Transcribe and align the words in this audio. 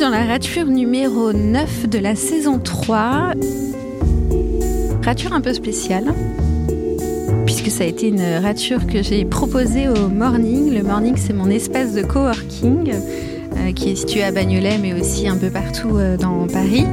Dans 0.00 0.10
la 0.10 0.26
rature 0.26 0.66
numéro 0.66 1.32
9 1.32 1.88
de 1.88 1.98
la 1.98 2.14
saison 2.14 2.58
3. 2.58 3.32
Rature 5.02 5.32
un 5.32 5.40
peu 5.40 5.54
spéciale, 5.54 6.12
puisque 7.46 7.70
ça 7.70 7.84
a 7.84 7.86
été 7.86 8.08
une 8.08 8.22
rature 8.42 8.86
que 8.86 9.02
j'ai 9.02 9.24
proposée 9.24 9.88
au 9.88 10.08
Morning. 10.08 10.74
Le 10.74 10.82
Morning, 10.82 11.16
c'est 11.16 11.32
mon 11.32 11.48
espace 11.48 11.94
de 11.94 12.02
coworking 12.02 12.92
euh, 12.92 13.72
qui 13.72 13.90
est 13.90 13.96
situé 13.96 14.22
à 14.22 14.32
Bagnolet, 14.32 14.76
mais 14.78 14.92
aussi 14.92 15.28
un 15.28 15.36
peu 15.38 15.48
partout 15.48 15.96
euh, 15.96 16.18
dans 16.18 16.46
Paris. 16.46 16.84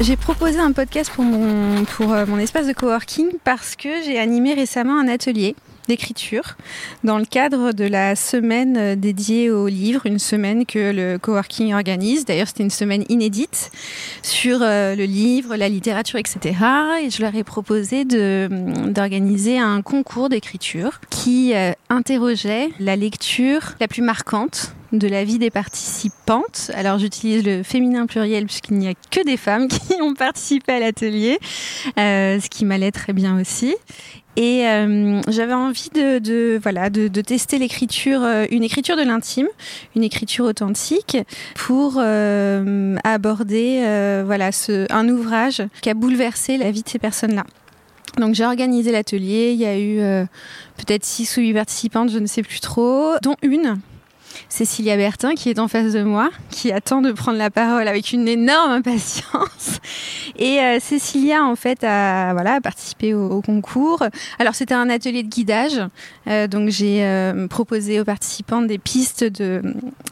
J'ai 0.00 0.16
proposé 0.16 0.58
un 0.58 0.72
podcast 0.72 1.10
pour 1.14 1.24
mon, 1.24 1.84
pour 1.84 2.12
euh, 2.12 2.24
mon 2.26 2.38
espace 2.38 2.66
de 2.66 2.72
coworking 2.72 3.28
parce 3.44 3.76
que 3.76 3.88
j'ai 4.04 4.18
animé 4.18 4.54
récemment 4.54 4.98
un 4.98 5.06
atelier 5.06 5.54
d'écriture 5.88 6.56
dans 7.02 7.18
le 7.18 7.24
cadre 7.24 7.72
de 7.72 7.84
la 7.84 8.16
semaine 8.16 8.76
euh, 8.76 8.96
dédiée 8.96 9.50
au 9.50 9.68
livre, 9.68 10.06
une 10.06 10.18
semaine 10.18 10.66
que 10.66 10.92
le 10.92 11.18
coworking 11.18 11.74
organise. 11.74 12.24
D'ailleurs, 12.24 12.48
c'était 12.48 12.62
une 12.62 12.70
semaine 12.70 13.04
inédite 13.08 13.70
sur 14.22 14.58
euh, 14.62 14.94
le 14.94 15.04
livre, 15.04 15.56
la 15.56 15.68
littérature, 15.68 16.18
etc. 16.18 16.56
Et 17.02 17.10
je 17.10 17.22
leur 17.22 17.34
ai 17.34 17.44
proposé 17.44 18.04
d'organiser 18.04 19.58
un 19.58 19.82
concours 19.82 20.28
d'écriture 20.28 21.00
qui 21.10 21.54
euh, 21.54 21.72
interrogeait 21.88 22.68
la 22.80 22.96
lecture 22.96 23.74
la 23.80 23.88
plus 23.88 24.02
marquante 24.02 24.74
de 24.98 25.08
la 25.08 25.24
vie 25.24 25.38
des 25.38 25.50
participantes. 25.50 26.70
Alors 26.74 26.98
j'utilise 26.98 27.44
le 27.44 27.62
féminin 27.62 28.06
pluriel 28.06 28.46
puisqu'il 28.46 28.78
n'y 28.78 28.88
a 28.88 28.94
que 29.10 29.24
des 29.24 29.36
femmes 29.36 29.68
qui 29.68 30.00
ont 30.00 30.14
participé 30.14 30.72
à 30.72 30.80
l'atelier, 30.80 31.38
ce 31.96 32.48
qui 32.48 32.64
m'allait 32.64 32.92
très 32.92 33.12
bien 33.12 33.40
aussi. 33.40 33.74
Et 34.36 34.66
euh, 34.66 35.20
j'avais 35.28 35.52
envie 35.52 35.90
de, 35.94 36.58
voilà 36.60 36.90
de, 36.90 37.08
tester 37.20 37.58
l'écriture, 37.58 38.22
euh, 38.22 38.46
une 38.50 38.64
écriture 38.64 38.96
de 38.96 39.02
l'intime, 39.02 39.46
une 39.94 40.02
écriture 40.02 40.44
authentique, 40.44 41.16
pour 41.54 41.94
euh, 41.98 42.96
aborder 43.04 43.82
euh, 43.84 44.24
voilà 44.26 44.50
un 44.90 45.08
ouvrage 45.08 45.62
qui 45.82 45.90
a 45.90 45.94
bouleversé 45.94 46.56
la 46.56 46.72
vie 46.72 46.82
de 46.82 46.88
ces 46.88 46.98
personnes-là. 46.98 47.44
Donc 48.18 48.34
j'ai 48.34 48.44
organisé 48.44 48.92
l'atelier. 48.92 49.52
Il 49.52 49.60
y 49.60 49.66
a 49.66 49.78
eu 49.78 50.00
euh, 50.00 50.24
peut-être 50.76 51.04
six 51.04 51.36
ou 51.36 51.40
huit 51.40 51.54
participantes, 51.54 52.10
je 52.10 52.18
ne 52.18 52.26
sais 52.26 52.42
plus 52.42 52.60
trop, 52.60 53.14
dont 53.22 53.36
une 53.42 53.78
Cécilia 54.48 54.96
Bertin 54.96 55.34
qui 55.34 55.50
est 55.50 55.58
en 55.58 55.68
face 55.68 55.92
de 55.92 56.02
moi, 56.02 56.30
qui 56.50 56.72
attend 56.72 57.02
de 57.02 57.12
prendre 57.12 57.38
la 57.38 57.50
parole 57.50 57.88
avec 57.88 58.12
une 58.12 58.28
énorme 58.28 58.72
impatience. 58.72 59.80
Et 60.38 60.58
euh, 60.60 60.78
Cécilia, 60.80 61.44
en 61.44 61.56
fait, 61.56 61.84
a, 61.84 62.32
voilà, 62.32 62.54
a 62.54 62.60
participé 62.60 63.14
au, 63.14 63.40
concours. 63.40 64.02
Alors, 64.38 64.54
c'était 64.54 64.74
un 64.74 64.88
atelier 64.88 65.22
de 65.22 65.28
guidage. 65.28 65.80
Euh, 66.28 66.46
donc, 66.46 66.70
j'ai 66.70 67.04
euh, 67.04 67.46
proposé 67.46 68.00
aux 68.00 68.04
participants 68.04 68.62
des 68.62 68.78
pistes 68.78 69.24
de, 69.24 69.62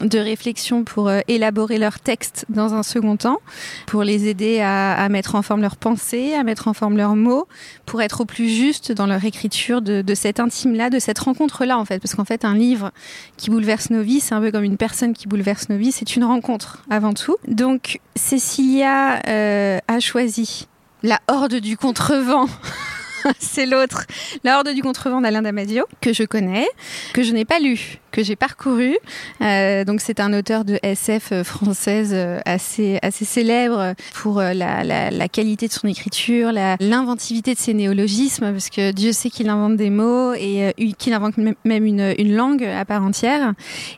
de 0.01 0.19
réflexion 0.19 0.83
pour 0.83 1.11
élaborer 1.27 1.77
leur 1.77 1.99
texte 1.99 2.45
dans 2.49 2.73
un 2.73 2.83
second 2.83 3.17
temps, 3.17 3.39
pour 3.85 4.03
les 4.03 4.27
aider 4.27 4.61
à, 4.61 5.07
mettre 5.09 5.35
en 5.35 5.41
forme 5.41 5.61
leurs 5.61 5.75
pensées, 5.75 6.33
à 6.33 6.43
mettre 6.43 6.67
en 6.67 6.73
forme 6.73 6.97
leurs 6.97 7.15
mots, 7.15 7.47
pour 7.85 8.01
être 8.01 8.21
au 8.21 8.25
plus 8.25 8.49
juste 8.49 8.91
dans 8.91 9.07
leur 9.07 9.23
écriture 9.25 9.81
de, 9.81 10.01
de 10.01 10.15
cet 10.15 10.39
intime-là, 10.39 10.89
de 10.89 10.99
cette 10.99 11.19
rencontre-là, 11.19 11.77
en 11.77 11.85
fait. 11.85 11.99
Parce 11.99 12.15
qu'en 12.15 12.25
fait, 12.25 12.45
un 12.45 12.55
livre 12.55 12.91
qui 13.37 13.49
bouleverse 13.49 13.89
nos 13.89 14.01
vies, 14.01 14.21
un 14.33 14.41
peu 14.41 14.51
comme 14.51 14.63
une 14.63 14.77
personne 14.77 15.13
qui 15.13 15.27
bouleverse 15.27 15.69
nos 15.69 15.77
vies, 15.77 15.91
c'est 15.91 16.15
une 16.15 16.23
rencontre 16.23 16.83
avant 16.89 17.13
tout. 17.13 17.37
Donc 17.47 17.99
Cécilia 18.15 19.21
euh, 19.27 19.79
a 19.87 19.99
choisi 19.99 20.67
La 21.03 21.19
Horde 21.27 21.55
du 21.55 21.77
Contrevent. 21.77 22.47
c'est 23.39 23.65
l'autre, 23.65 24.05
La 24.43 24.57
Horde 24.57 24.69
du 24.69 24.81
Contrevent 24.81 25.21
d'Alain 25.21 25.41
Damasio, 25.41 25.85
que 26.01 26.13
je 26.13 26.23
connais, 26.23 26.67
que 27.13 27.23
je 27.23 27.31
n'ai 27.31 27.45
pas 27.45 27.59
lu, 27.59 27.99
que 28.13 28.23
j'ai 28.23 28.37
parcouru. 28.37 28.95
Euh, 29.41 29.83
donc 29.83 29.99
c'est 29.99 30.21
un 30.21 30.31
auteur 30.33 30.63
de 30.63 30.79
SF 30.83 31.43
française 31.43 32.11
euh, 32.13 32.39
assez, 32.45 32.99
assez 33.01 33.25
célèbre 33.25 33.93
pour 34.13 34.39
euh, 34.39 34.53
la, 34.53 34.83
la, 34.83 35.11
la 35.11 35.27
qualité 35.27 35.67
de 35.67 35.73
son 35.73 35.87
écriture, 35.87 36.51
l'inventivité 36.79 37.53
de 37.53 37.59
ses 37.59 37.73
néologismes, 37.73 38.51
parce 38.51 38.69
que 38.69 38.91
Dieu 38.91 39.11
sait 39.11 39.29
qu'il 39.29 39.49
invente 39.49 39.75
des 39.75 39.89
mots 39.89 40.33
et 40.33 40.71
euh, 40.79 40.91
qu'il 40.97 41.13
invente 41.13 41.35
même 41.37 41.85
une, 41.85 42.13
une, 42.17 42.35
langue 42.35 42.63
à 42.63 42.85
part 42.85 43.03
entière. 43.03 43.53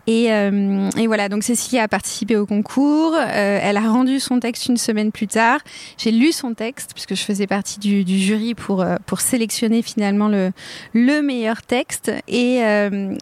Et, 0.07 0.31
euh, 0.31 0.89
et 0.97 1.07
voilà, 1.07 1.29
donc 1.29 1.43
Cécilia 1.43 1.83
a 1.83 1.87
participé 1.87 2.37
au 2.37 2.45
concours, 2.45 3.13
euh, 3.15 3.59
elle 3.61 3.77
a 3.77 3.89
rendu 3.91 4.19
son 4.19 4.39
texte 4.39 4.67
une 4.67 4.77
semaine 4.77 5.11
plus 5.11 5.27
tard. 5.27 5.59
J'ai 5.97 6.11
lu 6.11 6.31
son 6.31 6.53
texte, 6.53 6.91
puisque 6.93 7.15
je 7.15 7.23
faisais 7.23 7.47
partie 7.47 7.79
du, 7.79 8.03
du 8.03 8.17
jury 8.17 8.55
pour, 8.55 8.85
pour 9.05 9.19
sélectionner 9.19 9.81
finalement 9.81 10.27
le, 10.27 10.51
le 10.93 11.21
meilleur 11.21 11.61
texte. 11.61 12.11
Et, 12.27 12.59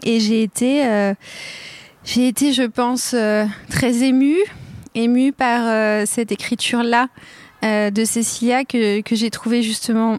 et 0.04 0.20
j'ai 0.20 0.44
été 0.44 0.83
euh, 0.86 1.14
j'ai 2.04 2.28
été, 2.28 2.54
je 2.54 2.64
pense, 2.64 3.14
euh, 3.14 3.46
très 3.70 4.04
émue, 4.04 4.40
émue 4.96 5.32
par 5.32 5.68
euh, 5.68 6.04
cette 6.06 6.32
écriture-là 6.32 7.08
de 7.64 8.04
Cécilia 8.04 8.66
que, 8.66 9.00
que 9.00 9.16
j'ai 9.16 9.30
trouvée 9.30 9.62
justement 9.62 10.18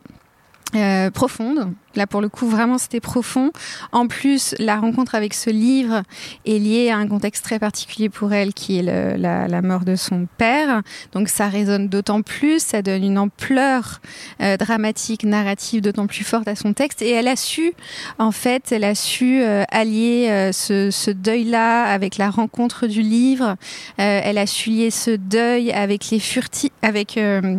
profonde, 1.12 1.74
Là, 1.96 2.06
pour 2.06 2.20
le 2.20 2.28
coup, 2.28 2.48
vraiment, 2.48 2.78
c'était 2.78 3.00
profond. 3.00 3.52
En 3.92 4.06
plus, 4.08 4.54
la 4.58 4.76
rencontre 4.76 5.14
avec 5.14 5.34
ce 5.34 5.50
livre 5.50 6.02
est 6.44 6.58
liée 6.58 6.90
à 6.90 6.96
un 6.96 7.06
contexte 7.06 7.44
très 7.44 7.58
particulier 7.58 8.08
pour 8.08 8.32
elle, 8.32 8.52
qui 8.52 8.78
est 8.78 8.82
la, 8.82 9.62
mort 9.62 9.84
de 9.84 9.96
son 9.96 10.26
père. 10.38 10.82
Donc, 11.12 11.28
ça 11.28 11.48
résonne 11.48 11.88
d'autant 11.88 12.22
plus, 12.22 12.60
ça 12.60 12.82
donne 12.82 13.04
une 13.04 13.18
ampleur 13.18 14.00
euh, 14.40 14.56
dramatique, 14.56 15.24
narrative 15.24 15.80
d'autant 15.80 16.06
plus 16.06 16.24
forte 16.24 16.48
à 16.48 16.56
son 16.56 16.72
texte. 16.72 17.02
Et 17.02 17.10
elle 17.10 17.28
a 17.28 17.36
su, 17.36 17.72
en 18.18 18.32
fait, 18.32 18.72
elle 18.72 18.84
a 18.84 18.94
su 18.94 19.40
euh, 19.42 19.64
allier 19.70 20.26
euh, 20.30 20.52
ce, 20.52 21.10
deuil-là 21.10 21.84
avec 21.84 22.18
la 22.18 22.30
rencontre 22.30 22.86
du 22.86 23.02
livre. 23.02 23.56
Elle 23.96 24.38
a 24.38 24.46
su 24.46 24.70
lier 24.70 24.90
ce 24.90 25.12
deuil 25.12 25.70
avec 25.70 26.10
les 26.10 26.18
furtifs, 26.18 26.72
avec, 26.82 27.18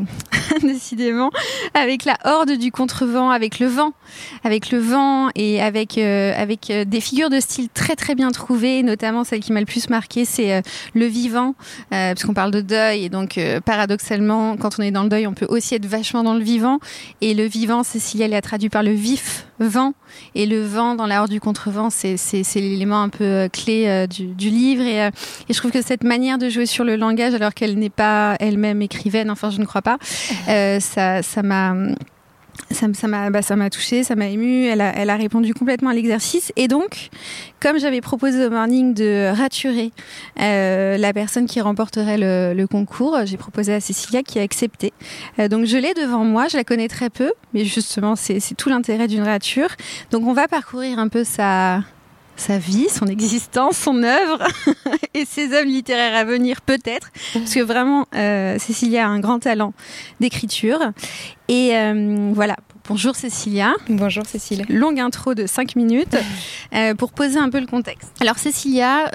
décidément, 0.62 1.31
avec 1.73 2.06
la 2.06 2.17
horde 2.25 2.52
du 2.52 2.72
contrevent, 2.72 3.29
avec 3.29 3.59
le 3.59 3.67
vent 3.67 3.94
avec 4.43 4.71
le 4.71 4.79
vent 4.79 5.29
et 5.35 5.61
avec 5.61 5.97
euh, 5.97 6.33
avec 6.35 6.69
euh, 6.69 6.85
des 6.85 7.01
figures 7.01 7.29
de 7.29 7.39
style 7.39 7.69
très 7.69 7.95
très 7.95 8.15
bien 8.15 8.31
trouvées, 8.31 8.83
notamment 8.83 9.23
celle 9.23 9.39
qui 9.39 9.51
m'a 9.51 9.59
le 9.59 9.65
plus 9.65 9.89
marqué, 9.89 10.25
c'est 10.25 10.53
euh, 10.53 10.61
le 10.93 11.05
vivant, 11.05 11.55
euh, 11.93 12.13
parce 12.13 12.23
qu'on 12.23 12.33
parle 12.33 12.51
de 12.51 12.61
deuil 12.61 13.05
et 13.05 13.09
donc 13.09 13.37
euh, 13.37 13.59
paradoxalement, 13.59 14.57
quand 14.57 14.79
on 14.79 14.83
est 14.83 14.91
dans 14.91 15.03
le 15.03 15.09
deuil, 15.09 15.27
on 15.27 15.33
peut 15.33 15.47
aussi 15.49 15.75
être 15.75 15.85
vachement 15.85 16.23
dans 16.23 16.33
le 16.33 16.43
vivant. 16.43 16.79
Et 17.21 17.33
le 17.33 17.45
vivant, 17.45 17.83
Cécilia 17.83 18.27
l'a 18.27 18.41
traduit 18.41 18.69
par 18.69 18.83
le 18.83 18.91
vif 18.91 19.45
vent 19.59 19.93
et 20.33 20.45
le 20.45 20.63
vent 20.63 20.95
dans 20.95 21.05
la 21.07 21.21
horde 21.21 21.31
du 21.31 21.39
contrevent, 21.39 21.89
c'est 21.89 22.15
l'élément 22.55 23.01
un 23.01 23.09
peu 23.09 23.47
clé 23.51 24.05
du, 24.07 24.27
du 24.27 24.49
livre 24.49 24.83
et, 24.83 25.07
et 25.07 25.53
je 25.53 25.57
trouve 25.57 25.71
que 25.71 25.81
cette 25.81 26.03
manière 26.03 26.37
de 26.37 26.49
jouer 26.49 26.65
sur 26.65 26.83
le 26.83 26.95
langage, 26.97 27.33
alors 27.33 27.53
qu'elle 27.53 27.75
n'est 27.75 27.89
pas 27.89 28.35
elle-même 28.39 28.81
écrivaine, 28.81 29.31
enfin 29.31 29.49
je 29.49 29.59
ne 29.59 29.65
crois 29.65 29.81
pas, 29.81 29.97
ça 30.79 31.21
ça 31.23 31.43
m'a 31.43 31.73
m'a 33.07 33.29
bah, 33.29 33.41
ça 33.41 33.55
m'a 33.55 33.69
touché 33.69 34.03
ça 34.03 34.16
m'a 34.16 34.27
ému 34.27 34.66
elle 34.66 34.81
a, 34.81 34.95
elle 34.95 35.09
a 35.09 35.16
répondu 35.16 35.53
complètement 35.53 35.89
à 35.89 35.93
l'exercice. 35.93 36.51
Et 36.55 36.67
donc 36.67 37.09
comme 37.59 37.79
j'avais 37.79 38.01
proposé 38.01 38.45
au 38.45 38.49
morning 38.49 38.93
de 38.93 39.31
raturer 39.35 39.91
euh, 40.39 40.97
la 40.97 41.13
personne 41.13 41.45
qui 41.45 41.61
remporterait 41.61 42.17
le, 42.17 42.53
le 42.53 42.67
concours 42.67 43.17
j'ai 43.25 43.38
proposé 43.38 43.73
à 43.73 43.79
Cécilia 43.79 44.23
qui 44.23 44.39
a 44.39 44.41
accepté. 44.41 44.93
Euh, 45.39 45.47
donc 45.47 45.66
je 45.66 45.77
l'ai 45.77 45.93
devant 45.93 46.23
moi 46.23 46.47
je 46.47 46.57
la 46.57 46.63
connais 46.63 46.88
très 46.88 47.09
peu 47.09 47.31
mais 47.53 47.66
justement 47.66 48.16
c'est 48.16 48.39
tout 48.57 48.69
l'intérêt 48.69 49.07
d'une 49.07 49.23
rature. 49.23 49.69
Donc 50.11 50.25
on 50.25 50.33
va 50.33 50.47
parcourir 50.47 50.99
un 50.99 51.07
peu 51.07 51.23
sa 51.23 51.81
sa 52.35 52.57
vie, 52.57 52.88
son 52.90 53.07
existence, 53.07 53.78
son 53.78 54.03
œuvre 54.03 54.44
et 55.13 55.25
ses 55.25 55.53
œuvres 55.53 55.68
littéraires 55.68 56.16
à 56.16 56.23
venir 56.23 56.62
peut-être, 56.62 57.09
parce 57.34 57.53
que 57.53 57.62
vraiment 57.62 58.07
euh, 58.16 58.58
Cécilia 58.59 59.05
a 59.05 59.09
un 59.09 59.20
grand 59.20 59.40
talent 59.40 59.73
d'écriture. 60.20 60.79
Et 61.47 61.76
euh, 61.76 62.32
voilà. 62.34 62.55
Bonjour 62.87 63.16
Cécilia. 63.16 63.73
Bonjour 63.90 64.28
Cécilia. 64.28 64.64
Longue 64.70 64.99
intro 64.99 65.34
de 65.34 65.47
5 65.47 65.76
minutes 65.76 66.16
euh, 66.76 66.93
pour 66.93 67.14
poser 67.14 67.40
un 67.40 67.49
peu 67.49 67.59
le 67.59 67.66
contexte. 67.66 68.11
Alors 68.22 68.38
Cécilia, 68.38 69.09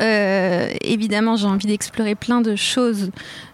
évidemment 0.82 1.36
j'ai 1.36 1.46
envie 1.46 1.68
d'explorer 1.68 2.16
plein 2.16 2.40
de 2.40 2.56
choses 2.56 3.12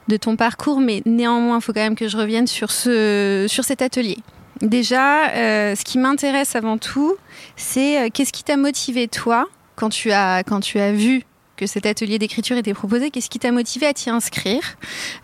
de 0.08 0.16
ton 0.16 0.36
parcours, 0.36 0.80
mais 0.80 1.02
néanmoins 1.04 1.58
il 1.58 1.62
faut 1.62 1.74
quand 1.74 1.80
même 1.82 1.96
que 1.96 2.08
je 2.08 2.16
revienne 2.16 2.46
sur, 2.46 2.70
ce, 2.70 3.44
sur 3.46 3.64
cet 3.64 3.82
atelier. 3.82 4.16
Déjà, 4.62 5.28
ce 5.74 5.84
qui 5.84 5.98
m'intéresse 5.98 6.56
avant 6.56 6.78
tout, 6.78 7.14
c'est 7.56 8.10
qu'est-ce 8.10 8.32
qui 8.32 8.42
t'a 8.42 8.56
motivé 8.56 9.08
toi 9.08 9.46
quand 9.76 9.90
tu 9.90 10.10
as 10.10 10.42
quand 10.42 10.60
tu 10.60 10.78
as 10.80 10.92
vu 10.92 11.22
que 11.56 11.66
cet 11.66 11.86
atelier 11.86 12.18
d'écriture 12.18 12.56
était 12.56 12.74
proposé, 12.74 13.10
qu'est-ce 13.10 13.30
qui 13.30 13.38
t'a 13.38 13.50
motivé 13.50 13.86
à 13.86 13.94
t'y 13.94 14.10
inscrire 14.10 14.76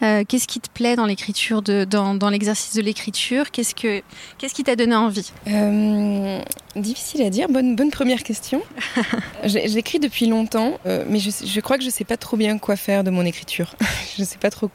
euh, 0.02 0.25
Qu'est-ce 0.26 0.49
qui 0.49 0.60
te 0.60 0.70
plaît 0.70 0.96
dans 0.96 1.06
l'écriture, 1.06 1.62
de, 1.62 1.84
dans, 1.84 2.14
dans 2.14 2.31
l'exercice 2.31 2.75
de 2.75 2.81
l'écriture 2.81 3.50
Qu'est-ce 3.50 3.75
que 3.75 4.02
qu'est-ce 4.38 4.54
qui 4.54 4.64
t'a 4.64 4.75
donné 4.76 4.94
envie? 4.94 5.31
Euh, 5.49 6.40
Difficile 6.75 7.22
à 7.22 7.31
dire. 7.31 7.49
Bonne 7.49 7.76
bonne 7.76 7.90
première 7.90 8.22
question. 8.22 8.62
J'écris 9.44 9.99
depuis 9.99 10.26
longtemps, 10.26 10.78
euh, 10.87 11.04
mais 11.06 11.19
je, 11.19 11.31
je 11.44 11.60
crois 11.60 11.76
que 11.76 11.84
je 11.84 11.90
sais 11.90 12.04
pas 12.04 12.16
trop 12.16 12.37
bien 12.37 12.58
quoi 12.58 12.76
faire 12.76 13.04
de 13.04 13.10
mon 13.10 13.25
écriture. 13.26 13.76
je 14.19 14.25
sais 14.25 14.38
pas 14.38 14.50
trop 14.50 14.70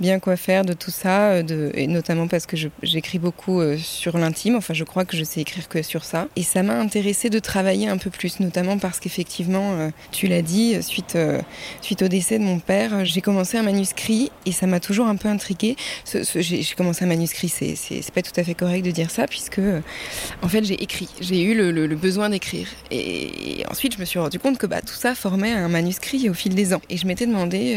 bien 0.00 0.18
quoi 0.18 0.36
faire 0.36 0.64
de 0.64 0.72
tout 0.72 0.90
ça, 0.90 1.32
euh, 1.32 1.70
et 1.74 1.86
notamment 1.86 2.26
parce 2.26 2.46
que 2.46 2.56
j'écris 2.82 3.18
beaucoup 3.18 3.60
euh, 3.60 3.76
sur 3.76 4.16
l'intime, 4.16 4.56
enfin 4.56 4.74
je 4.74 4.84
crois 4.84 5.04
que 5.04 5.16
je 5.16 5.24
sais 5.24 5.42
écrire 5.42 5.68
que 5.68 5.82
sur 5.82 6.04
ça. 6.04 6.26
Et 6.36 6.42
ça 6.42 6.62
m'a 6.62 6.78
intéressé 6.80 7.28
de 7.28 7.38
travailler 7.38 7.88
un 7.88 7.98
peu 7.98 8.10
plus, 8.10 8.40
notamment 8.40 8.78
parce 8.78 8.98
qu'effectivement, 8.98 9.72
euh, 9.74 9.90
tu 10.10 10.26
l'as 10.26 10.42
dit, 10.42 10.82
suite, 10.82 11.16
suite 11.82 12.02
au 12.02 12.08
décès 12.08 12.38
de 12.38 12.44
mon 12.44 12.58
père, 12.58 13.04
j'ai 13.04 13.20
commencé 13.20 13.58
un 13.58 13.62
manuscrit 13.62 14.32
et 14.46 14.52
ça 14.52 14.66
m'a 14.66 14.80
toujours 14.80 15.06
un 15.06 15.16
peu 15.16 15.28
intriguée. 15.28 15.76
j'ai 16.34 16.64
commencé 16.76 17.04
un 17.04 17.08
manuscrit, 17.08 17.48
c'est 17.48 18.10
pas 18.14 18.22
tout 18.22 18.38
à 18.38 18.44
fait 18.44 18.54
correct 18.54 18.84
de 18.84 18.90
dire 18.90 19.10
ça, 19.10 19.26
puisque 19.26 19.60
en 20.42 20.48
fait 20.48 20.64
j'ai 20.64 20.82
écrit, 20.82 21.08
j'ai 21.20 21.42
eu 21.42 21.54
le, 21.54 21.90
besoin 21.94 22.30
d'écrire. 22.30 22.68
Et, 22.90 23.64
ensuite 23.70 23.94
je 23.94 24.00
me 24.00 24.04
suis 24.04 24.18
rendu 24.18 24.38
compte 24.38 24.56
que 24.56 24.66
bah, 24.66 24.80
tout 24.80 24.94
ça 24.94 25.14
formait 25.14 25.52
un 25.52 25.68
manuscrit 25.68 26.30
au 26.30 26.34
fil 26.34 26.54
des 26.54 26.72
ans. 26.72 26.80
Et 26.88 26.96
je 26.96 27.06
m'étais 27.06 27.26
demandé 27.26 27.76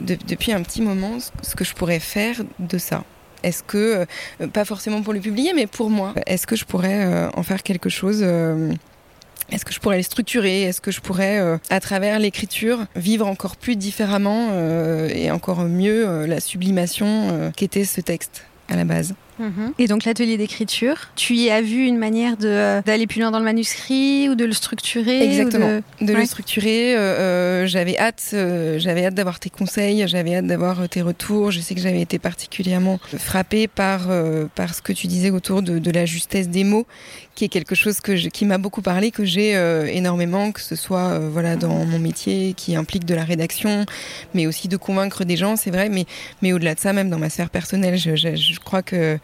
depuis 0.00 0.52
un 0.52 0.62
petit 0.62 0.82
moment 0.82 1.18
ce 1.42 1.54
que 1.54 1.64
je 1.64 1.74
pourrais 1.74 2.00
faire 2.00 2.36
de 2.58 2.78
ça. 2.78 3.04
Est-ce 3.44 3.62
que, 3.62 4.06
euh, 4.40 4.46
pas 4.48 4.64
forcément 4.64 5.02
pour 5.02 5.12
le 5.12 5.20
publier, 5.20 5.52
mais 5.54 5.66
pour 5.66 5.90
moi, 5.90 6.14
est-ce 6.26 6.46
que 6.46 6.56
je 6.56 6.64
pourrais 6.64 7.04
euh, 7.04 7.28
en 7.34 7.42
faire 7.42 7.62
quelque 7.62 7.90
chose 7.90 8.20
euh, 8.22 8.72
est-ce 9.50 9.66
que 9.66 9.74
je 9.74 9.80
pourrais 9.80 9.98
les 9.98 10.02
structurer? 10.02 10.62
Est-ce 10.62 10.80
que 10.80 10.90
je 10.90 11.02
pourrais, 11.02 11.38
à 11.68 11.78
travers 11.78 12.18
l'écriture, 12.18 12.86
vivre 12.96 13.26
encore 13.26 13.56
plus 13.56 13.76
différemment 13.76 14.48
et 15.06 15.30
encore 15.30 15.64
mieux 15.64 16.24
la 16.24 16.40
sublimation 16.40 17.52
qu'était 17.54 17.84
ce 17.84 18.00
texte 18.00 18.46
à 18.70 18.76
la 18.76 18.84
base? 18.84 19.14
Mhm. 19.38 19.72
Et 19.78 19.86
donc 19.86 20.04
l'atelier 20.04 20.36
d'écriture, 20.36 21.08
tu 21.16 21.34
y 21.34 21.50
as 21.50 21.60
vu 21.60 21.86
une 21.86 21.98
manière 21.98 22.34
euh, 22.42 22.82
d'aller 22.82 23.06
plus 23.06 23.20
loin 23.20 23.30
dans 23.30 23.38
le 23.38 23.44
manuscrit 23.44 24.28
ou 24.28 24.34
de 24.34 24.44
le 24.44 24.52
structurer 24.52 25.22
Exactement, 25.22 25.80
de, 26.00 26.12
le 26.12 26.24
structurer. 26.24 26.94
Euh, 26.94 26.98
euh, 26.98 27.66
j'avais 27.66 27.98
hâte, 27.98 28.34
j'avais 28.78 29.06
hâte 29.06 29.14
d'avoir 29.14 29.40
tes 29.40 29.50
conseils, 29.50 30.06
j'avais 30.06 30.36
hâte 30.36 30.46
d'avoir 30.46 30.88
tes 30.88 31.02
retours. 31.02 31.50
Je 31.50 31.60
sais 31.60 31.74
que 31.74 31.80
j'avais 31.80 32.00
été 32.00 32.18
particulièrement 32.18 32.98
frappée 33.18 33.68
par 33.68 34.08
par 34.54 34.74
ce 34.74 34.82
que 34.82 34.92
tu 34.92 35.06
disais 35.06 35.30
autour 35.30 35.62
de, 35.62 35.78
de, 35.78 35.90
la 35.90 36.06
justesse 36.06 36.48
des 36.48 36.64
mots, 36.64 36.86
qui 37.34 37.44
est 37.44 37.48
quelque 37.48 37.74
chose 37.74 38.00
que 38.00 38.12
qui 38.28 38.44
m'a 38.44 38.58
beaucoup 38.58 38.82
parlé, 38.82 39.10
que 39.10 39.24
j'ai 39.24 39.52
énormément, 39.92 40.52
que 40.52 40.60
ce 40.60 40.76
soit 40.76 41.18
voilà 41.18 41.56
dans 41.56 41.84
mon 41.84 41.98
métier 41.98 42.54
qui 42.54 42.76
implique 42.76 43.04
de 43.04 43.14
la 43.14 43.24
rédaction, 43.24 43.86
mais 44.34 44.46
aussi 44.46 44.68
de 44.68 44.76
convaincre 44.76 45.24
des 45.24 45.36
gens, 45.36 45.56
c'est 45.56 45.70
vrai. 45.70 45.88
Mais 45.88 46.06
mais 46.42 46.52
au-delà 46.52 46.74
de 46.74 46.80
ça, 46.80 46.92
même 46.92 47.10
dans 47.10 47.18
ma 47.18 47.30
sphère 47.30 47.50
personnelle, 47.50 47.98
je, 47.98 48.16
je, 48.16 48.36
je 48.36 48.60
crois 48.60 48.82
que 48.82 49.18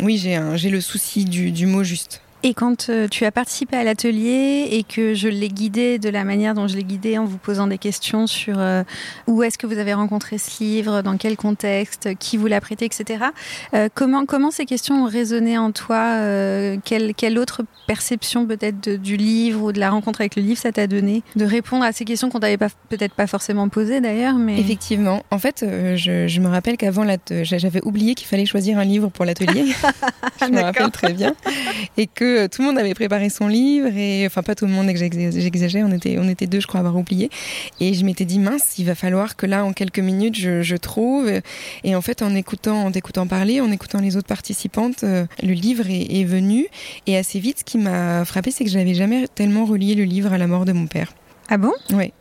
oui, 0.00 0.18
j'ai 0.18 0.70
le 0.70 0.80
souci 0.80 1.24
du 1.24 1.66
mot 1.66 1.82
juste. 1.82 2.20
Et 2.42 2.54
quand 2.54 2.88
euh, 2.88 3.06
tu 3.06 3.26
as 3.26 3.32
participé 3.32 3.76
à 3.76 3.84
l'atelier 3.84 4.68
et 4.70 4.82
que 4.82 5.12
je 5.12 5.28
l'ai 5.28 5.48
guidé 5.48 5.98
de 5.98 6.08
la 6.08 6.24
manière 6.24 6.54
dont 6.54 6.68
je 6.68 6.76
l'ai 6.76 6.84
guidé 6.84 7.18
en 7.18 7.26
vous 7.26 7.36
posant 7.36 7.66
des 7.66 7.76
questions 7.76 8.26
sur 8.26 8.58
euh, 8.58 8.82
où 9.26 9.42
est-ce 9.42 9.58
que 9.58 9.66
vous 9.66 9.76
avez 9.76 9.92
rencontré 9.92 10.38
ce 10.38 10.62
livre, 10.62 11.02
dans 11.02 11.18
quel 11.18 11.36
contexte, 11.36 12.08
qui 12.18 12.38
vous 12.38 12.46
l'a 12.46 12.62
prêté, 12.62 12.86
etc. 12.86 13.24
Euh, 13.74 13.88
comment, 13.92 14.24
comment 14.24 14.50
ces 14.50 14.64
questions 14.64 15.04
ont 15.04 15.06
résonné 15.06 15.58
en 15.58 15.70
toi 15.70 16.18
quelle, 16.84 17.14
quelle, 17.14 17.38
autre 17.38 17.62
perception 17.86 18.46
peut-être 18.46 18.96
du 18.96 19.16
livre 19.16 19.62
ou 19.64 19.72
de 19.72 19.80
la 19.80 19.90
rencontre 19.90 20.20
avec 20.20 20.36
le 20.36 20.42
livre 20.42 20.58
ça 20.58 20.72
t'a 20.72 20.86
donné 20.86 21.22
De 21.36 21.44
répondre 21.44 21.84
à 21.84 21.92
ces 21.92 22.04
questions 22.04 22.30
qu'on 22.30 22.40
t'avait 22.40 22.56
peut-être 22.56 23.14
pas 23.14 23.26
forcément 23.26 23.68
posées 23.68 24.00
d'ailleurs. 24.00 24.34
Mais... 24.34 24.58
Effectivement. 24.58 25.22
En 25.30 25.38
fait, 25.38 25.64
je, 25.96 26.26
je, 26.26 26.40
me 26.40 26.48
rappelle 26.48 26.76
qu'avant, 26.76 27.04
j'avais 27.28 27.84
oublié 27.84 28.14
qu'il 28.14 28.26
fallait 28.26 28.46
choisir 28.46 28.78
un 28.78 28.84
livre 28.84 29.08
pour 29.08 29.24
l'atelier. 29.24 29.66
je 30.40 30.46
me 30.46 30.60
rappelle 30.60 30.90
très 30.90 31.12
bien. 31.12 31.34
Et 31.96 32.06
que 32.06 32.29
euh, 32.38 32.48
tout 32.48 32.62
le 32.62 32.68
monde 32.68 32.78
avait 32.78 32.94
préparé 32.94 33.28
son 33.30 33.48
livre 33.48 33.88
et 33.96 34.26
enfin 34.26 34.42
pas 34.42 34.54
tout 34.54 34.66
le 34.66 34.72
monde 34.72 34.90
j'exagère, 34.94 35.86
on 35.86 35.92
était 35.92 36.18
on 36.18 36.28
était 36.28 36.46
deux 36.46 36.60
je 36.60 36.66
crois 36.66 36.78
à 36.78 36.82
avoir 36.82 36.96
oublié 36.96 37.30
et 37.80 37.94
je 37.94 38.04
m'étais 38.04 38.24
dit 38.24 38.38
mince, 38.38 38.78
il 38.78 38.86
va 38.86 38.94
falloir 38.94 39.36
que 39.36 39.46
là 39.46 39.64
en 39.64 39.72
quelques 39.72 39.98
minutes 39.98 40.36
je, 40.36 40.76
trouve 40.76 41.30
et 41.84 41.94
en 41.94 42.00
fait 42.00 42.22
en 42.22 42.34
écoutant 42.34 42.84
en 42.84 42.92
t'écoutant 42.92 43.26
parler, 43.26 43.60
en 43.60 43.70
écoutant 43.70 44.00
les 44.00 44.16
autres 44.16 44.28
participantes, 44.28 45.04
euh, 45.04 45.26
le 45.42 45.52
livre 45.52 45.84
est, 45.88 46.24
venu 46.24 46.66
et 47.06 47.16
assez 47.16 47.38
vite 47.38 47.60
ce 47.60 47.64
qui 47.64 47.78
m'a 47.78 48.24
frappé 48.24 48.50
c'est 48.50 48.64
que 48.64 48.70
j'avais 48.70 48.94
jamais 48.94 49.26
tellement 49.34 49.64
relié 49.64 49.94
le 49.94 50.04
livre 50.04 50.32
à 50.32 50.38
la 50.38 50.46
mort 50.46 50.64
de 50.64 50.72
mon 50.72 50.86
père. 50.86 51.12
Ah 51.48 51.58
bon? 51.58 51.72
Oui. 51.92 52.12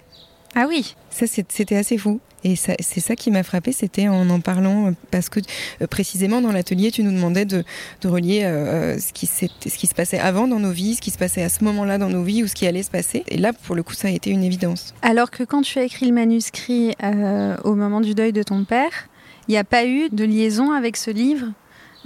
Ah 0.56 0.66
oui. 0.68 0.96
Ça 1.10 1.25
c'était 1.28 1.75
assez 1.75 1.98
fou. 1.98 2.19
Et 2.44 2.56
c'est 2.56 3.00
ça 3.01 3.16
qui 3.16 3.31
m'a 3.31 3.44
frappé, 3.44 3.74
c'était 3.74 4.07
en 4.07 4.30
en 4.30 4.40
parlant, 4.40 4.88
euh, 4.88 4.92
parce 5.12 5.28
que 5.28 5.42
euh, 5.81 5.88
précisément 5.88 6.42
dans 6.42 6.51
l'atelier, 6.51 6.90
tu 6.92 7.04
nous 7.04 7.12
demandais 7.12 7.46
de, 7.46 7.63
de 8.01 8.07
relier 8.07 8.44
euh, 8.44 8.98
ce, 8.98 9.12
qui 9.12 9.25
ce 9.25 9.48
qui 9.78 9.88
se 9.88 9.94
passait 9.94 10.19
avant 10.19 10.48
dans 10.48 10.60
nos 10.60 10.72
vies, 10.72 10.96
ce 10.96 11.01
qui 11.01 11.12
se 11.12 11.18
passait 11.18 11.44
à 11.44 11.50
ce 11.50 11.63
moment-là 11.66 11.98
dans 11.98 12.10
nos 12.10 12.24
vies 12.24 12.44
ou 12.44 12.48
ce 12.48 12.56
qui 12.56 12.66
allait 12.66 12.84
se 12.84 12.92
passer. 12.92 13.24
Et 13.28 13.38
là, 13.38 13.51
pour 13.51 13.75
le 13.75 13.84
coup, 13.84 13.94
ça 13.94 14.07
a 14.07 14.12
été 14.12 14.30
une 14.30 14.44
évidence. 14.44 14.94
Alors 15.01 15.31
que 15.31 15.44
quand 15.44 15.63
tu 15.63 15.80
as 15.80 15.84
écrit 15.84 16.06
le 16.07 16.13
manuscrit 16.13 16.94
au 17.63 17.75
moment 17.75 18.01
du 18.01 18.13
deuil 18.13 18.31
de 18.31 18.44
ton 18.44 18.63
père, 18.63 19.10
il 19.48 19.51
n'y 19.51 19.57
a 19.57 19.63
pas 19.63 19.86
eu 19.86 20.10
de 20.10 20.24
liaison 20.24 20.72
avec 20.72 20.96
ce 20.96 21.12
livre 21.12 21.48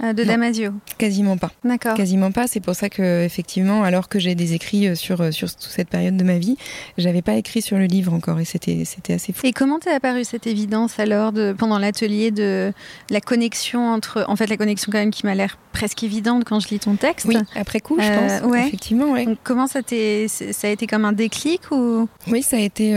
de 0.00 0.24
Damasio 0.24 0.72
Quasiment 0.98 1.36
pas. 1.36 1.52
D'accord. 1.64 1.94
Quasiment 1.94 2.32
pas. 2.32 2.46
C'est 2.46 2.60
pour 2.60 2.74
ça 2.74 2.88
que 2.88 3.24
effectivement, 3.24 3.84
alors 3.84 4.08
que 4.08 4.18
j'ai 4.18 4.34
des 4.34 4.54
écrits 4.54 4.88
euh, 4.88 4.94
sur 4.94 5.20
euh, 5.20 5.30
sur 5.30 5.50
toute 5.50 5.70
cette 5.70 5.88
période 5.88 6.16
de 6.16 6.24
ma 6.24 6.38
vie, 6.38 6.56
j'avais 6.98 7.22
pas 7.22 7.34
écrit 7.34 7.62
sur 7.62 7.78
le 7.78 7.84
livre 7.84 8.12
encore 8.12 8.40
et 8.40 8.44
c'était 8.44 8.84
assez 9.08 9.32
fou. 9.32 9.40
Et 9.44 9.52
comment 9.52 9.78
t'est 9.78 9.92
apparue 9.92 10.24
cette 10.24 10.46
évidence 10.46 10.98
alors 10.98 11.32
de 11.32 11.54
pendant 11.56 11.78
l'atelier 11.78 12.30
de 12.30 12.72
la 13.10 13.20
connexion 13.20 13.88
entre 13.88 14.24
en 14.28 14.36
fait 14.36 14.46
la 14.46 14.56
connexion 14.56 14.90
quand 14.90 14.98
même 14.98 15.10
qui 15.10 15.26
m'a 15.26 15.34
l'air 15.34 15.58
presque 15.72 16.02
évidente 16.02 16.44
quand 16.44 16.60
je 16.60 16.68
lis 16.68 16.78
ton 16.78 16.96
texte. 16.96 17.26
Oui, 17.26 17.36
après 17.56 17.80
coup, 17.80 17.96
je 18.00 18.08
pense. 18.08 18.50
Ouais. 18.50 18.66
Effectivement, 18.66 19.12
ouais. 19.12 19.26
comment 19.42 19.66
ça 19.66 19.80
ça 19.86 20.68
a 20.68 20.70
été 20.70 20.86
comme 20.86 21.04
un 21.04 21.12
déclic 21.12 21.60
ou? 21.70 22.08
Oui, 22.28 22.42
ça 22.42 22.56
a 22.56 22.60
été 22.60 22.92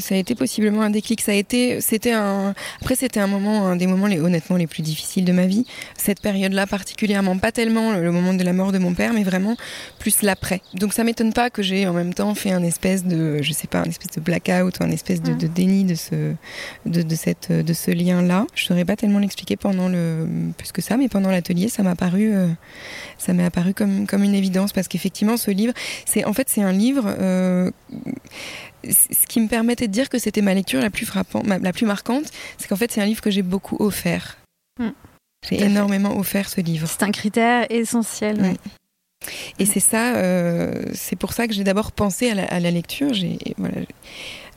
ça 0.00 0.14
a 0.14 0.18
été 0.18 0.34
possiblement 0.34 0.82
un 0.82 0.90
déclic. 0.90 1.20
Ça 1.20 1.32
a 1.32 1.34
été 1.34 1.80
c'était 1.80 2.12
un 2.12 2.54
après 2.80 2.96
c'était 2.96 3.20
un 3.20 3.26
moment 3.26 3.66
un 3.66 3.76
des 3.76 3.86
moments 3.86 4.06
les 4.06 4.20
honnêtement 4.20 4.56
les 4.56 4.66
plus 4.66 4.82
difficiles 4.82 5.24
de 5.24 5.32
ma 5.32 5.46
vie. 5.46 5.66
Cette 5.96 6.23
période-là 6.24 6.66
particulièrement, 6.66 7.36
pas 7.38 7.52
tellement 7.52 7.92
le 7.92 8.10
moment 8.10 8.32
de 8.34 8.42
la 8.42 8.54
mort 8.54 8.72
de 8.72 8.78
mon 8.78 8.94
père, 8.94 9.12
mais 9.12 9.24
vraiment 9.24 9.56
plus 9.98 10.22
l'après. 10.22 10.60
Donc 10.72 10.94
ça 10.94 11.04
m'étonne 11.04 11.32
pas 11.32 11.50
que 11.50 11.62
j'ai 11.62 11.86
en 11.86 11.92
même 11.92 12.14
temps 12.14 12.34
fait 12.34 12.50
un 12.50 12.62
espèce 12.62 13.04
de, 13.04 13.42
je 13.42 13.52
sais 13.52 13.68
pas, 13.68 13.80
un 13.80 13.90
espèce 13.94 14.12
de 14.16 14.20
blackout 14.20 14.72
ou 14.78 14.82
un 14.82 14.90
espèce 14.90 15.20
de, 15.22 15.34
de 15.34 15.46
déni 15.46 15.84
de 15.84 15.94
ce, 15.94 16.34
de, 16.86 17.02
de 17.02 17.14
cette, 17.14 17.52
de 17.52 17.72
ce 17.72 17.90
lien-là. 17.90 18.46
Je 18.54 18.64
saurais 18.64 18.86
pas 18.86 18.96
tellement 18.96 19.18
l'expliquer 19.18 19.56
pendant 19.56 19.88
le, 19.88 20.26
plus 20.56 20.72
que 20.72 20.80
ça, 20.80 20.96
mais 20.96 21.08
pendant 21.08 21.30
l'atelier, 21.30 21.68
ça 21.68 21.82
m'a 21.82 21.94
paru, 21.94 22.34
euh, 22.34 22.48
ça 23.18 23.34
m'est 23.34 23.44
apparu 23.44 23.74
comme, 23.74 24.06
comme 24.06 24.24
une 24.24 24.34
évidence 24.34 24.72
parce 24.72 24.88
qu'effectivement, 24.88 25.36
ce 25.36 25.50
livre, 25.50 25.74
c'est, 26.06 26.24
en 26.24 26.32
fait, 26.32 26.48
c'est 26.48 26.62
un 26.62 26.72
livre, 26.72 27.04
euh, 27.20 27.70
ce 28.84 29.26
qui 29.28 29.40
me 29.40 29.48
permettait 29.48 29.88
de 29.88 29.92
dire 29.92 30.08
que 30.08 30.18
c'était 30.18 30.42
ma 30.42 30.54
lecture 30.54 30.80
la 30.80 30.90
plus 30.90 31.06
frappante, 31.06 31.46
la 31.46 31.72
plus 31.72 31.86
marquante, 31.86 32.24
c'est 32.56 32.68
qu'en 32.68 32.76
fait, 32.76 32.90
c'est 32.90 33.02
un 33.02 33.06
livre 33.06 33.20
que 33.20 33.30
j'ai 33.30 33.42
beaucoup 33.42 33.76
offert. 33.78 34.38
Hmm. 34.80 34.90
J'ai 35.48 35.62
énormément 35.62 36.16
offert 36.18 36.48
ce 36.48 36.60
livre. 36.60 36.88
C'est 36.88 37.02
un 37.02 37.10
critère 37.10 37.66
essentiel. 37.70 38.56
Et 39.58 39.66
c'est 39.66 39.80
ça, 39.80 40.16
euh, 40.16 40.84
c'est 40.92 41.16
pour 41.16 41.32
ça 41.32 41.46
que 41.46 41.54
j'ai 41.54 41.64
d'abord 41.64 41.92
pensé 41.92 42.30
à 42.30 42.60
la, 42.60 42.70
lecture, 42.70 43.12
voilà, 43.56 43.76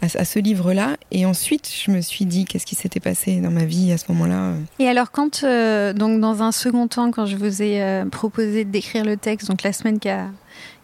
à, 0.02 0.26
ce 0.26 0.40
livre-là, 0.40 0.98
et 1.12 1.26
ensuite 1.26 1.72
je 1.86 1.92
me 1.92 2.02
suis 2.02 2.26
dit 2.26 2.46
qu'est-ce 2.46 2.66
qui 2.66 2.76
s'était 2.76 3.00
passé 3.00 3.40
dans 3.40 3.52
ma 3.52 3.66
vie 3.66 3.92
à 3.92 3.98
ce 3.98 4.06
moment-là. 4.10 4.54
Et 4.80 4.88
alors 4.88 5.12
quand, 5.12 5.44
euh, 5.44 5.94
donc 5.94 6.20
dans 6.20 6.44
un 6.44 6.52
second 6.52 6.88
temps, 6.88 7.12
quand 7.12 7.26
je 7.26 7.38
vous 7.38 7.62
ai 7.62 7.82
euh, 7.82 8.06
proposé 8.06 8.66
d'écrire 8.66 9.06
le 9.06 9.18
texte, 9.18 9.48
donc 9.48 9.64
la 9.64 9.74
semaine 9.74 10.00
qui 10.00 10.10
a 10.10 10.30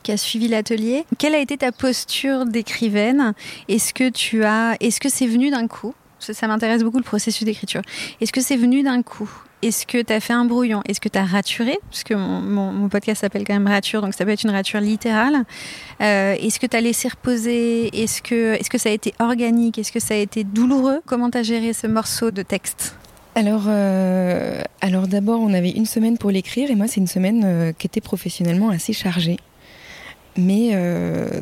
qui 0.04 0.12
a 0.12 0.18
suivi 0.18 0.50
l'atelier, 0.50 1.06
quelle 1.18 1.34
a 1.34 1.40
été 1.40 1.56
ta 1.56 1.72
posture 1.72 2.46
d'écrivaine? 2.46 3.34
Est-ce 3.70 3.94
que 3.94 4.10
tu 4.10 4.44
as, 4.44 4.76
est-ce 4.82 5.00
que 5.00 5.08
c'est 5.08 5.28
venu 5.28 5.50
d'un 5.50 5.66
coup? 5.68 5.94
Ça 6.20 6.46
m'intéresse 6.48 6.84
beaucoup 6.84 6.98
le 6.98 7.04
processus 7.04 7.46
d'écriture. 7.46 7.82
Est-ce 8.20 8.34
que 8.34 8.42
c'est 8.42 8.58
venu 8.58 8.84
d'un 8.84 9.02
coup? 9.02 9.32
Est-ce 9.64 9.86
que 9.86 10.02
tu 10.02 10.12
as 10.12 10.20
fait 10.20 10.34
un 10.34 10.46
brouillon? 10.46 10.82
Est-ce 10.88 11.00
que 11.00 11.10
tu 11.10 11.18
as 11.18 11.24
raturé? 11.24 11.80
Parce 11.90 12.04
que 12.04 12.14
mon, 12.14 12.90
podcast 12.90 13.22
s'appelle 13.22 13.46
quand 13.46 13.54
même 13.54 13.68
rature, 13.68 14.02
donc 14.02 14.14
ça 14.14 14.26
peut 14.26 14.32
être 14.32 14.44
une 14.44 14.52
rature 14.52 14.82
littérale. 14.82 15.46
Euh, 16.02 16.36
est-ce 16.40 16.60
que 16.60 16.68
tu 16.68 16.76
as 16.76 16.82
laissé 16.82 17.08
reposer? 17.08 17.90
Est-ce 18.04 18.22
que, 18.22 18.54
est 18.54 18.68
que 18.68 18.78
ça 18.78 18.90
a 18.90 18.92
été 18.92 19.14
organique? 19.20 19.80
Est-ce 19.80 19.92
que 19.92 20.00
ça 20.00 20.16
a 20.16 20.18
été 20.18 20.44
douloureux? 20.44 21.02
Comment 21.06 21.30
tu 21.30 21.38
as 21.38 21.44
géré 21.44 21.74
ce 21.74 21.88
morceau 21.88 22.32
de 22.32 22.42
texte? 22.42 22.96
Alors, 23.36 23.64
euh, 23.68 24.62
alors 24.82 25.08
d'abord, 25.08 25.40
on 25.40 25.54
avait 25.54 25.72
une 25.72 25.86
semaine 25.88 26.18
pour 26.18 26.30
l'écrire, 26.30 26.70
et 26.70 26.76
moi, 26.76 26.88
c'est 26.88 27.00
une 27.00 27.08
semaine 27.08 27.44
euh, 27.46 27.72
qui 27.72 27.88
était 27.88 28.02
professionnellement 28.02 28.70
assez 28.70 28.94
chargée. 28.94 29.38
Mais 30.36 30.72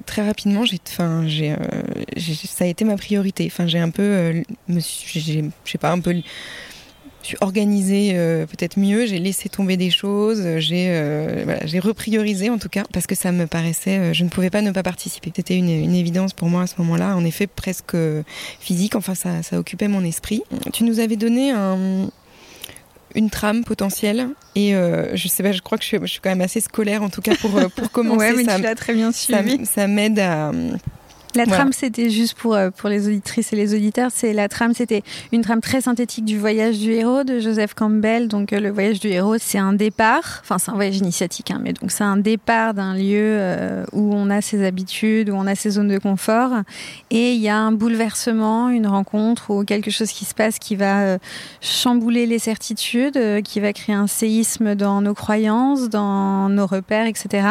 très 0.06 0.26
rapidement, 0.26 0.66
j'ai, 0.66 0.78
ça 2.46 2.66
a 2.66 2.68
été 2.68 2.84
ma 2.84 2.98
priorité. 2.98 3.48
Enfin, 3.50 3.66
j'ai 3.66 3.80
un 3.80 3.90
peu, 3.90 4.44
je 4.68 5.50
sais 5.66 5.78
pas, 5.80 5.92
un 5.92 6.02
peu 6.02 6.14
suis 7.28 7.38
organisée 7.42 8.12
euh, 8.14 8.46
peut-être 8.46 8.80
mieux, 8.80 9.06
j'ai 9.06 9.20
laissé 9.20 9.50
tomber 9.50 9.78
des 9.78 9.90
choses, 9.90 10.58
j'ai 10.58 10.88
euh, 10.90 11.42
voilà, 11.44 11.66
j'ai 11.66 11.80
repriorisé 11.80 12.50
en 12.50 12.58
tout 12.58 12.70
cas 12.70 12.84
parce 12.94 13.08
que 13.08 13.16
ça 13.16 13.32
me 13.32 13.48
paraissait, 13.48 13.98
euh, 13.98 14.14
je 14.14 14.24
ne 14.24 14.30
pouvais 14.30 14.50
pas 14.50 14.62
ne 14.62 14.72
pas 14.72 14.84
participer. 14.84 15.32
C'était 15.36 15.58
une, 15.58 15.70
une, 15.70 15.96
évidence 15.96 16.34
pour 16.34 16.50
moi 16.50 16.64
à 16.64 16.68
ce 16.68 16.76
moment-là, 16.80 17.16
en 17.16 17.24
effet 17.26 17.48
presque 17.48 17.96
physique. 18.60 18.96
Enfin, 18.96 19.16
ça, 19.16 19.44
ça 19.44 19.60
occupait 19.60 19.88
mon 19.88 20.04
esprit. 20.04 20.44
Tu 20.74 20.84
nous 20.84 21.00
avais 21.00 21.16
donné 21.16 21.52
un, 21.52 22.10
une 23.16 23.30
trame 23.30 23.64
potentielle 23.64 24.30
et 24.56 24.72
je 24.72 25.28
sais 25.28 25.44
pas, 25.44 25.52
je 25.52 25.62
crois 25.62 25.78
que 25.78 25.84
je 25.84 25.90
suis, 25.90 25.98
je 26.02 26.06
suis, 26.08 26.20
quand 26.22 26.30
même 26.30 26.42
assez 26.42 26.62
scolaire 26.62 27.04
en 27.04 27.10
tout 27.10 27.22
cas 27.22 27.36
pour 27.36 27.52
pour 27.76 27.92
commencer. 27.92 28.18
ouais, 28.18 28.34
mais 28.34 28.44
ça, 28.46 28.56
tu 28.56 28.64
l'as 28.64 28.76
très 28.76 28.94
bien 28.94 29.12
suivi. 29.12 29.66
Ça, 29.66 29.74
ça 29.74 29.88
m'aide 29.88 30.20
à 30.20 30.52
La 31.36 31.46
trame, 31.46 31.72
c'était 31.72 32.10
juste 32.10 32.38
pour, 32.38 32.56
euh, 32.56 32.72
pour 32.72 32.90
les 32.90 33.08
auditrices 33.08 33.54
et 33.54 33.56
les 33.56 33.74
auditeurs. 33.74 34.12
C'est 34.14 34.34
la 34.34 34.50
trame, 34.50 34.74
c'était 34.74 35.02
une 35.32 35.42
trame 35.42 35.62
très 35.62 35.82
synthétique 35.82 36.26
du 36.26 36.38
voyage 36.38 36.80
du 36.80 36.92
héros 36.92 37.24
de 37.24 37.40
Joseph 37.40 37.74
Campbell. 37.74 38.28
Donc, 38.28 38.52
euh, 38.52 38.60
le 38.60 38.70
voyage 38.70 39.00
du 39.00 39.08
héros, 39.08 39.38
c'est 39.38 39.58
un 39.58 39.72
départ. 39.72 40.42
Enfin, 40.42 40.58
c'est 40.58 40.72
un 40.72 40.76
voyage 40.76 40.98
initiatique, 40.98 41.52
hein, 41.52 41.62
mais 41.64 41.72
donc 41.72 41.92
c'est 41.92 42.04
un 42.04 42.18
départ 42.18 42.74
d'un 42.74 42.96
lieu 42.96 43.38
euh, 43.40 43.86
où 43.94 44.14
on 44.14 44.30
a 44.30 44.42
ses 44.42 44.66
habitudes, 44.66 45.30
où 45.30 45.34
on 45.34 45.48
a 45.48 45.56
ses 45.56 45.72
zones 45.72 45.88
de 45.88 46.00
confort, 46.00 46.52
et 47.12 47.32
il 47.32 47.42
y 47.42 47.50
a 47.50 47.58
un 47.58 47.72
bouleversement, 47.72 48.70
une 48.70 48.88
rencontre 48.88 49.52
ou 49.52 49.64
quelque 49.64 49.90
chose 49.92 50.12
qui 50.12 50.26
se 50.26 50.34
passe 50.34 50.60
qui 50.60 50.76
va 50.76 51.18
chambouler 51.62 52.26
les 52.26 52.40
certitudes, 52.40 53.20
qui 53.44 53.60
va 53.60 53.74
créer 53.74 53.96
un 53.96 54.08
séisme 54.08 54.76
dans 54.76 55.02
nos 55.02 55.14
croyances, 55.14 55.90
dans 55.90 56.50
nos 56.50 56.66
repères, 56.66 57.06
etc. 57.06 57.48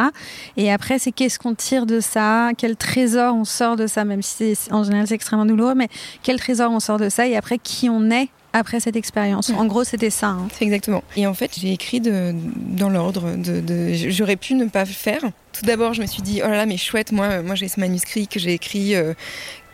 Et 0.56 0.72
après, 0.72 0.98
c'est 0.98 1.12
qu'est-ce 1.12 1.38
qu'on 1.38 1.54
tire 1.54 1.86
de 1.86 2.00
ça, 2.00 2.50
quel 2.56 2.76
trésor 2.76 3.34
on 3.34 3.44
sort 3.44 3.69
de 3.76 3.86
ça, 3.86 4.04
même 4.04 4.22
si 4.22 4.56
en 4.70 4.84
général 4.84 5.06
c'est 5.06 5.14
extrêmement 5.14 5.46
douloureux, 5.46 5.74
mais 5.74 5.88
quel 6.22 6.38
trésor 6.38 6.70
on 6.70 6.80
sort 6.80 6.98
de 6.98 7.08
ça 7.08 7.26
et 7.26 7.36
après 7.36 7.58
qui 7.58 7.88
on 7.88 8.10
est 8.10 8.28
après 8.52 8.80
cette 8.80 8.96
expérience? 8.96 9.50
En 9.50 9.66
gros, 9.66 9.84
c'était 9.84 10.10
ça. 10.10 10.28
Hein. 10.28 10.48
Exactement. 10.60 11.02
Et 11.16 11.26
en 11.26 11.34
fait, 11.34 11.52
j'ai 11.58 11.72
écrit 11.72 12.00
dans 12.00 12.90
l'ordre. 12.90 13.36
De, 13.36 13.92
J'aurais 14.08 14.36
pu 14.36 14.54
ne 14.54 14.66
pas 14.66 14.84
faire. 14.84 15.20
Tout 15.52 15.64
d'abord, 15.64 15.94
je 15.94 16.02
me 16.02 16.06
suis 16.06 16.22
dit, 16.22 16.40
oh 16.44 16.48
là 16.48 16.56
là, 16.56 16.66
mais 16.66 16.76
chouette, 16.76 17.12
moi, 17.12 17.42
moi 17.42 17.54
j'ai 17.54 17.68
ce 17.68 17.80
manuscrit 17.80 18.26
que 18.26 18.38
j'ai 18.38 18.52
écrit, 18.52 18.94
euh, 18.94 19.14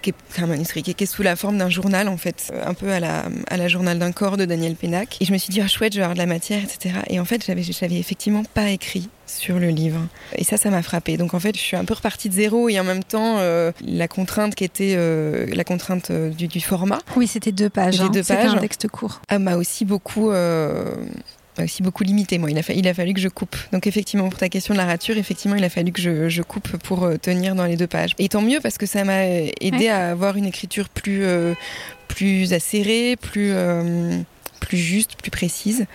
qui 0.02 0.10
est 0.10 0.42
un 0.42 0.46
manuscrit 0.46 0.82
qui 0.82 0.90
est 0.90 1.06
sous 1.06 1.22
la 1.22 1.36
forme 1.36 1.58
d'un 1.58 1.70
journal, 1.70 2.08
en 2.08 2.16
fait, 2.16 2.52
un 2.64 2.74
peu 2.74 2.90
à 2.90 3.00
la, 3.00 3.24
à 3.48 3.68
journal 3.68 3.98
d'un 3.98 4.12
corps 4.12 4.36
de 4.36 4.44
Daniel 4.44 4.74
Pénac. 4.74 5.16
Et 5.20 5.24
je 5.24 5.32
me 5.32 5.38
suis 5.38 5.50
dit, 5.50 5.60
oh 5.64 5.68
chouette, 5.68 5.92
je 5.92 5.98
vais 5.98 6.04
avoir 6.04 6.14
de 6.14 6.20
la 6.20 6.26
matière, 6.26 6.62
etc. 6.62 6.96
Et 7.08 7.20
en 7.20 7.24
fait, 7.24 7.44
j'avais 7.44 7.98
effectivement 7.98 8.42
pas 8.54 8.70
écrit 8.70 9.08
sur 9.26 9.58
le 9.58 9.68
livre. 9.68 10.00
Et 10.36 10.44
ça, 10.44 10.56
ça 10.56 10.70
m'a 10.70 10.82
frappé. 10.82 11.16
Donc 11.16 11.34
en 11.34 11.40
fait, 11.40 11.56
je 11.56 11.60
suis 11.60 11.76
un 11.76 11.84
peu 11.84 11.94
repartie 11.94 12.28
de 12.28 12.34
zéro 12.34 12.68
et 12.68 12.78
en 12.78 12.84
même 12.84 13.04
temps, 13.04 13.36
euh, 13.38 13.72
la 13.84 14.08
contrainte 14.08 14.54
qui 14.54 14.64
était 14.64 14.94
euh, 14.96 15.46
la 15.52 15.64
contrainte 15.64 16.10
euh, 16.10 16.30
du, 16.30 16.48
du, 16.48 16.60
format. 16.60 16.98
Oui, 17.16 17.26
c'était 17.26 17.52
deux 17.52 17.68
pages. 17.70 18.00
Hein. 18.00 18.10
deux 18.12 18.22
pages. 18.22 18.54
un 18.54 18.58
texte 18.58 18.88
court. 18.88 19.20
Ah, 19.28 19.38
m'a 19.38 19.56
aussi 19.56 19.84
beaucoup 19.84 20.30
aussi 21.58 21.82
beaucoup 21.82 22.04
limité. 22.04 22.36
Moi, 22.36 22.50
il 22.50 22.58
a, 22.58 22.62
il 22.74 22.86
a 22.86 22.92
fallu 22.92 23.14
que 23.14 23.20
je 23.20 23.28
coupe. 23.28 23.56
Donc 23.72 23.86
effectivement, 23.86 24.28
pour 24.28 24.38
ta 24.38 24.50
question 24.50 24.74
de 24.74 24.78
la 24.78 24.84
rature, 24.84 25.16
effectivement, 25.16 25.56
il 25.56 25.64
a 25.64 25.70
fallu 25.70 25.90
que 25.90 26.02
je, 26.02 26.28
je 26.28 26.42
coupe 26.42 26.76
pour 26.76 27.08
tenir 27.20 27.54
dans 27.54 27.64
les 27.64 27.76
deux 27.76 27.86
pages. 27.86 28.12
Et 28.18 28.28
tant 28.28 28.42
mieux 28.42 28.60
parce 28.60 28.76
que 28.76 28.84
ça 28.84 29.04
m'a 29.04 29.26
aidé 29.26 29.88
à 29.88 30.10
avoir 30.10 30.36
une 30.36 30.44
écriture 30.44 30.88
plus 30.90 31.24
plus 32.08 32.52
acérée, 32.52 33.16
plus 33.16 33.54
plus 34.60 34.76
juste, 34.76 35.16
plus 35.16 35.30
précise, 35.30 35.86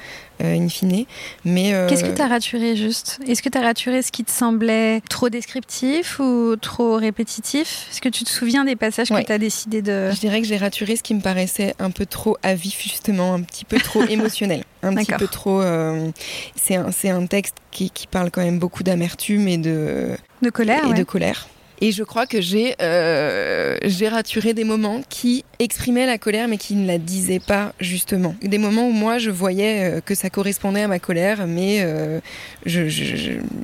in 0.46 0.70
fine. 0.70 1.06
Mais 1.46 1.74
euh, 1.74 1.88
qu'est-ce 1.88 2.04
que 2.04 2.16
tu 2.16 2.22
as 2.22 2.28
raturé 2.28 2.76
juste? 2.76 3.20
Est-ce 3.28 3.42
que 3.42 3.50
tu 3.50 3.58
as 3.58 3.62
raturé 3.62 4.02
ce 4.02 4.12
qui 4.12 4.24
te 4.24 4.32
semblait 4.32 5.02
trop 5.10 5.30
descriptif 5.30 6.20
ou 6.20 6.56
trop 6.56 6.96
répétitif? 6.96 7.88
Est-ce 7.92 8.02
que 8.02 8.10
tu 8.10 8.24
te 8.24 8.30
souviens 8.30 8.66
des 8.66 8.76
passages 8.76 9.10
que 9.10 9.26
tu 9.26 9.32
as 9.32 9.38
décidé 9.38 9.82
de 9.82 10.12
Je 10.12 10.20
dirais 10.20 10.42
que 10.42 10.48
j'ai 10.48 10.58
raturé 10.58 10.96
ce 10.96 11.04
qui 11.04 11.14
me 11.14 11.22
paraissait 11.22 11.76
un 11.80 11.92
peu 11.92 12.06
trop 12.06 12.38
à 12.44 12.56
vif 12.56 12.82
justement, 12.82 13.34
un 13.34 13.42
petit 13.42 13.66
peu 13.66 13.78
trop 13.78 14.04
émotionnel, 14.10 14.64
un 14.84 14.96
petit 14.96 15.14
peu 15.14 15.28
trop. 15.28 15.62
Euh, 15.62 16.10
c'est 16.56 16.76
un, 16.76 16.92
un 17.04 17.26
texte 17.26 17.56
qui, 17.72 17.90
qui, 17.90 18.08
parle 18.08 18.32
quand 18.32 18.44
même 18.44 18.60
beaucoup 18.60 18.84
d'amertume 18.84 19.48
et 19.48 19.58
de 19.58 20.10
de 20.42 20.50
colère 20.50 20.90
et 20.90 20.94
de 20.94 21.04
colère. 21.04 21.48
Et 21.84 21.92
je 21.92 22.04
crois 22.04 22.28
que 22.28 22.42
j'ai 22.42 22.76
euh, 22.80 23.76
j'ai 23.84 24.08
raturé 24.08 24.54
des 24.54 24.64
moments 24.64 25.02
qui 25.10 25.44
exprimaient 25.58 26.06
la 26.06 26.20
colère 26.20 26.48
mais 26.48 26.58
qui 26.58 26.76
ne 26.76 26.86
la 26.86 27.00
disaient 27.00 27.40
pas 27.40 27.74
justement. 27.80 28.36
Des 28.44 28.60
moments 28.60 28.88
où 28.88 28.92
moi 28.92 29.18
je 29.18 29.32
voyais 29.32 29.98
euh, 29.98 30.00
que 30.00 30.14
ça 30.14 30.30
correspondait 30.30 30.84
à 30.84 30.88
ma 30.88 31.00
colère 31.00 31.48
mais 31.48 31.80
euh, 31.82 32.20
je 32.68 32.88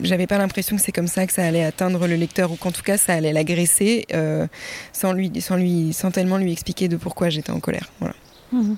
j'avais 0.02 0.26
pas 0.26 0.40
l'impression 0.40 0.76
que 0.76 0.82
c'est 0.82 0.92
comme 0.92 1.08
ça 1.08 1.28
que 1.28 1.34
ça 1.34 1.46
allait 1.46 1.64
atteindre 1.64 2.08
le 2.08 2.16
lecteur 2.16 2.52
ou 2.52 2.56
qu'en 2.56 2.72
tout 2.72 2.82
cas 2.82 2.98
ça 2.98 3.14
allait 3.14 3.34
l'agresser 3.34 4.08
euh, 4.16 4.48
sans 4.94 5.14
lui 5.14 5.40
sans 5.40 5.56
lui 5.56 5.94
sans 5.94 6.10
tellement 6.10 6.38
lui 6.38 6.52
expliquer 6.52 6.88
de 6.88 6.98
pourquoi 6.98 7.30
j'étais 7.30 7.52
en 7.52 7.60
colère. 7.60 7.92
Voilà. 8.00 8.16
Mmh. 8.52 8.76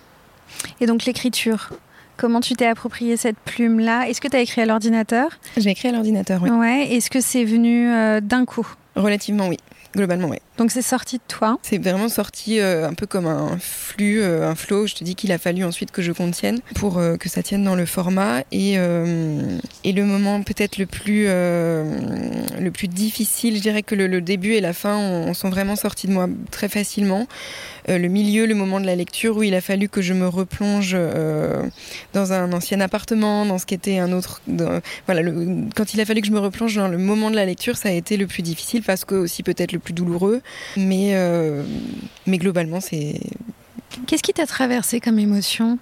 Et 0.82 0.86
donc 0.86 1.06
l'écriture. 1.06 1.70
Comment 2.18 2.42
tu 2.42 2.54
t'es 2.56 2.66
approprié 2.66 3.16
cette 3.16 3.40
plume-là? 3.40 4.10
Est-ce 4.10 4.20
que 4.20 4.28
tu 4.28 4.36
as 4.36 4.42
écrit 4.42 4.60
à 4.60 4.66
l'ordinateur? 4.66 5.40
J'ai 5.56 5.70
écrit 5.70 5.88
à 5.88 5.94
l'ordinateur, 5.94 6.42
oui. 6.44 6.50
Ouais. 6.50 6.90
Est-ce 6.92 7.10
que 7.10 7.22
c'est 7.22 7.46
venu 7.46 7.88
d'un 8.20 8.44
coup? 8.44 8.68
Relativement, 9.00 9.48
oui. 9.48 9.58
Globalement, 9.94 10.28
oui. 10.28 10.38
Donc 10.60 10.72
c'est 10.72 10.82
sorti 10.82 11.20
de 11.20 11.24
toi 11.26 11.58
C'est 11.62 11.78
vraiment 11.78 12.10
sorti 12.10 12.60
euh, 12.60 12.86
un 12.86 12.94
peu 12.94 13.06
comme 13.06 13.28
un 13.28 13.58
flux, 13.62 14.22
euh, 14.22 14.46
un 14.46 14.56
flow. 14.56 14.88
Je 14.88 14.96
te 14.96 15.06
dis 15.06 15.16
qu'il 15.16 15.32
a 15.32 15.38
fallu 15.38 15.64
ensuite 15.64 15.92
que 15.92 16.02
je 16.02 16.12
contienne 16.12 16.60
pour 16.76 16.98
euh, 16.98 17.16
que 17.16 17.30
ça 17.30 17.42
tienne 17.42 17.64
dans 17.64 17.76
le 17.76 17.86
format. 17.86 18.42
Et, 18.52 18.74
et 18.74 19.94
le 19.94 20.04
moment 20.04 20.44
peut-être 20.44 20.78
le 20.78 20.86
plus 20.86 21.28
le 21.28 22.70
plus 22.72 22.90
difficile, 22.90 23.56
je 23.56 23.62
dirais 23.62 23.84
que 23.84 23.96
le, 23.96 24.20
début 24.20 24.52
et 24.54 24.60
la 24.62 24.74
fin 24.74 24.98
on, 24.98 25.34
sont 25.34 25.50
vraiment 25.50 25.78
sortis 25.78 26.08
de 26.08 26.12
moi 26.12 26.28
très 26.52 26.68
facilement. 26.68 27.26
le 27.88 28.08
milieu, 28.08 28.46
le 28.46 28.56
moment 28.56 28.82
de 28.82 28.86
la 28.86 28.96
lecture 28.96 29.38
où 29.38 29.44
il 29.44 29.56
a 29.56 29.62
fallu 29.62 29.88
que 29.88 30.02
je 30.02 30.14
me 30.14 30.28
replonge 30.28 30.98
dans 32.14 32.34
un 32.34 32.52
ancien 32.52 32.82
appartement, 32.82 33.46
dans 33.46 33.60
ce 33.60 33.66
qui 33.66 33.76
était 33.76 33.98
un 33.98 34.12
autre. 34.12 34.42
voilà, 35.06 35.22
quand 35.76 35.94
il 35.94 36.02
a 36.02 36.06
fallu 36.06 36.20
que 36.20 36.28
je 36.28 36.34
me 36.34 36.40
replonge 36.40 36.76
dans 36.76 36.90
le 36.90 36.98
moment 36.98 37.32
de 37.32 37.36
la 37.36 37.46
lecture, 37.46 37.78
ça 37.78 37.90
a 37.90 37.94
été 37.94 38.18
le 38.18 38.28
plus 38.28 38.42
difficile 38.42 38.84
parce 38.84 39.06
que 39.06 39.16
aussi 39.16 39.44
peut-être 39.44 39.72
le 39.72 39.80
plus 39.80 39.94
douloureux. 39.94 40.42
Mais, 40.78 41.12
euh, 41.14 41.64
mais 42.26 42.38
globalement, 42.38 42.80
c'est. 42.80 43.20
Qu'est-ce 44.08 44.24
qui 44.24 44.34
t'a 44.34 44.46
traversé 44.46 45.00
comme 45.00 45.20
émotion 45.20 45.78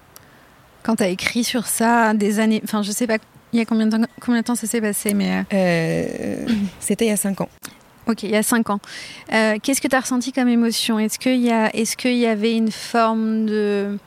quand 0.83 0.97
tu 0.97 1.03
as 1.03 1.09
écrit 1.09 1.43
sur 1.43 1.67
ça 1.67 2.13
des 2.13 2.39
années. 2.39 2.61
Enfin, 2.63 2.81
je 2.81 2.91
sais 2.91 3.07
pas 3.07 3.17
il 3.53 3.59
y 3.59 3.61
a 3.61 3.65
combien 3.65 3.87
de 3.87 3.97
temps, 3.97 4.03
combien 4.21 4.41
de 4.41 4.45
temps 4.45 4.55
ça 4.55 4.67
s'est 4.67 4.81
passé, 4.81 5.13
mais. 5.13 5.31
Euh, 5.31 5.43
euh, 5.53 6.45
c'était 6.79 7.05
il 7.05 7.09
y 7.09 7.11
a 7.11 7.17
cinq 7.17 7.41
ans. 7.41 7.49
Ok, 8.07 8.23
il 8.23 8.29
y 8.29 8.35
a 8.35 8.43
cinq 8.43 8.69
ans. 8.69 8.79
Qu'est-ce 9.29 9.81
que 9.81 9.87
tu 9.87 9.95
as 9.95 9.99
ressenti 9.99 10.31
comme 10.31 10.47
émotion? 10.47 10.97
Est-ce 10.97 11.19
qu'il 11.19 11.41
y, 11.41 11.49
est 11.49 11.95
qu'il 11.95 12.17
y 12.17 12.25
avait 12.25 12.55
une 12.55 12.71
forme 12.71 13.45
de 13.45 13.97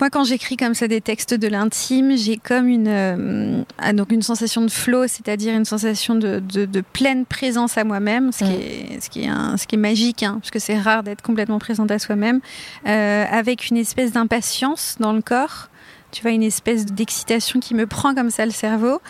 moi, 0.00 0.10
quand 0.10 0.24
j'écris 0.24 0.56
comme 0.56 0.74
ça 0.74 0.88
des 0.88 1.00
textes 1.00 1.34
de 1.34 1.46
l'intime, 1.46 2.16
j'ai 2.16 2.36
comme 2.36 2.66
une, 2.68 2.88
euh, 2.88 3.62
ah, 3.78 3.92
donc 3.92 4.10
une 4.10 4.22
sensation 4.22 4.62
de 4.62 4.70
flow, 4.70 5.06
c'est-à-dire 5.06 5.54
une 5.54 5.64
sensation 5.64 6.16
de, 6.16 6.40
de, 6.40 6.80
pleine 6.80 7.24
présence 7.24 7.78
à 7.78 7.84
moi-même, 7.84 8.32
ce, 8.32 8.38
qui 8.38 8.50
mm. 8.50 8.54
est, 8.54 9.00
ce, 9.00 9.10
qui 9.10 9.24
est 9.24 9.56
ce 9.56 9.66
qui 9.66 9.76
est 9.76 9.78
magique, 9.78 10.22
hein, 10.22 10.38
parce 10.40 10.50
que 10.50 10.58
c'est 10.58 10.78
rare 10.78 11.04
d'être 11.04 11.22
complètement 11.22 11.58
présente 11.58 11.90
à 11.90 11.98
soi-même, 11.98 12.40
euh, 12.86 13.24
avec 13.30 13.70
une 13.70 13.76
espèce 13.76 14.12
d'impatience 14.12 14.96
dans 14.98 15.12
le 15.12 15.22
corps, 15.22 15.68
tu 16.10 16.22
vois, 16.22 16.32
une 16.32 16.42
espèce 16.42 16.86
d'excitation 16.86 17.60
qui 17.60 17.74
me 17.74 17.86
prend 17.86 18.14
comme 18.14 18.30
ça 18.30 18.44
le 18.44 18.52
cerveau, 18.52 19.00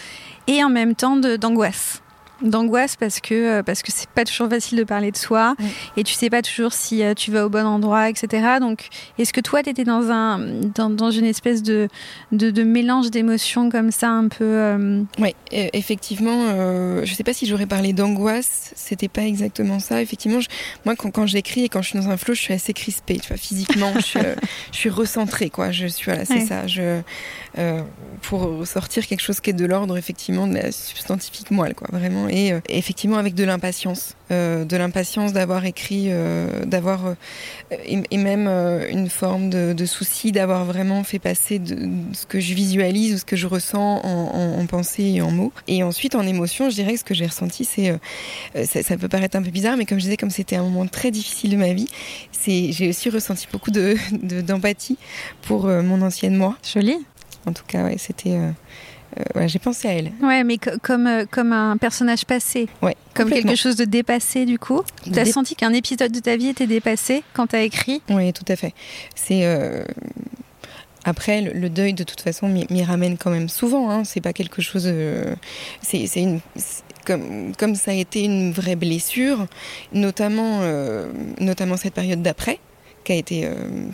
et 0.47 0.63
en 0.63 0.69
même 0.69 0.95
temps 0.95 1.17
d'angoisse 1.17 2.04
d'angoisse 2.43 2.97
parce 2.97 3.21
que 3.21 3.35
euh, 3.35 3.63
parce 3.63 3.83
que 3.83 3.93
c'est 3.93 4.09
pas 4.09 4.25
toujours 4.25 4.49
facile 4.49 4.79
de 4.79 4.85
parler 4.85 5.11
de 5.11 5.17
soi 5.17 5.55
et 5.97 6.03
tu 6.03 6.15
sais 6.15 6.31
pas 6.31 6.43
toujours 6.43 6.73
si 6.73 7.03
euh, 7.03 7.15
tu 7.15 7.31
vas 7.31 7.47
au 7.47 7.49
bon 7.49 7.65
endroit 7.65 8.09
etc 8.11 8.57
donc 8.61 8.89
est-ce 9.19 9.33
que 9.33 9.41
toi 9.41 9.63
tu 9.63 9.71
étais 9.71 9.85
dans 9.85 10.11
un 10.11 10.39
dans, 10.75 10.91
dans, 10.91 11.11
une 11.11 11.25
espèce 11.25 11.63
de 11.63 11.89
de, 12.33 12.51
de 12.51 12.63
mélange 12.65 13.11
d'émotions 13.11 13.71
comme 13.71 13.91
ça 13.91 14.11
un 14.11 14.29
peu 14.29 14.45
euh, 14.45 15.03
oui 15.19 15.35
effectivement 15.51 17.05
je 17.05 17.15
sais 17.15 17.25
pas 17.25 17.33
si 17.33 17.47
j'aurais 17.47 17.67
parlé 17.67 17.93
d'angoisse 17.93 18.73
c'était 18.75 19.09
pas 19.09 19.23
exactement 19.23 19.79
ça. 19.79 20.03
Effectivement 20.03 20.41
moi 20.85 20.97
quand, 20.97 21.11
quand 21.11 21.27
j'écris 21.27 21.65
et 21.65 21.69
quand 21.69 21.83
je 21.83 21.91
suis 21.91 21.99
dans 21.99 22.09
un 22.09 22.17
flow 22.17 22.35
je 22.35 22.41
suis 22.41 22.55
assez 22.55 22.73
crispée 22.73 23.19
tu 23.19 23.29
vois 23.29 23.37
physiquement 23.37 23.93
je, 23.97 24.01
suis, 24.01 24.21
je 24.73 24.77
suis 24.77 24.91
recentrée 24.91 25.51
quoi. 25.51 25.71
Je 25.71 25.87
suis 25.87 26.05
voilà 26.05 26.25
c'est 26.25 26.47
ça. 26.47 26.67
Je 26.67 27.01
pour 28.23 28.67
sortir 28.67 29.07
quelque 29.07 29.21
chose 29.21 29.41
qui 29.41 29.51
est 29.51 29.55
de 29.55 29.67
l'ordre 29.67 29.97
effectivement 29.97 30.47
de 30.47 30.55
la 30.55 30.73
substantifique 30.73 31.51
moelle 31.51 31.75
quoi 31.75 31.89
vraiment 31.93 32.29
et 32.29 32.53
euh, 32.53 32.61
effectivement 32.69 33.19
avec 33.19 33.35
de 33.35 33.45
l'impatience, 33.45 34.17
euh, 34.31 34.65
de 34.65 34.77
l'impatience 34.77 35.33
d'avoir 35.33 35.65
écrit, 35.65 36.07
euh, 36.09 36.65
d'avoir 36.65 37.15
et, 37.71 38.17
même 38.17 38.49
une 38.91 39.09
forme 39.09 39.51
de, 39.51 39.85
souci 39.85 40.33
d'avoir 40.33 40.65
vraiment 40.65 41.05
fait 41.05 41.19
passer 41.19 41.59
de, 41.59 41.89
ce 42.13 42.27
que 42.27 42.41
je 42.41 42.55
visualise 42.55 43.15
ou 43.15 43.19
ce 43.19 43.25
que 43.25 43.37
je 43.37 43.47
ressens 43.47 44.01
en, 44.03 44.67
pensée 44.67 45.05
et 45.05 45.23
en 45.23 45.31
mots. 45.31 45.53
Et 45.69 45.83
ensuite 45.83 46.15
en 46.15 46.27
émotion, 46.27 46.71
je 46.71 46.75
dirais 46.75 46.95
que 46.95 46.99
ce 46.99 47.05
que 47.05 47.15
j'ai 47.15 47.27
ressenti, 47.27 47.65
c'est 47.65 47.99
ça, 48.83 48.97
peut 48.97 49.09
paraître 49.09 49.37
un 49.37 49.43
peu 49.43 49.51
bizarre, 49.51 49.77
mais 49.77 49.85
comme 49.85 49.99
je 49.99 50.05
disais, 50.05 50.17
comme 50.17 50.31
c'était 50.31 50.57
un 50.57 50.63
moment 50.63 50.87
très 50.87 51.11
difficile 51.11 51.51
de 51.51 51.57
ma 51.57 51.73
vie, 51.75 51.89
c'est 52.33 52.73
j'ai 52.73 52.89
aussi 52.89 53.11
ressenti 53.11 53.47
beaucoup 53.53 53.71
de 53.71 53.97
d'empathie 54.43 54.97
pour 55.43 55.67
mon 55.67 56.01
ancienne 56.03 56.37
moi. 56.37 56.57
Joli. 56.73 56.97
En 57.47 57.53
tout 57.53 57.65
cas, 57.67 57.85
ouais, 57.85 57.97
c'était 57.99 58.39
euh, 59.37 59.47
j'ai 59.47 59.59
pensé 59.59 59.89
à 59.89 59.93
elle. 59.93 60.13
Ouais, 60.23 60.43
mais 60.45 60.59
comme, 60.59 61.07
euh, 61.07 61.25
comme 61.31 61.53
un 61.53 61.77
personnage 61.77 62.25
passé. 62.25 62.69
Ouais, 62.83 62.97
comme 63.15 63.31
quelque 63.31 63.55
chose 63.55 63.77
de 63.77 63.85
dépassé, 63.85 64.45
du 64.45 64.59
coup. 64.59 64.83
Tu 65.05 65.19
as 65.19 65.27
senti 65.27 65.55
qu'un 65.55 65.73
épisode 65.73 66.11
de 66.11 66.19
ta 66.19 66.37
vie 66.37 66.49
était 66.49 66.67
dépassé 66.67 67.23
quand 67.33 67.49
tu 67.49 67.57
as 67.57 67.63
écrit? 67.63 68.03
Oui, 68.11 68.33
tout 68.33 68.45
à 68.49 68.57
fait. 68.57 68.75
C'est. 69.15 69.45
Euh, 69.45 69.85
après, 71.05 71.43
le, 71.43 71.69
deuil, 71.69 71.93
de 71.93 72.03
toute 72.03 72.23
façon, 72.23 72.49
m'y 72.49 72.83
ramène 72.83 73.19
quand 73.19 73.31
même 73.31 73.51
souvent. 73.51 73.91
Hein. 73.91 74.05
C'est 74.05 74.23
pas 74.23 74.33
quelque 74.33 74.63
chose. 74.63 74.91
C'est 75.83 76.09
une. 76.17 76.41
Comme, 77.05 77.55
comme 77.57 77.75
ça 77.75 77.91
a 77.91 77.95
été 77.95 78.23
une 78.23 78.51
vraie 78.53 78.77
blessure, 78.77 79.47
notamment, 79.93 80.63
notamment 81.39 81.77
cette 81.77 81.93
période 81.93 82.23
d'après, 82.23 82.59
qui 83.05 83.13
a 83.13 83.17
été 83.17 83.49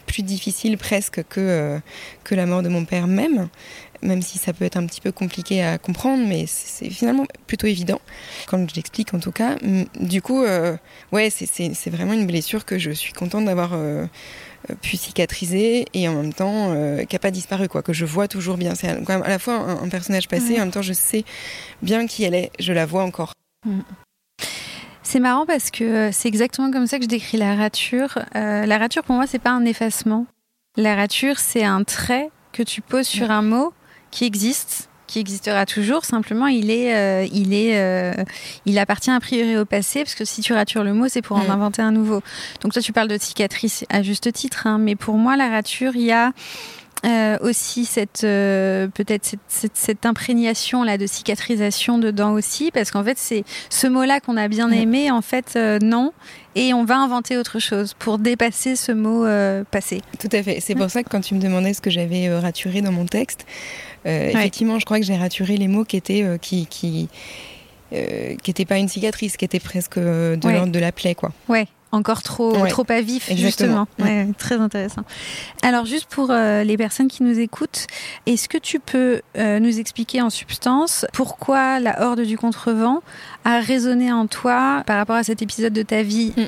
plus 0.06 0.22
difficile 0.22 0.78
presque 0.78 1.22
que, 1.28 1.78
que 2.24 2.34
la 2.34 2.46
mort 2.46 2.62
de 2.62 2.68
mon 2.68 2.84
père 2.84 3.06
même 3.06 3.48
même 4.02 4.22
si 4.22 4.38
ça 4.38 4.54
peut 4.54 4.64
être 4.64 4.78
un 4.78 4.86
petit 4.86 5.02
peu 5.02 5.12
compliqué 5.12 5.62
à 5.62 5.76
comprendre, 5.76 6.26
mais 6.26 6.46
c'est 6.46 6.88
finalement 6.88 7.26
plutôt 7.46 7.66
évident, 7.66 8.00
quand 8.46 8.66
je 8.66 8.74
l'explique 8.74 9.12
en 9.12 9.18
tout 9.18 9.30
cas. 9.30 9.58
Du 10.00 10.22
coup, 10.22 10.42
ouais, 11.12 11.28
c'est 11.28 11.90
vraiment 11.90 12.14
une 12.14 12.26
blessure 12.26 12.64
que 12.64 12.78
je 12.78 12.92
suis 12.92 13.12
contente 13.12 13.44
d'avoir 13.44 13.74
pu 14.82 14.96
cicatriser 14.96 15.86
et 15.94 16.08
en 16.08 16.14
même 16.14 16.32
temps 16.32 16.72
euh, 16.74 17.04
qui 17.04 17.14
n'a 17.14 17.18
pas 17.18 17.30
disparu, 17.30 17.68
quoi, 17.68 17.82
que 17.82 17.92
je 17.92 18.04
vois 18.04 18.28
toujours 18.28 18.56
bien. 18.56 18.74
C'est 18.74 18.88
à 18.88 19.28
la 19.28 19.38
fois 19.38 19.54
un, 19.54 19.88
personnage 19.88 20.28
passé, 20.28 20.56
en 20.56 20.60
même 20.60 20.70
temps 20.70 20.82
je 20.82 20.92
sais 20.92 21.24
bien 21.82 22.06
qui 22.06 22.24
elle 22.24 22.34
est, 22.34 22.50
je 22.58 22.72
la 22.72 22.86
vois 22.86 23.04
encore. 23.04 23.32
Mm. 23.64 23.80
C'est 25.10 25.18
marrant 25.18 25.44
parce 25.44 25.72
que 25.72 26.10
c'est 26.12 26.28
exactement 26.28 26.70
comme 26.70 26.86
ça 26.86 26.98
que 26.98 27.02
je 27.02 27.08
décris 27.08 27.36
la 27.36 27.56
rature. 27.56 28.20
Euh, 28.36 28.64
la 28.64 28.78
rature 28.78 29.02
pour 29.02 29.16
moi 29.16 29.26
c'est 29.26 29.40
pas 29.40 29.50
un 29.50 29.64
effacement. 29.64 30.24
La 30.76 30.94
rature 30.94 31.40
c'est 31.40 31.64
un 31.64 31.82
trait 31.82 32.30
que 32.52 32.62
tu 32.62 32.80
poses 32.80 33.08
sur 33.08 33.32
un 33.32 33.42
mot 33.42 33.72
qui 34.12 34.24
existe 34.24 34.88
qui 35.08 35.18
existera 35.18 35.66
toujours. 35.66 36.04
Simplement, 36.04 36.46
il 36.46 36.70
est, 36.70 36.94
euh, 36.94 37.26
il 37.32 37.52
est, 37.52 37.76
euh, 37.76 38.12
il 38.64 38.78
appartient 38.78 39.10
a 39.10 39.18
priori 39.18 39.56
au 39.56 39.64
passé, 39.64 40.04
parce 40.04 40.14
que 40.14 40.24
si 40.24 40.40
tu 40.40 40.52
ratures 40.52 40.84
le 40.84 40.94
mot, 40.94 41.08
c'est 41.08 41.20
pour 41.20 41.36
en 41.36 41.42
mm. 41.42 41.50
inventer 41.50 41.82
un 41.82 41.90
nouveau. 41.90 42.22
Donc 42.60 42.72
toi, 42.72 42.80
tu 42.80 42.92
parles 42.92 43.08
de 43.08 43.18
cicatrice 43.18 43.84
à 43.88 44.04
juste 44.04 44.32
titre, 44.32 44.68
hein, 44.68 44.78
mais 44.78 44.94
pour 44.94 45.16
moi, 45.16 45.36
la 45.36 45.48
rature, 45.48 45.96
il 45.96 46.02
y 46.02 46.12
a 46.12 46.32
euh, 47.04 47.38
aussi 47.40 47.84
cette 47.84 48.20
peut-être 48.22 49.36
cette, 49.48 49.76
cette, 49.76 50.06
imprégnation 50.06 50.82
là 50.82 50.98
de 50.98 51.06
cicatrisation 51.06 51.98
dedans 51.98 52.32
aussi 52.32 52.70
parce 52.70 52.90
qu'en 52.90 53.04
fait 53.04 53.18
c'est 53.18 53.44
ce 53.68 53.86
mot 53.86 54.04
là 54.04 54.20
qu'on 54.20 54.36
a 54.36 54.48
bien 54.48 54.70
aimé 54.70 55.10
en 55.10 55.22
fait 55.22 55.58
non 55.82 56.12
et 56.56 56.74
on 56.74 56.84
va 56.84 56.98
inventer 56.98 57.36
autre 57.36 57.58
chose 57.58 57.94
pour 57.98 58.18
dépasser 58.18 58.74
ce 58.74 58.90
mot 58.92 59.24
passé. 59.70 60.02
Tout 60.18 60.28
à 60.32 60.42
fait. 60.42 60.58
C'est 60.60 60.74
pour 60.74 60.90
ça 60.90 61.02
que 61.02 61.08
quand 61.08 61.20
tu 61.20 61.34
me 61.34 61.40
demandais 61.40 61.74
ce 61.74 61.80
que 61.80 61.90
j'avais 61.90 62.28
raturé 62.38 62.82
dans 62.82 62.92
mon 62.92 63.06
texte, 63.06 63.46
euh, 64.06 64.28
effectivement, 64.28 64.78
je 64.78 64.84
crois 64.84 64.98
que 64.98 65.04
j'ai 65.04 65.16
raturé 65.16 65.56
les 65.56 65.68
mots 65.68 65.84
qui 65.84 65.96
étaient 65.96 66.22
euh, 66.22 66.38
qui 66.38 66.66
qui 66.66 67.08
euh, 67.92 68.36
qui 68.36 68.50
n'étaient 68.50 68.64
pas 68.64 68.78
une 68.78 68.88
cicatrice, 68.88 69.36
qui 69.36 69.44
étaient 69.44 69.60
presque 69.60 69.98
de 69.98 70.38
l'ordre 70.48 70.72
de 70.72 70.78
la 70.78 70.92
plaie, 70.92 71.14
quoi. 71.14 71.32
Ouais 71.48 71.66
encore 71.92 72.22
trop 72.22 72.66
trop 72.68 72.84
à 72.88 73.00
vif 73.00 73.30
justement. 73.34 73.86
Ouais, 73.98 74.28
très 74.38 74.56
intéressant. 74.56 75.02
Alors 75.62 75.86
juste 75.86 76.06
pour 76.06 76.32
les 76.32 76.76
personnes 76.76 77.08
qui 77.08 77.22
nous 77.22 77.38
écoutent 77.38 77.86
est-ce 78.26 78.48
que 78.48 78.58
tu 78.58 78.78
peux 78.80 79.20
nous 79.36 79.78
expliquer 79.78 80.22
en 80.22 80.30
substance 80.30 81.06
pourquoi 81.12 81.80
la 81.80 82.02
horde 82.02 82.20
du 82.20 82.36
contrevent 82.38 83.02
a 83.44 83.60
résonné 83.60 84.12
en 84.12 84.26
toi 84.26 84.82
par 84.86 84.96
rapport 84.96 85.16
à 85.16 85.24
cet 85.24 85.42
épisode 85.42 85.72
de 85.72 85.82
ta 85.82 86.02
vie? 86.02 86.32
Mm. 86.36 86.46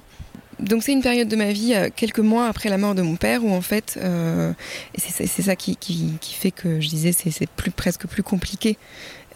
Donc 0.62 0.84
c'est 0.84 0.92
une 0.92 1.02
période 1.02 1.28
de 1.28 1.36
ma 1.36 1.52
vie, 1.52 1.74
euh, 1.74 1.88
quelques 1.94 2.20
mois 2.20 2.46
après 2.46 2.68
la 2.68 2.78
mort 2.78 2.94
de 2.94 3.02
mon 3.02 3.16
père, 3.16 3.44
où 3.44 3.52
en 3.52 3.60
fait, 3.60 3.98
euh, 4.00 4.52
c'est 4.96 5.26
ça 5.26 5.56
qui, 5.56 5.76
qui, 5.76 6.12
qui, 6.20 6.34
fait 6.34 6.52
que 6.52 6.80
je 6.80 6.88
disais 6.88 7.12
c'est 7.12 7.48
plus 7.50 7.72
presque 7.72 8.06
plus 8.06 8.22
compliqué 8.22 8.78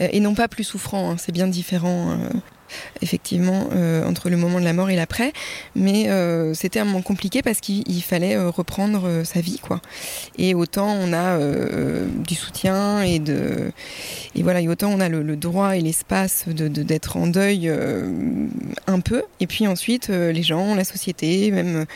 euh, 0.00 0.08
et 0.12 0.20
non 0.20 0.34
pas 0.34 0.46
plus 0.46 0.64
souffrant. 0.64 1.10
Hein, 1.10 1.16
c'est 1.18 1.32
bien 1.32 1.48
différent. 1.48 2.12
Euh, 2.12 2.28
effectivement, 3.02 3.68
euh, 3.72 4.04
entre 4.04 4.30
le 4.30 4.36
moment 4.36 4.60
de 4.60 4.64
la 4.64 4.72
mort 4.72 4.90
et 4.90 4.96
l'après. 4.96 5.32
Mais 5.74 6.08
euh, 6.08 6.54
c'était 6.54 6.80
un 6.80 6.84
moment 6.84 7.02
compliqué 7.02 7.42
parce 7.42 7.60
qu'il 7.60 8.02
fallait 8.02 8.36
euh, 8.36 8.50
reprendre 8.50 9.22
sa 9.24 9.40
vie, 9.40 9.58
quoi. 9.58 9.80
Et 10.38 10.54
autant 10.54 10.88
on 10.88 11.12
a 11.12 11.38
du 12.26 12.34
soutien 12.34 13.02
et 13.02 13.18
de 13.18 13.72
et 14.34 14.42
voilà, 14.42 14.62
autant 14.62 14.90
on 14.90 15.00
a 15.00 15.08
le, 15.08 15.36
droit 15.36 15.76
et 15.76 15.80
l'espace 15.80 16.44
de 16.48 16.68
d'être 16.68 17.16
en 17.16 17.26
deuil 17.26 17.70
un 18.86 19.00
peu. 19.00 19.22
Et 19.40 19.46
puis 19.46 19.66
ensuite, 19.66 20.08
les 20.08 20.42
gens, 20.42 20.74
la 20.74 20.84
société, 20.84 21.50
même 21.50 21.86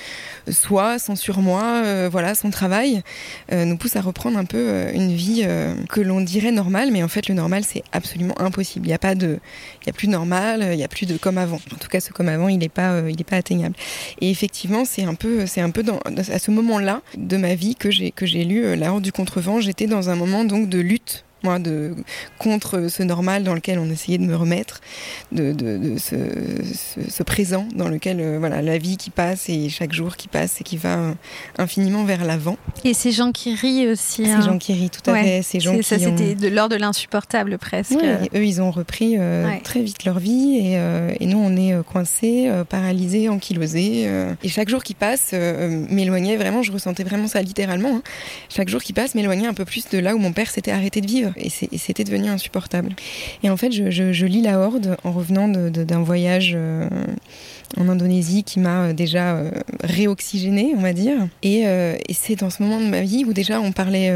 soi, 0.50 0.98
son 0.98 1.16
surmoi, 1.16 2.08
voilà, 2.08 2.34
son 2.34 2.50
travail, 2.50 3.02
nous 3.52 3.76
pousse 3.76 3.96
à 3.96 4.00
reprendre 4.00 4.38
un 4.38 4.44
peu 4.44 4.86
une 4.92 5.12
vie 5.12 5.46
que 5.88 6.00
l'on 6.00 6.20
dirait 6.20 6.52
normale, 6.52 6.90
mais 6.92 7.02
en 7.02 7.08
fait 7.08 7.28
le 7.28 7.34
normal 7.34 7.64
c'est 7.66 7.82
absolument 7.92 8.38
impossible. 8.40 8.86
Il 8.86 8.90
n'y 8.90 8.94
a 8.94 8.98
pas 8.98 9.14
de, 9.14 9.38
il 9.82 9.86
y 9.86 9.90
a 9.90 9.92
plus 9.92 10.06
de 10.06 10.12
normal 10.12 10.60
il 10.62 10.76
n'y 10.76 10.85
a 10.85 10.88
plus 10.88 11.07
de 11.07 11.17
comme 11.17 11.38
avant. 11.38 11.61
En 11.73 11.76
tout 11.79 11.88
cas, 11.88 12.00
ce 12.00 12.12
comme 12.12 12.29
avant, 12.29 12.49
il 12.49 12.59
n'est 12.59 12.69
pas, 12.69 12.93
euh, 12.93 13.12
pas 13.29 13.37
atteignable. 13.37 13.75
Et 14.21 14.31
effectivement, 14.31 14.85
c'est 14.85 15.05
un 15.05 15.14
peu, 15.14 15.47
c'est 15.47 15.61
un 15.61 15.71
peu 15.71 15.83
dans, 15.83 15.99
à 15.99 16.38
ce 16.38 16.50
moment-là 16.50 17.02
de 17.17 17.37
ma 17.37 17.55
vie 17.55 17.75
que 17.75 17.90
j'ai 17.90 18.11
que 18.11 18.26
j'ai 18.26 18.45
lu 18.45 18.64
euh, 18.64 18.76
La 18.76 18.93
Horde 18.93 19.02
du 19.02 19.12
Contrevent. 19.12 19.61
J'étais 19.61 19.87
dans 19.87 20.11
un 20.11 20.17
moment 20.17 20.45
donc 20.45 20.69
de 20.69 20.79
lutte 20.79 21.25
moi, 21.42 21.59
de, 21.59 21.94
contre 22.38 22.88
ce 22.88 23.03
normal 23.03 23.44
dans 23.44 23.55
lequel 23.55 23.79
on 23.79 23.90
essayait 23.90 24.18
de 24.18 24.24
me 24.24 24.37
remettre, 24.37 24.81
de, 25.33 25.53
de, 25.53 25.79
de 25.79 25.98
ce, 25.98 26.16
ce, 27.09 27.22
présent 27.22 27.66
dans 27.74 27.88
lequel 27.88 28.20
euh, 28.20 28.38
voilà 28.38 28.62
la 28.62 28.79
vie 28.79 28.96
qui 28.96 29.11
passe 29.11 29.48
et 29.48 29.68
chaque 29.68 29.92
jour 29.92 30.16
qui 30.16 30.29
passe 30.29 30.61
et 30.61 30.64
qui 30.64 30.76
va 30.76 31.14
infiniment 31.59 32.05
vers 32.05 32.24
l'avant. 32.24 32.57
Et 32.85 32.94
ces 32.94 33.12
gens 33.12 33.33
qui 33.33 33.55
rient 33.55 33.88
aussi. 33.88 34.24
Ces 34.24 34.31
hein. 34.31 34.40
gens 34.40 34.59
qui 34.59 34.72
rient, 34.72 34.90
tout 34.90 35.09
à 35.11 35.14
fait. 35.14 35.42
Ces 35.42 35.61
gens 35.61 35.76
qui 35.76 35.83
ça, 35.83 35.98
c'était 35.98 36.35
de 36.35 36.48
l'ordre 36.48 36.76
de 36.76 36.81
l'insupportable 36.81 37.59
presque. 37.59 37.92
eux, 37.94 38.44
ils 38.44 38.61
ont 38.61 38.70
repris 38.70 39.16
euh, 39.18 39.48
très 39.64 39.83
vite 39.83 40.05
leur 40.05 40.18
vie 40.18 40.57
et, 40.57 40.79
euh, 40.79 41.12
et 41.20 41.26
nous, 41.26 41.38
on 41.38 41.57
est 41.57 41.83
coincés, 41.85 42.50
paralysés, 42.68 43.29
ankylosés. 43.29 44.09
et 44.42 44.48
chaque 44.48 44.68
jour 44.68 44.83
qui 44.83 44.94
passe 44.94 45.33
m'éloignait 45.33 46.37
vraiment, 46.37 46.62
je 46.62 46.72
ressentais 46.72 47.05
vraiment 47.05 47.26
ça 47.26 47.42
littéralement. 47.42 47.96
Hein. 47.96 48.03
Chaque 48.48 48.68
jour 48.68 48.83
qui 48.83 48.92
passe 48.92 49.14
m'éloignait 49.14 49.46
un 49.46 49.55
peu 49.55 49.64
plus 49.64 49.88
de 49.88 49.98
là 49.98 50.14
où 50.14 50.18
mon 50.18 50.33
père 50.33 50.50
s'était 50.50 50.72
arrêté 50.72 51.00
de 51.00 51.07
vivre 51.07 51.30
et 51.37 51.49
c'était 51.51 52.05
devenu 52.05 52.29
insupportable. 52.29 52.95
Et 53.43 53.51
en 53.51 53.57
fait, 53.57 53.71
je, 53.73 54.27
lis 54.27 54.43
La 54.43 54.59
Horde 54.59 54.97
en 55.05 55.12
revenant 55.12 55.49
d'un 55.49 56.03
voyage 56.03 56.53
euh, 56.55 56.88
en 57.77 57.88
Indonésie 57.88 58.43
qui 58.45 58.61
m'a 58.61 58.87
euh, 58.87 58.93
déjà 58.93 59.37
euh, 59.37 59.51
réoxygénée, 59.83 60.75
on 60.77 60.81
va 60.81 60.93
dire. 60.93 61.29
Et, 61.43 61.64
c'est 62.12 62.37
dans 62.37 62.51
ce 62.51 62.62
moment 62.62 62.81
de 62.81 62.87
ma 62.87 63.01
vie 63.01 63.25
où 63.25 63.33
déjà 63.33 63.61
on 63.61 63.73
parlait, 63.73 64.11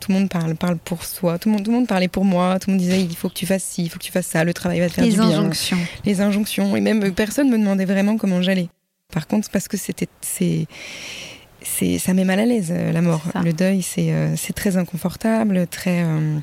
tout 0.00 0.12
le 0.12 0.14
monde 0.14 0.28
parle, 0.28 0.54
parle 0.56 0.76
pour 0.76 1.04
soi, 1.04 1.38
tout 1.38 1.48
le, 1.48 1.54
monde, 1.54 1.64
tout 1.64 1.70
le 1.70 1.76
monde 1.76 1.86
parlait 1.86 2.08
pour 2.08 2.24
moi, 2.24 2.58
tout 2.58 2.68
le 2.70 2.76
monde 2.76 2.82
disait 2.82 3.00
il 3.00 3.16
faut 3.16 3.28
que 3.28 3.34
tu 3.34 3.46
fasses 3.46 3.62
ci, 3.62 3.84
il 3.84 3.88
faut 3.88 3.98
que 3.98 4.04
tu 4.04 4.12
fasses 4.12 4.26
ça, 4.26 4.42
le 4.42 4.52
travail 4.52 4.80
va 4.80 4.88
te 4.88 4.94
faire 4.94 5.04
du 5.04 5.10
bien. 5.10 5.28
Les 5.28 5.34
injonctions. 5.34 5.78
Les 6.04 6.20
injonctions. 6.20 6.76
Et 6.76 6.80
même 6.80 7.12
personne 7.12 7.48
me 7.48 7.58
demandait 7.58 7.84
vraiment 7.84 8.16
comment 8.16 8.42
j'allais. 8.42 8.68
Par 9.12 9.26
contre, 9.26 9.50
parce 9.50 9.68
que 9.68 9.76
c'était 9.76 10.08
c'est 11.78 11.98
ça 11.98 12.14
met 12.14 12.24
mal 12.24 12.40
à 12.40 12.46
l'aise 12.46 12.70
euh, 12.70 12.92
la 12.92 13.02
mort. 13.02 13.22
Le 13.44 13.52
deuil, 13.52 13.82
c'est 13.82 14.12
euh, 14.12 14.34
c'est 14.36 14.54
très 14.54 14.76
inconfortable, 14.76 15.66
très 15.66 16.04
euh, 16.04 16.38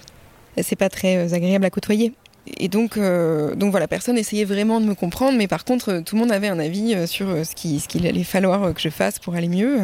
c'est 0.61 0.75
pas 0.75 0.89
très 0.89 1.33
agréable 1.33 1.65
à 1.65 1.69
côtoyer. 1.69 2.13
Et 2.57 2.67
donc, 2.67 2.97
donc 2.99 3.71
voilà, 3.71 3.87
personne 3.87 4.17
essayait 4.17 4.43
vraiment 4.43 4.81
de 4.81 4.85
me 4.85 4.95
comprendre, 4.95 5.37
mais 5.37 5.47
par 5.47 5.63
contre, 5.63 6.01
tout 6.05 6.15
le 6.15 6.21
monde 6.21 6.31
avait 6.31 6.49
un 6.49 6.59
avis 6.59 7.07
sur 7.07 7.27
ce 7.45 7.55
qu'il 7.55 7.79
ce 7.79 7.87
qu'il 7.87 8.05
allait 8.05 8.23
falloir 8.23 8.73
que 8.73 8.81
je 8.81 8.89
fasse 8.89 9.17
pour 9.17 9.35
aller 9.35 9.47
mieux 9.47 9.79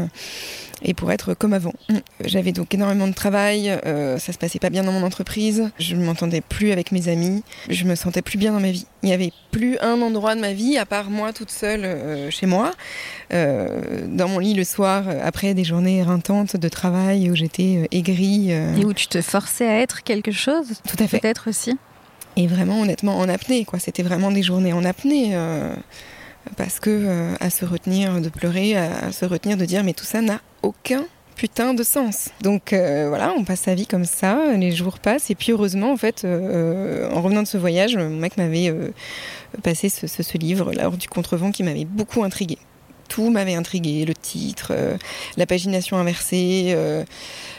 et 0.82 0.94
pour 0.94 1.12
être 1.12 1.34
comme 1.34 1.54
avant. 1.54 1.74
J'avais 2.24 2.52
donc 2.52 2.74
énormément 2.74 3.08
de 3.08 3.14
travail, 3.14 3.70
euh, 3.86 4.18
ça 4.18 4.34
se 4.34 4.38
passait 4.38 4.60
pas 4.60 4.70
bien 4.70 4.84
dans 4.84 4.92
mon 4.92 5.04
entreprise, 5.04 5.70
je 5.80 5.96
ne 5.96 6.04
m'entendais 6.04 6.42
plus 6.42 6.72
avec 6.72 6.92
mes 6.92 7.08
amis, 7.10 7.44
je 7.70 7.86
me 7.86 7.96
sentais 7.96 8.22
plus 8.22 8.38
bien 8.38 8.54
dans 8.54 8.60
ma 8.60 8.72
vie. 8.72 8.86
Il 9.04 9.08
n'y 9.08 9.14
avait 9.14 9.32
plus 9.52 9.78
un 9.80 10.02
endroit 10.02 10.36
de 10.36 10.42
ma 10.42 10.54
vie 10.54 10.78
à 10.78 10.86
part 10.86 11.10
moi 11.10 11.34
toute 11.34 11.52
seule 11.52 11.86
euh, 11.86 12.32
chez 12.32 12.46
moi, 12.46 12.72
euh, 13.34 14.06
dans 14.08 14.28
mon 14.28 14.40
lit 14.40 14.54
le 14.54 14.64
soir 14.64 15.04
après 15.24 15.54
des 15.54 15.64
journées 15.64 15.98
éreintantes 15.98 16.56
de 16.56 16.70
travail 16.70 17.30
où 17.30 17.36
j'étais 17.36 17.88
aigrie. 17.92 18.52
Et 18.52 18.86
où 18.86 18.94
tu 18.94 19.08
te 19.08 19.22
forçais 19.22 19.68
à 19.68 19.80
être 19.80 20.04
quelque 20.04 20.32
chose 20.32 20.68
Tout 20.88 21.02
à 21.04 21.08
fait. 21.08 21.20
Peut-être 21.20 21.50
aussi? 21.50 21.78
Et 22.40 22.48
vraiment 22.48 22.82
honnêtement 22.82 23.18
en 23.18 23.28
apnée 23.28 23.66
quoi, 23.66 23.80
c'était 23.80 24.02
vraiment 24.02 24.32
des 24.32 24.44
journées 24.44 24.72
en 24.74 24.86
apnée 24.86 25.36
parce 26.56 26.80
que 26.80 26.90
euh, 26.90 27.36
à 27.40 27.50
se 27.50 27.66
retenir 27.66 28.22
de 28.22 28.30
pleurer, 28.30 28.76
à, 28.76 29.12
se 29.12 29.26
retenir 29.26 29.58
de 29.58 29.66
dire 29.66 29.84
mais 29.84 29.94
tout 29.94 30.06
ça 30.06 30.22
n'a 30.22 30.42
aucun 30.62 31.06
putain 31.36 31.74
de 31.74 31.84
sens. 31.84 32.30
Donc 32.42 32.74
euh, 32.74 33.06
voilà, 33.08 33.34
on 33.38 33.44
passe 33.44 33.62
sa 33.62 33.74
vie 33.74 33.88
comme 33.88 34.06
ça, 34.06 34.56
les 34.58 34.72
jours 34.72 35.00
passent 35.00 35.30
et 35.30 35.36
puis 35.36 35.52
heureusement 35.52 35.92
en 35.92 35.98
fait, 35.98 36.24
euh, 36.26 37.10
en 37.12 37.22
revenant 37.22 37.44
de 37.44 37.48
ce 37.48 37.58
voyage, 37.58 37.96
mon 37.96 38.10
mec 38.10 38.38
m'avait 38.38 38.74
passé 39.64 39.90
ce, 39.90 40.38
livre, 40.38 40.74
L'heure 40.74 40.98
du 40.98 41.08
contrevent, 41.08 41.52
qui 41.52 41.64
m'avait 41.64 41.86
beaucoup 41.86 42.24
intrigué. 42.24 42.58
Tout 43.10 43.30
m'avait 43.30 43.56
intrigué, 43.56 44.06
le 44.06 44.14
titre, 44.14 44.74
la 45.36 45.46
pagination 45.46 45.98
inversée. 45.98 46.76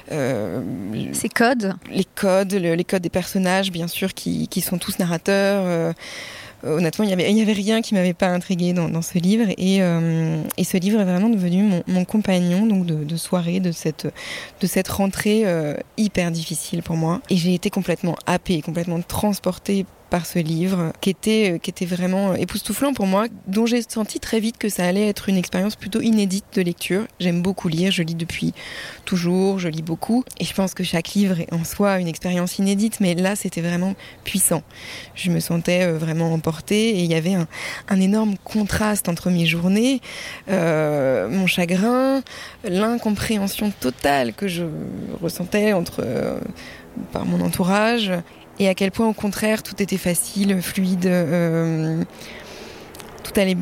Ces 0.08 1.28
codes 1.28 1.74
Les 1.90 2.04
codes, 2.04 2.54
les 2.54 2.84
codes 2.84 3.02
des 3.02 3.10
personnages, 3.10 3.70
bien 3.70 3.88
sûr, 3.88 4.14
qui, 4.14 4.48
qui 4.48 4.62
sont 4.62 4.78
tous 4.78 4.98
narrateurs. 4.98 5.92
Euh, 6.64 6.76
honnêtement, 6.76 7.04
il 7.04 7.08
n'y 7.08 7.12
avait, 7.12 7.32
y 7.32 7.40
avait 7.40 7.52
rien 7.52 7.80
qui 7.80 7.94
m'avait 7.94 8.14
pas 8.14 8.28
intrigué 8.28 8.72
dans, 8.72 8.88
dans 8.88 9.02
ce 9.02 9.18
livre. 9.18 9.46
Et, 9.56 9.82
euh, 9.82 10.42
et, 10.56 10.64
ce 10.64 10.76
livre 10.76 11.00
est 11.00 11.04
vraiment 11.04 11.28
devenu 11.28 11.62
mon, 11.62 11.82
mon 11.86 12.04
compagnon 12.04 12.66
donc 12.66 12.86
de, 12.86 13.04
de, 13.04 13.16
soirée, 13.16 13.60
de 13.60 13.72
cette, 13.72 14.06
de 14.60 14.66
cette 14.66 14.88
rentrée 14.88 15.42
euh, 15.44 15.74
hyper 15.96 16.30
difficile 16.30 16.82
pour 16.82 16.96
moi. 16.96 17.20
Et 17.30 17.36
j'ai 17.36 17.54
été 17.54 17.70
complètement 17.70 18.16
happée, 18.26 18.60
complètement 18.60 19.00
transportée 19.00 19.86
par 20.10 20.26
ce 20.26 20.40
livre 20.40 20.92
qui 21.00 21.10
était, 21.10 21.60
qui 21.62 21.70
était 21.70 21.86
vraiment 21.86 22.34
époustouflant 22.34 22.92
pour 22.92 23.06
moi, 23.06 23.26
dont 23.46 23.64
j'ai 23.64 23.82
senti 23.82 24.18
très 24.18 24.40
vite 24.40 24.58
que 24.58 24.68
ça 24.68 24.84
allait 24.84 25.08
être 25.08 25.28
une 25.28 25.36
expérience 25.36 25.76
plutôt 25.76 26.00
inédite 26.00 26.44
de 26.54 26.62
lecture. 26.62 27.06
J'aime 27.20 27.42
beaucoup 27.42 27.68
lire, 27.68 27.92
je 27.92 28.02
lis 28.02 28.16
depuis 28.16 28.52
toujours, 29.04 29.58
je 29.58 29.68
lis 29.68 29.82
beaucoup 29.82 30.24
et 30.38 30.44
je 30.44 30.52
pense 30.52 30.74
que 30.74 30.82
chaque 30.82 31.10
livre 31.14 31.40
est 31.40 31.52
en 31.52 31.64
soi 31.64 31.98
une 32.00 32.08
expérience 32.08 32.58
inédite, 32.58 33.00
mais 33.00 33.14
là 33.14 33.36
c'était 33.36 33.60
vraiment 33.60 33.94
puissant. 34.24 34.62
Je 35.14 35.30
me 35.30 35.40
sentais 35.40 35.84
euh, 35.84 35.96
vraiment 35.96 36.32
emportée 36.32 36.90
et 36.90 37.04
il 37.04 37.10
y 37.10 37.14
avait 37.14 37.34
un, 37.34 37.46
énorme 38.00 38.34
contraste 38.42 39.08
entre 39.08 39.30
mes 39.30 39.46
journées, 39.46 40.00
euh, 40.48 41.28
mon 41.28 41.46
chagrin, 41.46 42.22
l'incompréhension 42.64 43.70
totale 43.78 44.32
que 44.32 44.48
je 44.48 44.64
ressentais 45.22 45.72
entre, 45.72 46.02
euh, 46.04 46.40
par 47.12 47.26
mon 47.26 47.40
entourage 47.40 48.10
et 48.60 48.68
à 48.68 48.74
quel 48.74 48.92
point 48.92 49.08
au 49.08 49.12
contraire 49.12 49.62
tout 49.64 49.82
était 49.82 49.96
facile, 49.96 50.60
fluide. 50.62 51.06
Euh, 51.06 52.04
tout 53.24 53.38
allait 53.40 53.56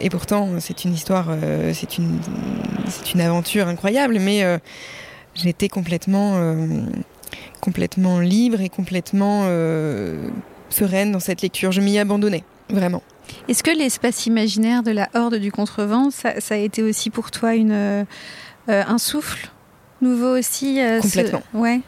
et 0.00 0.08
pourtant 0.10 0.48
c'est 0.60 0.84
une 0.84 0.92
histoire, 0.94 1.28
euh, 1.30 1.72
c'est 1.74 1.96
une 1.98 2.18
c'est 2.88 3.14
une 3.14 3.20
aventure 3.20 3.68
incroyable, 3.68 4.18
mais 4.20 4.42
euh, 4.42 4.58
j'étais 5.34 5.68
complètement 5.68 6.36
complètement 7.60 8.20
libre 8.20 8.60
et 8.60 8.68
complètement 8.68 9.44
sereine 10.70 11.12
dans 11.12 11.20
cette 11.20 11.42
lecture. 11.42 11.72
Je 11.72 11.80
m'y 11.80 11.98
abandonnais 11.98 12.44
vraiment. 12.70 13.02
Est-ce 13.48 13.62
que 13.62 13.70
l'espace 13.70 14.26
imaginaire 14.26 14.82
de 14.82 14.90
la 14.90 15.08
Horde 15.14 15.36
du 15.36 15.52
Contrevent, 15.52 16.10
ça, 16.10 16.40
ça 16.40 16.54
a 16.54 16.58
été 16.58 16.82
aussi 16.82 17.08
pour 17.10 17.30
toi 17.30 17.54
une, 17.54 18.04
un 18.68 18.98
souffle 18.98 19.50
nouveau 20.00 20.36
aussi 20.38 20.80
Complètement. 21.00 21.42
ce- 21.52 21.58
Ouais. 21.58 21.80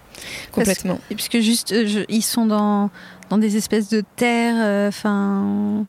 Complètement. 0.53 0.95
Parce, 1.09 1.15
puisque 1.29 1.41
juste, 1.41 1.73
euh, 1.73 1.87
je- 1.87 2.05
ils 2.09 2.23
sont 2.23 2.47
dans, 2.47 2.91
dans 3.31 3.39
des 3.39 3.57
espèces 3.57 3.89
de 3.89 4.03
terres, 4.17 4.55
euh. 4.59 4.91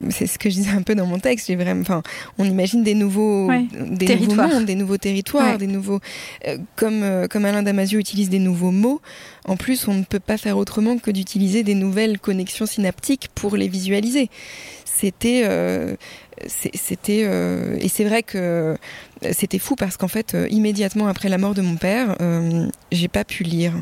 C'est 0.09 0.27
ce 0.27 0.38
que 0.39 0.49
je 0.49 0.55
disais 0.55 0.71
un 0.71 0.81
peu 0.81 0.95
dans 0.95 1.05
mon 1.05 1.19
texte. 1.19 1.47
J'ai 1.47 1.55
vraiment, 1.55 1.81
enfin, 1.81 2.01
on 2.38 2.45
imagine 2.45 2.83
des 2.83 2.95
nouveaux, 2.95 3.47
Ouais. 3.47 3.65
des 3.73 4.05
Territoires. 4.05 4.47
nouveaux 4.47 4.57
mondes, 4.59 4.65
des 4.65 4.75
nouveaux 4.75 4.97
territoires, 4.97 5.51
Ouais. 5.53 5.57
des 5.57 5.67
nouveaux. 5.67 5.99
euh, 6.47 6.57
comme 6.75 7.03
euh, 7.03 7.27
comme 7.27 7.45
Alain 7.45 7.63
Damasio 7.63 7.99
utilise 7.99 8.29
des 8.29 8.39
nouveaux 8.39 8.71
mots. 8.71 9.01
En 9.47 9.57
plus, 9.57 9.88
on 9.88 9.93
ne 9.93 10.03
peut 10.03 10.19
pas 10.19 10.38
faire 10.38 10.57
autrement 10.57 10.97
que 10.97 11.11
d'utiliser 11.11 11.63
des 11.63 11.75
nouvelles 11.75 12.19
connexions 12.19 12.65
synaptiques 12.65 13.29
pour 13.35 13.55
les 13.57 13.67
visualiser. 13.67 14.29
C'était, 14.85 15.41
c'était, 16.48 17.24
euh, 17.26 17.78
et 17.80 17.88
c'est 17.88 18.04
vrai 18.04 18.21
que 18.21 18.76
c'était 19.32 19.60
fou 19.60 19.76
parce 19.76 19.98
qu'en 19.98 20.08
fait, 20.08 20.36
euh, 20.36 20.48
immédiatement 20.50 21.08
après 21.08 21.30
la 21.30 21.38
mort 21.38 21.54
de 21.54 21.62
mon 21.62 21.76
père, 21.76 22.15
euh, 22.21 22.67
j'ai 22.91 23.08
pas 23.08 23.24
pu 23.24 23.43
lire. 23.43 23.74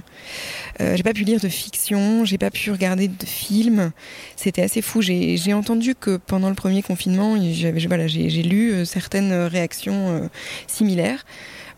J'ai 0.80 1.04
pas 1.04 1.14
pu 1.14 1.24
lire 1.24 1.40
de 1.40 1.50
fiction, 1.50 2.26
j'ai 2.26 2.38
pas 2.38 2.50
pu 2.50 2.72
regarder 2.72 3.08
de 3.08 3.26
films. 3.26 3.92
C'était 4.36 4.64
assez 4.64 4.82
fou. 4.82 5.02
J'ai 5.02 5.38
j'ai 5.38 5.54
entendu 5.54 5.94
que 5.96 6.18
pendant 6.18 6.50
le 6.50 6.56
premier 6.56 6.82
confinement, 6.82 7.38
j'avais, 7.54 7.86
voilà, 7.86 8.08
j'ai 8.08 8.28
lu 8.44 8.86
certaines 8.86 9.34
réactions 9.34 10.30
similaires. 10.68 11.26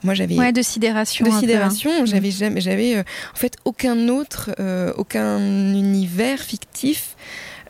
Moi, 0.03 0.13
j'avais 0.13 0.35
Ouais, 0.35 0.53
de 0.53 0.61
sidération. 0.61 1.25
de 1.25 1.31
hein. 1.31 1.39
sidération. 1.39 2.05
J'avais 2.05 2.31
jamais, 2.31 2.61
j'avais 2.61 2.99
en 2.99 3.35
fait 3.35 3.57
aucun 3.65 4.07
autre, 4.07 4.55
aucun 4.97 5.39
univers 5.39 6.39
fictif 6.39 7.15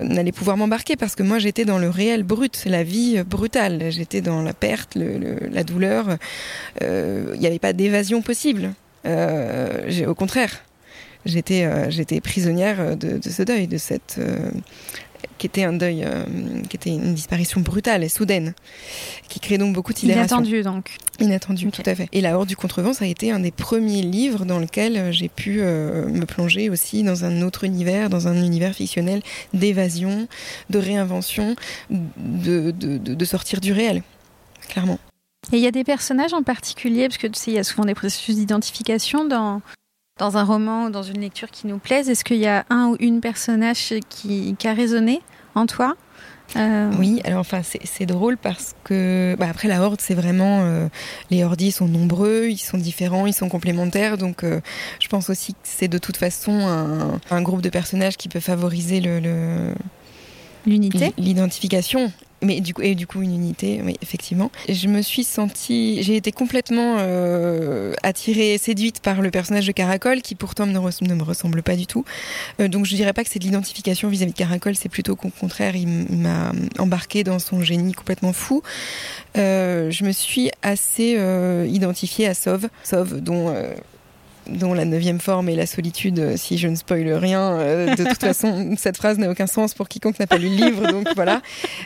euh, 0.01 0.05
n'allait 0.05 0.31
pouvoir 0.31 0.57
m'embarquer 0.57 0.95
parce 0.95 1.15
que 1.15 1.23
moi 1.23 1.39
j'étais 1.39 1.65
dans 1.65 1.77
le 1.77 1.89
réel 1.89 2.23
brut, 2.23 2.63
la 2.65 2.83
vie 2.83 3.15
euh, 3.17 3.23
brutale. 3.23 3.91
J'étais 3.91 4.21
dans 4.21 4.41
la 4.41 4.53
perte, 4.53 4.95
le, 4.95 5.37
la 5.51 5.63
douleur. 5.63 6.17
Euh, 6.81 7.31
Il 7.35 7.39
n'y 7.39 7.47
avait 7.47 7.59
pas 7.59 7.73
d'évasion 7.73 8.21
possible. 8.21 8.73
Euh, 9.05 10.05
au 10.07 10.15
contraire, 10.15 10.63
j'étais, 11.25 11.65
euh, 11.65 12.19
prisonnière 12.21 12.97
de, 12.97 13.19
ce 13.21 13.43
deuil, 13.43 13.67
de 13.67 13.77
cette 13.77 14.17
euh, 14.19 14.49
qui 15.37 15.47
était 15.47 15.63
un 15.63 15.73
deuil, 15.73 16.03
euh, 16.03 16.23
qui 16.69 16.77
était 16.77 16.89
une 16.89 17.13
disparition 17.13 17.61
brutale 17.61 18.03
et 18.03 18.09
soudaine, 18.09 18.53
qui 19.27 19.39
crée 19.39 19.57
donc 19.57 19.73
beaucoup 19.73 19.93
de 19.93 19.97
sidération. 19.97 20.37
Inattendu 20.37 20.63
donc. 20.63 20.97
Inattendu, 21.19 21.71
tout 21.71 21.83
à 21.85 21.95
fait. 21.95 22.07
Et 22.11 22.21
La 22.21 22.37
Horde 22.37 22.47
du 22.47 22.55
Contrevent, 22.55 22.93
ça 22.93 23.05
a 23.05 23.07
été 23.07 23.31
un 23.31 23.39
des 23.39 23.51
premiers 23.51 24.01
livres 24.01 24.45
dans 24.45 24.59
lequel 24.59 24.97
euh, 24.97 25.11
j'ai 25.11 25.29
pu 25.29 25.57
euh, 25.59 26.07
me 26.07 26.25
plonger 26.25 26.69
aussi 26.69 27.03
dans 27.03 27.25
un 27.25 27.41
autre 27.41 27.63
univers, 27.63 28.09
dans 28.09 28.27
un 28.27 28.35
univers 28.35 28.73
fictionnel 28.73 29.21
d'évasion, 29.53 30.27
de 30.69 30.79
réinvention, 30.79 31.55
de, 31.89 32.71
de, 32.71 32.97
de, 32.97 33.13
de 33.13 33.25
sortir 33.25 33.61
du 33.61 33.73
réel, 33.73 34.03
clairement. 34.69 34.99
Et 35.53 35.57
il 35.57 35.63
y 35.63 35.67
a 35.67 35.71
des 35.71 35.83
personnages 35.83 36.33
en 36.33 36.43
particulier, 36.43 37.07
parce 37.07 37.17
que 37.17 37.27
tu 37.27 37.39
sais, 37.39 37.51
il 37.51 37.55
y 37.55 37.59
a 37.59 37.63
souvent 37.63 37.85
des 37.85 37.93
processus 37.93 38.35
d'identification 38.35 39.25
dans, 39.25 39.61
dans 40.17 40.37
un 40.37 40.45
roman 40.45 40.85
ou 40.85 40.89
dans 40.91 41.03
une 41.03 41.19
lecture 41.19 41.51
qui 41.51 41.67
nous 41.67 41.77
plaise. 41.77 42.09
Est-ce 42.09 42.23
qu'il 42.23 42.37
y 42.37 42.47
a 42.47 42.65
un 42.69 42.87
ou 42.87 42.95
une 43.01 43.19
personnage 43.19 43.93
qui, 44.07 44.55
qui 44.57 44.67
a 44.67 44.73
résonné 44.73 45.21
en 45.55 45.65
toi? 45.65 45.95
Euh, 46.55 46.89
Oui, 46.97 47.21
alors 47.25 47.39
enfin 47.39 47.61
c'est 47.63 48.05
drôle 48.05 48.37
parce 48.37 48.75
que 48.85 49.35
bah, 49.37 49.47
après 49.49 49.67
la 49.67 49.81
horde 49.81 49.99
c'est 49.99 50.13
vraiment 50.13 50.61
euh, 50.61 50.87
les 51.31 51.43
hordis 51.43 51.71
sont 51.71 51.87
nombreux, 51.87 52.47
ils 52.49 52.57
sont 52.57 52.77
différents, 52.77 53.25
ils 53.25 53.33
sont 53.33 53.49
complémentaires 53.49 54.17
donc 54.17 54.43
euh, 54.43 54.61
je 55.01 55.07
pense 55.07 55.29
aussi 55.29 55.53
que 55.53 55.59
c'est 55.63 55.87
de 55.87 55.97
toute 55.97 56.17
façon 56.17 56.51
un, 56.51 57.19
un 57.31 57.41
groupe 57.41 57.61
de 57.61 57.69
personnages 57.69 58.15
qui 58.15 58.29
peut 58.29 58.39
favoriser 58.39 59.01
le, 59.01 59.73
L'unité 60.65 61.13
L'identification. 61.17 62.11
Mais 62.41 62.59
du 62.59 62.73
coup, 62.73 62.81
et 62.81 62.95
du 62.95 63.07
coup, 63.07 63.21
une 63.21 63.33
unité, 63.33 63.81
oui, 63.83 63.95
effectivement. 64.01 64.51
Je 64.67 64.87
me 64.87 65.01
suis 65.01 65.23
sentie, 65.23 66.03
j'ai 66.03 66.15
été 66.15 66.31
complètement 66.31 66.97
euh, 66.99 67.93
attirée, 68.03 68.57
séduite 68.57 68.99
par 68.99 69.21
le 69.21 69.31
personnage 69.31 69.65
de 69.65 69.71
Caracol, 69.71 70.21
qui 70.21 70.35
pourtant 70.35 70.65
ne, 70.65 70.73
ne 70.73 71.15
me 71.15 71.23
ressemble 71.23 71.63
pas 71.63 71.75
du 71.75 71.87
tout. 71.87 72.05
Euh, 72.59 72.67
donc, 72.67 72.85
je 72.85 72.95
dirais 72.95 73.13
pas 73.13 73.23
que 73.23 73.29
c'est 73.29 73.39
de 73.39 73.45
l'identification 73.45 74.09
vis-à-vis 74.09 74.33
de 74.33 74.37
Caracol, 74.37 74.75
c'est 74.75 74.89
plutôt 74.89 75.15
qu'au 75.15 75.29
contraire, 75.29 75.75
il 75.75 75.87
m'a 75.87 76.51
embarqué 76.77 77.23
dans 77.23 77.39
son 77.39 77.61
génie 77.61 77.93
complètement 77.93 78.33
fou. 78.33 78.61
Euh, 79.37 79.89
je 79.89 80.03
me 80.03 80.11
suis 80.11 80.51
assez 80.61 81.15
euh, 81.17 81.65
identifiée 81.69 82.27
à 82.27 82.33
Sauve, 82.33 82.67
Sauve, 82.83 83.21
dont 83.21 83.53
dont 84.49 84.73
la 84.73 84.85
neuvième 84.85 85.19
forme 85.19 85.49
est 85.49 85.55
la 85.55 85.65
solitude, 85.65 86.19
euh, 86.19 86.37
si 86.37 86.57
je 86.57 86.67
ne 86.67 86.75
spoile 86.75 87.11
rien. 87.13 87.53
Euh, 87.59 87.95
de 87.95 88.03
toute 88.03 88.19
façon, 88.21 88.75
cette 88.77 88.97
phrase 88.97 89.17
n'a 89.17 89.29
aucun 89.29 89.47
sens 89.47 89.73
pour 89.73 89.87
quiconque 89.87 90.19
n'a 90.19 90.27
pas 90.27 90.37
lu 90.37 90.49
le 90.49 90.55
livre, 90.65 90.91
donc 90.91 91.07
voilà. 91.15 91.41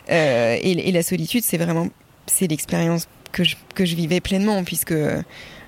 Euh, 0.09 0.57
et, 0.61 0.89
et 0.89 0.91
la 0.91 1.03
solitude, 1.03 1.43
c'est 1.43 1.57
vraiment, 1.57 1.87
c'est 2.27 2.47
l'expérience 2.47 3.07
que 3.31 3.43
je, 3.43 3.55
que 3.75 3.85
je 3.85 3.95
vivais 3.95 4.19
pleinement, 4.21 4.63
puisque 4.63 4.93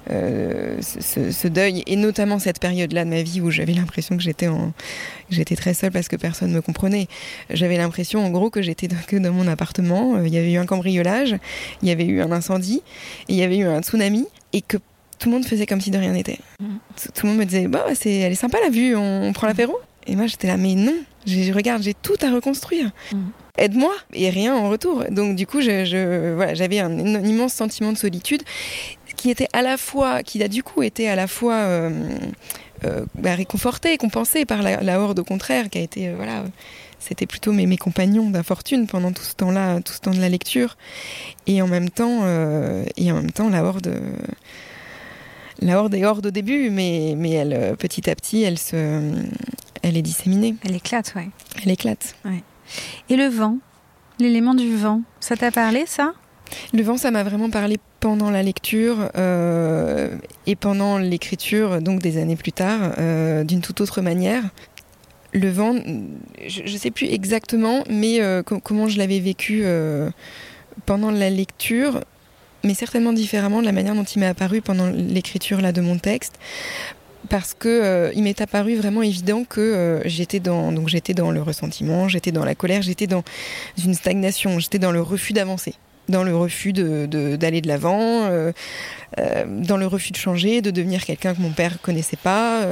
euh, 0.09 0.77
ce, 0.81 1.47
deuil, 1.47 1.83
et 1.85 1.95
notamment 1.95 2.39
cette 2.39 2.59
période-là 2.59 3.05
de 3.05 3.09
ma 3.11 3.21
vie 3.21 3.39
où 3.39 3.51
j'avais 3.51 3.73
l'impression 3.73 4.17
que 4.17 4.23
j'étais 4.23 4.47
en, 4.47 4.73
j'étais 5.29 5.55
très 5.55 5.73
seule 5.75 5.91
parce 5.91 6.07
que 6.07 6.15
personne 6.15 6.49
ne 6.49 6.55
me 6.55 6.61
comprenait. 6.61 7.07
J'avais 7.51 7.77
l'impression, 7.77 8.25
en 8.25 8.29
gros, 8.31 8.49
que 8.49 8.61
j'étais 8.63 8.87
dans- 8.87 8.95
que 9.07 9.15
dans 9.15 9.31
mon 9.31 9.47
appartement. 9.47 10.21
Il 10.23 10.33
y 10.33 10.37
avait 10.37 10.51
eu 10.53 10.57
un 10.57 10.65
cambriolage, 10.65 11.35
il 11.83 11.87
y 11.87 11.91
avait 11.91 12.05
eu 12.05 12.21
un 12.21 12.31
incendie, 12.31 12.81
et 13.29 13.33
il 13.33 13.35
y 13.35 13.43
avait 13.43 13.57
eu 13.57 13.65
un 13.65 13.81
tsunami, 13.81 14.25
et 14.53 14.61
que 14.61 14.77
tout 15.21 15.29
le 15.29 15.35
monde 15.35 15.45
faisait 15.45 15.65
comme 15.67 15.79
si 15.79 15.91
de 15.91 15.97
rien 15.97 16.11
n'était. 16.13 16.39
Mhm. 16.59 16.79
Tout, 17.13 17.25
le 17.25 17.29
monde 17.29 17.37
me 17.39 17.45
disait, 17.45 17.67
bah, 17.67 17.85
c'est, 17.93 18.11
elle 18.13 18.31
est 18.33 18.35
sympa 18.35 18.57
la 18.61 18.69
vue, 18.69 18.95
on, 18.95 19.23
on 19.27 19.31
prend 19.33 19.45
l'apéro. 19.47 19.79
Et 20.07 20.15
moi, 20.15 20.25
j'étais 20.25 20.47
là, 20.47 20.57
mais 20.57 20.73
non, 20.73 20.95
je 21.27 21.53
regarde, 21.53 21.83
j'ai 21.83 21.93
tout 21.93 22.15
à 22.21 22.31
reconstruire. 22.31 22.89
Mhm. 23.13 23.29
Aide-moi 23.57 23.93
et 24.13 24.29
rien 24.29 24.55
en 24.55 24.69
retour. 24.69 25.03
Donc 25.11 25.35
du 25.35 25.45
coup, 25.45 25.61
je, 25.61 25.85
je- 25.85 26.33
voilà, 26.33 26.53
j'avais 26.55 26.79
un, 26.79 26.89
un 26.99 27.23
immense 27.23 27.53
sentiment 27.53 27.91
de 27.91 27.97
solitude 27.97 28.41
qui 29.15 29.29
était 29.29 29.47
à 29.53 29.61
la 29.61 29.77
fois, 29.77 30.23
qui 30.23 30.41
a 30.41 30.47
du 30.47 30.63
coup 30.63 30.81
été 30.83 31.07
à 31.07 31.15
la 31.15 31.27
fois 31.27 31.53
euh, 31.55 31.89
euh, 32.85 33.05
bah, 33.15 33.35
réconforté, 33.35 33.97
compensé 33.97 34.45
par 34.45 34.63
la, 34.63 34.81
la 34.81 34.99
horde 34.99 35.19
au 35.19 35.23
contraire, 35.23 35.69
qui 35.69 35.77
a 35.77 35.81
été 35.81 36.07
euh, 36.07 36.13
voilà, 36.15 36.43
c'était 36.97 37.27
plutôt 37.27 37.51
mes, 37.51 37.67
mes 37.67 37.77
compagnons 37.77 38.29
d'infortune 38.31 38.87
pendant 38.87 39.11
tout 39.11 39.21
ce 39.23 39.35
temps-là, 39.35 39.81
tout 39.81 39.93
ce 39.93 39.99
temps 39.99 40.11
de 40.11 40.21
la 40.21 40.29
lecture, 40.29 40.77
et 41.45 41.61
en 41.61 41.67
même 41.67 41.89
temps, 41.91 42.21
euh, 42.23 42.83
et 42.97 43.11
en 43.11 43.15
même 43.15 43.31
temps, 43.31 43.49
la 43.49 43.63
horde. 43.63 43.87
euh, 43.87 43.99
la 45.61 45.79
horde 45.79 45.93
est 45.93 46.05
horde 46.05 46.25
au 46.25 46.31
début, 46.31 46.69
mais, 46.69 47.13
mais 47.17 47.31
elle, 47.31 47.53
euh, 47.53 47.75
petit 47.75 48.09
à 48.09 48.15
petit, 48.15 48.41
elle, 48.43 48.57
se, 48.57 49.01
elle 49.83 49.97
est 49.97 50.01
disséminée, 50.01 50.55
Elle 50.65 50.75
éclate, 50.75 51.13
ouais. 51.15 51.29
elle 51.63 51.71
éclate. 51.71 52.15
Et 53.09 53.15
le 53.15 53.27
vent? 53.27 53.57
L'élément 54.19 54.53
du 54.53 54.75
vent, 54.75 55.01
ça 55.19 55.35
t'a 55.35 55.51
parlé, 55.51 55.83
ça? 55.87 56.13
Le 56.73 56.83
vent, 56.83 56.97
ça 56.97 57.11
m'a 57.11 57.23
vraiment 57.23 57.49
parlé 57.49 57.77
pendant 57.99 58.29
la 58.29 58.43
lecture 58.43 59.09
euh, 59.15 60.15
et 60.47 60.55
pendant 60.55 60.97
l'écriture, 60.97 61.81
donc 61.81 62.01
des 62.01 62.17
années 62.17 62.35
plus 62.35 62.51
tard, 62.51 62.93
euh, 62.97 63.43
d'une 63.43 63.61
toute 63.61 63.81
autre 63.81 64.01
manière. 64.01 64.43
Le 65.33 65.49
vent, 65.49 65.75
je 66.45 66.61
ne 66.63 66.77
sais 66.77 66.91
plus 66.91 67.07
exactement, 67.07 67.83
mais 67.89 68.21
euh, 68.21 68.43
co- 68.43 68.59
comment 68.59 68.87
je 68.89 68.97
l'avais 68.97 69.19
vécu 69.19 69.63
pendant 70.85 71.11
la 71.11 71.29
lecture, 71.29 72.01
mais 72.63 72.73
certainement 72.73 73.13
différemment 73.13 73.61
de 73.61 73.65
la 73.65 73.71
manière 73.71 73.95
dont 73.95 74.03
il 74.03 74.19
m'est 74.19 74.27
apparu 74.27 74.61
pendant 74.61 74.87
l'écriture 74.87 75.61
là 75.61 75.71
de 75.71 75.81
mon 75.81 75.97
texte. 75.97 76.33
Parce 77.29 77.53
que 77.53 77.69
euh, 77.69 78.11
il 78.15 78.23
m'est 78.23 78.41
apparu 78.41 78.75
vraiment 78.75 79.03
évident 79.03 79.43
que 79.47 79.61
euh, 79.61 80.01
j'étais 80.05 80.39
dans 80.39 80.71
donc 80.71 80.89
j'étais 80.89 81.13
dans 81.13 81.31
le 81.31 81.41
ressentiment, 81.41 82.07
j'étais 82.07 82.31
dans 82.31 82.43
la 82.43 82.55
colère, 82.55 82.81
j'étais 82.81 83.07
dans 83.07 83.23
une 83.83 83.93
stagnation, 83.93 84.59
j'étais 84.59 84.79
dans 84.79 84.91
le 84.91 85.01
refus 85.01 85.33
d'avancer 85.33 85.75
dans 86.09 86.23
le 86.23 86.35
refus 86.35 86.73
de- 86.73 87.05
de- 87.05 87.37
d'aller 87.37 87.61
de 87.61 87.69
l'avant, 87.69 88.25
euh, 88.25 88.51
dans 89.47 89.77
le 89.77 89.87
refus 89.87 90.11
de 90.11 90.17
changer, 90.17 90.61
de 90.61 90.69
devenir 90.71 91.05
quelqu'un 91.05 91.33
que 91.33 91.39
mon 91.39 91.51
père 91.51 91.79
connaissait 91.81 92.17
pas. 92.17 92.65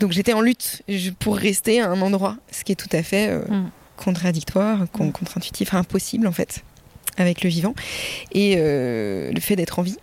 Donc 0.00 0.12
j'étais 0.12 0.32
en 0.32 0.40
lutte 0.40 0.82
pour 1.18 1.36
rester 1.36 1.80
à 1.82 1.90
un 1.90 2.00
endroit, 2.00 2.36
ce 2.50 2.64
qui 2.64 2.72
est 2.72 2.76
tout 2.76 2.88
à 2.96 3.02
fait 3.02 3.36
mm. 3.36 3.70
contradictoire, 3.96 4.78
mm. 4.82 5.12
contre-intuitif, 5.12 5.74
impossible 5.74 6.26
en 6.26 6.32
fait, 6.32 6.62
avec 7.20 7.42
le 7.42 7.50
vivant. 7.50 7.74
Et 8.32 8.56
euh, 8.58 9.30
le 9.32 9.40
fait 9.40 9.56
d'être 9.56 9.78
en 9.78 9.82
vie. 9.82 9.96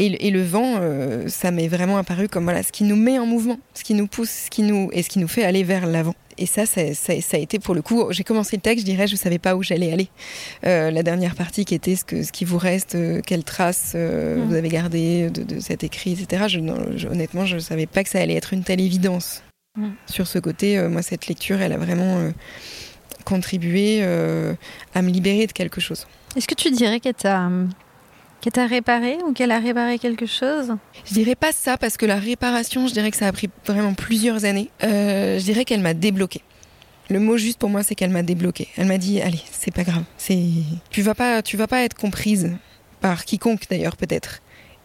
Et, 0.00 0.30
le 0.30 0.42
vent, 0.42 0.78
euh, 0.80 1.28
ça 1.28 1.52
m'est 1.52 1.68
vraiment 1.68 1.96
apparu 1.96 2.26
comme 2.26 2.44
voilà, 2.44 2.62
ce 2.62 2.72
qui 2.72 2.82
nous 2.82 2.96
met 2.96 3.18
en 3.20 3.26
mouvement, 3.26 3.60
ce 3.74 3.84
qui 3.84 3.94
nous 3.94 4.08
pousse, 4.08 4.30
ce 4.30 4.50
qui 4.50 4.62
nous, 4.62 4.88
et 4.92 5.02
ce 5.02 5.08
qui 5.08 5.20
nous 5.20 5.28
fait 5.28 5.44
aller 5.44 5.62
vers 5.62 5.86
l'avant 5.86 6.14
et 6.40 6.46
ça, 6.46 6.64
ça, 6.64 6.80
a 6.80 7.38
été 7.38 7.58
pour 7.58 7.74
le 7.74 7.82
coup. 7.82 8.06
J'ai 8.10 8.24
commencé 8.24 8.56
le 8.56 8.62
texte, 8.62 8.86
je 8.86 8.90
dirais, 8.90 9.06
je 9.06 9.14
savais 9.14 9.38
pas 9.38 9.54
où 9.54 9.62
j'allais 9.62 9.92
aller. 9.92 10.08
Euh, 10.64 10.90
la 10.90 11.02
dernière 11.02 11.34
partie 11.34 11.66
qui 11.66 11.74
était 11.74 11.96
ce, 11.96 12.04
que, 12.04 12.22
ce 12.22 12.32
qui 12.32 12.46
vous 12.46 12.56
reste, 12.56 12.94
euh, 12.94 13.20
quelles 13.24 13.44
traces 13.44 13.92
euh, 13.94 14.36
mm. 14.36 14.48
vous 14.48 14.54
avez 14.54 14.68
gardées 14.70 15.30
de, 15.30 15.60
cet 15.60 15.84
écrit, 15.84 16.12
etc. 16.12 16.44
Je, 16.48 17.06
honnêtement, 17.06 17.44
je 17.44 17.58
savais 17.58 17.86
pas 17.86 18.02
que 18.02 18.08
ça 18.08 18.20
allait 18.20 18.34
être 18.34 18.54
une 18.54 18.64
telle 18.64 18.80
évidence. 18.80 19.42
Mm. 19.76 19.90
Sur 20.06 20.26
ce 20.26 20.38
côté, 20.38 20.80
moi, 20.88 21.02
cette 21.02 21.26
lecture, 21.26 21.60
elle 21.60 21.72
a 21.72 21.78
vraiment 21.78 22.32
contribué 23.24 24.02
à 24.02 25.02
me 25.02 25.10
libérer 25.10 25.46
de 25.46 25.52
quelque 25.52 25.80
chose. 25.80 26.06
Est-ce 26.36 26.46
que 26.46 26.54
tu 26.54 26.70
dirais 26.70 27.00
qu'elle 27.00 27.14
t'a 27.14 28.66
réparé 28.66 29.18
ou 29.26 29.32
qu'elle 29.32 29.50
a 29.50 29.58
réparé 29.58 29.98
quelque 29.98 30.26
chose? 30.26 30.76
Je 31.04 31.14
dirais 31.14 31.34
pas 31.34 31.52
ça 31.52 31.76
parce 31.76 31.96
que 31.96 32.06
la 32.06 32.16
réparation, 32.16 32.86
je 32.86 32.92
dirais 32.92 33.10
que 33.10 33.16
ça 33.16 33.26
a 33.26 33.32
pris 33.32 33.50
vraiment 33.66 33.94
plusieurs 33.94 34.44
années. 34.44 34.70
Euh, 34.84 35.38
je 35.38 35.44
dirais 35.44 35.64
qu'elle 35.64 35.80
m'a 35.80 35.94
débloqué. 35.94 36.42
Le 37.08 37.18
mot 37.18 37.36
juste 37.36 37.58
pour 37.58 37.68
moi, 37.68 37.82
c'est 37.82 37.96
qu'elle 37.96 38.10
m'a 38.10 38.22
débloqué. 38.22 38.68
Elle 38.76 38.86
m'a 38.86 38.98
dit 38.98 39.20
allez, 39.20 39.40
c'est 39.50 39.74
pas 39.74 39.82
grave. 39.82 40.04
Tu 40.90 41.02
vas 41.02 41.14
pas, 41.14 41.42
tu 41.42 41.56
vas 41.56 41.66
pas 41.66 41.82
être 41.82 41.96
comprise 41.96 42.52
par 43.00 43.24
quiconque 43.24 43.64
d'ailleurs 43.68 43.96
peut-être. 43.96 44.40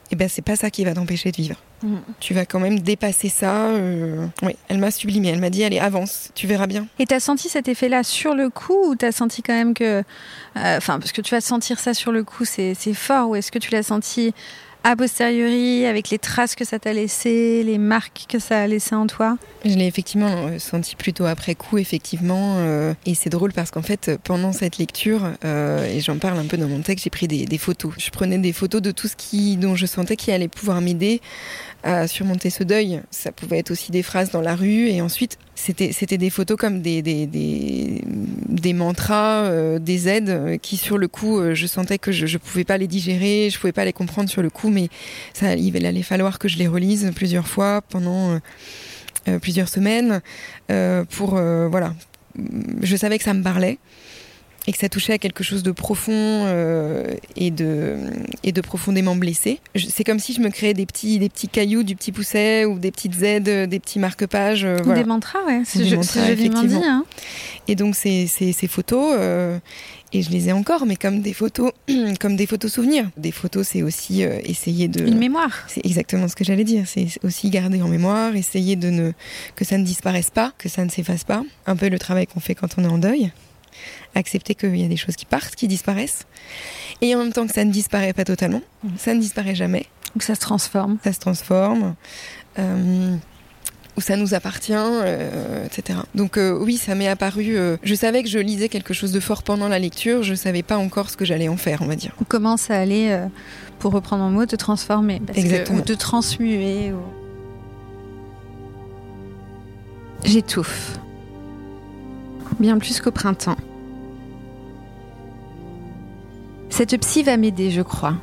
Et 0.06 0.08
eh 0.12 0.15
ben 0.15 0.30
c'est 0.30 0.44
pas 0.44 0.56
ça 0.56 0.70
qui 0.70 0.86
va 0.86 0.94
t'empêcher 0.94 1.32
de 1.32 1.36
vivre. 1.36 1.56
Mm. 1.82 1.96
Tu 2.20 2.36
vas 2.36 2.46
quand 2.46 2.60
même 2.60 2.80
dépasser 2.80 3.28
ça. 3.28 3.70
Euh, 3.70 4.28
oui, 4.44 4.56
elle 4.68 4.78
m'a 4.78 4.91
sublimé. 4.91 5.30
Elle 5.30 5.39
m'a 5.39 5.50
dit 5.50 5.63
allez 5.63 5.80
avance, 5.80 6.30
tu 6.36 6.46
verras 6.46 6.68
bien. 6.68 6.86
Et 7.00 7.08
t'as 7.08 7.20
senti 7.20 7.50
cet 7.50 7.68
effet-là 7.68 8.04
sur 8.04 8.36
le 8.36 8.52
coup 8.52 8.91
ou 8.91 8.96
t'as 8.96 9.12
senti 9.12 9.41
quand 9.41 9.54
même 9.54 9.74
que, 9.74 10.04
euh, 10.04 10.78
enfin 10.78 11.00
parce 11.00 11.12
que 11.12 11.22
tu 11.22 11.34
vas 11.34 11.41
sentir 11.41 11.80
ça 11.80 11.96
sur 11.96 12.12
le 12.12 12.24
coup, 12.24 12.46
c'est 12.46 12.76
fort. 12.94 13.30
Ou 13.30 13.36
est-ce 13.36 13.52
que 13.52 13.58
tu 13.58 13.72
l'as 13.72 13.82
senti 13.82 14.34
a 14.86 14.95
posteriori, 14.95 15.88
avec 15.88 16.12
les 16.12 16.19
traces 16.19 16.54
que 16.54 16.63
ça 16.63 16.78
t'a 16.78 16.93
laissé, 16.93 17.63
les 17.63 17.80
marques 17.80 18.26
que 18.30 18.38
ça 18.38 18.62
a 18.62 18.67
laissé 18.67 18.93
en 18.93 19.08
toi? 19.08 19.36
Je 19.65 19.74
l'ai 19.74 19.88
effectivement 19.88 20.30
euh, 20.30 20.60
senti 20.60 20.95
plutôt 20.95 21.26
après 21.26 21.56
coup, 21.56 21.80
effectivement. 21.80 22.58
Euh, 22.60 22.93
et 23.08 23.15
c'est 23.15 23.32
drôle 23.32 23.52
parce 23.52 23.71
qu'en 23.71 23.82
fait, 23.82 24.12
pendant 24.24 24.54
cette 24.54 24.78
lecture, 24.78 25.24
euh, 25.43 25.84
et 25.91 26.02
j'en 26.02 26.19
parle 26.19 26.38
un 26.38 26.45
peu 26.45 26.58
dans 26.58 26.67
mon 26.67 26.82
texte, 26.82 27.06
j'ai 27.06 27.10
pris 27.10 27.28
des, 27.28 27.58
photos. 27.58 27.93
Je 27.98 28.12
prenais 28.12 28.38
des 28.38 28.54
photos 28.54 28.80
de 28.80 28.91
tout 28.91 29.08
ce 29.08 29.15
qui, 29.15 29.58
dont 29.58 29.76
je 29.76 29.88
sentais 29.88 30.15
qu'il 30.15 30.32
allait 30.36 30.48
pouvoir 30.48 30.82
m'aider 30.82 31.19
à 31.86 32.08
surmonter 32.08 32.50
ce 32.50 32.63
deuil. 32.63 33.00
Ça 33.12 33.32
pouvait 33.32 33.60
être 33.60 33.69
aussi 33.69 33.91
des 33.91 34.02
phrases 34.02 34.32
dans 34.32 34.41
la 34.41 34.56
rue 34.56 34.89
et 34.89 35.02
ensuite 35.02 35.38
c'était 35.54 36.17
des 36.17 36.30
photos 36.32 36.58
comme 36.58 36.82
des 36.82 37.04
des, 37.04 37.28
des, 37.28 38.74
mantras, 38.74 39.43
euh, 39.45 39.78
des 39.80 40.10
aides 40.10 40.30
euh, 40.30 40.58
qui 40.58 40.78
sur 40.78 40.98
le 40.98 41.08
coup 41.08 41.39
euh, 41.39 41.54
je 41.54 41.67
sentais 41.67 42.00
que 42.00 42.12
je 42.12 42.26
je 42.26 42.38
pouvais 42.39 42.63
pas 42.63 42.78
les 42.78 42.88
digérer, 42.88 43.50
je 43.52 43.60
pouvais 43.60 43.71
pas 43.71 43.86
les 43.86 43.93
comprendre 43.93 44.30
sur 44.30 44.41
le 44.41 44.50
coup, 44.50 44.69
mais 44.69 44.89
ça 45.34 45.56
il 45.56 45.86
allait 45.86 46.02
falloir 46.02 46.39
que 46.39 46.48
je 46.48 46.58
les 46.58 46.67
relise 46.67 47.12
plusieurs 47.15 47.48
fois 47.48 47.82
pendant 47.82 48.39
plusieurs 49.41 49.69
semaines 49.69 50.21
pour 51.12 51.36
voilà. 51.36 51.93
Je 52.82 52.95
savais 52.95 53.17
que 53.17 53.24
ça 53.24 53.34
me 53.34 53.43
parlait 53.43 53.78
et 54.67 54.71
que 54.71 54.78
ça 54.78 54.89
touchait 54.89 55.13
à 55.13 55.17
quelque 55.17 55.43
chose 55.43 55.63
de 55.63 55.71
profond 55.71 56.13
euh, 56.13 57.13
et, 57.36 57.51
de, 57.51 57.97
et 58.43 58.51
de 58.51 58.62
profondément 58.62 59.15
blessé. 59.15 59.60
C'est 59.75 60.04
comme 60.04 60.19
si 60.19 60.34
je 60.34 60.41
me 60.41 60.49
créais 60.49 60.73
des 60.73 60.86
petits, 60.86 61.19
des 61.19 61.30
petits 61.30 61.47
cailloux, 61.47 61.84
du 61.84 61.95
petit 61.95 62.12
pousset 62.12 62.65
ou 62.65 62.80
des 62.80 62.91
petites 62.91 63.21
aides, 63.21 63.69
des 63.69 63.80
petits 63.80 63.99
marque-pages. 63.99 64.65
Euh, 64.65 64.80
Des 64.95 65.04
mantras, 65.04 65.43
ouais. 65.45 65.62
C'est 65.65 65.82
effectivement. 65.82 66.63
Dit, 66.63 66.75
hein. 66.75 67.06
Et 67.67 67.75
donc 67.75 67.95
ces, 67.95 68.28
ces, 68.28 68.54
ces 68.54 68.67
photos, 68.67 69.15
euh, 69.17 69.60
et 70.13 70.21
je 70.21 70.30
les 70.32 70.49
ai 70.49 70.51
encore, 70.51 70.86
mais 70.86 70.95
comme 70.95 71.21
des 71.21 71.34
photos, 71.34 71.71
comme 72.19 72.36
des 72.36 72.47
photos 72.47 72.71
souvenirs. 72.73 73.10
Des 73.17 73.32
photos, 73.32 73.67
c'est 73.67 73.84
aussi 73.84 74.23
euh, 74.23 74.39
essayer 74.43 74.88
de 74.88 75.06
une 75.06 75.17
mémoire. 75.17 75.65
C'est 75.67 75.86
exactement 75.86 76.28
ce 76.28 76.36
que 76.36 76.43
j'allais 76.43 76.63
dire. 76.63 76.86
C'est 76.88 77.08
aussi 77.23 77.49
garder 77.49 77.82
en 77.82 77.88
mémoire, 77.88 78.36
essayer 78.36 78.75
de 78.75 78.89
ne 78.89 79.12
que 79.56 79.65
ça 79.65 79.78
ne 79.78 79.84
disparaisse 79.84 80.32
pas, 80.32 80.54
que 80.58 80.69
ça 80.69 80.84
ne 80.86 80.89
s'efface 80.89 81.23
pas. 81.23 81.43
Un 81.67 81.75
peu 81.75 81.89
le 81.89 81.99
travail 81.99 82.25
qu'on 82.25 82.39
fait 82.39 82.56
quand 82.56 82.75
on 82.78 82.84
est 82.84 82.88
en 82.88 82.97
deuil 82.97 83.32
accepter 84.15 84.56
qu'il 84.56 84.75
y 84.78 84.86
a 84.86 84.88
des 84.88 84.97
choses 84.97 85.15
qui 85.15 85.25
partent, 85.25 85.56
qui 85.56 85.67
disparaissent, 85.67 86.25
et 87.01 87.15
en 87.15 87.19
même 87.19 87.34
temps 87.34 87.45
que 87.45 87.54
ça 87.54 87.65
ne 87.65 87.71
disparaît 87.71 88.13
pas 88.13 88.25
totalement, 88.25 88.62
mm. 88.84 88.89
ça 88.97 89.13
ne 89.13 89.19
disparaît 89.19 89.56
jamais. 89.56 89.86
Ou 90.15 90.21
ça 90.21 90.36
se 90.36 90.39
transforme. 90.39 90.97
Ça 91.04 91.13
se 91.13 91.19
transforme. 91.19 91.95
Euh, 92.58 93.15
ou 93.97 94.01
ça 94.01 94.17
nous 94.17 94.34
appartient, 94.34 94.73
euh, 94.75 95.65
etc. 95.65 95.99
Donc 96.15 96.38
euh, 96.38 96.58
oui, 96.62 96.78
ça 96.78 96.95
m'est 96.95 97.08
apparu. 97.08 97.58
je 97.82 97.95
savais 97.95 98.23
que 98.23 98.30
je 98.30 98.39
lisais 98.39 98.67
quelque 98.67 98.93
chose 98.93 99.12
de 99.12 99.19
fort 99.19 99.43
pendant 99.43 99.67
la 99.67 99.80
lecture. 99.80 100.23
Je 100.23 100.36
savais 100.36 100.63
pas 100.63 100.78
encore 100.78 101.10
ce 101.10 101.17
que 101.17 101.25
j'allais 101.25 101.47
en 101.47 101.58
faire, 101.58 101.82
on 101.82 101.86
va 101.86 101.95
dire. 101.95 102.12
Ou 102.21 102.25
comment 102.28 102.58
ça 102.58 102.78
allait, 102.78 103.17
pour 103.80 103.93
reprendre 103.93 104.23
un 104.23 104.32
mot, 104.32 104.45
te 104.45 104.56
transformer, 104.56 105.21
Exactement. 105.34 105.80
ou 105.80 105.82
te 105.82 105.93
transmuer. 105.93 106.93
J'étouffe. 110.23 110.99
Bien 112.60 112.78
plus 112.80 112.99
qu'au 112.99 113.12
printemps. 113.12 113.58
Cette 116.69 116.97
psy 116.97 117.23
va 117.23 117.38
m'aider, 117.38 117.71
je 117.71 117.82
crois. 117.82 118.15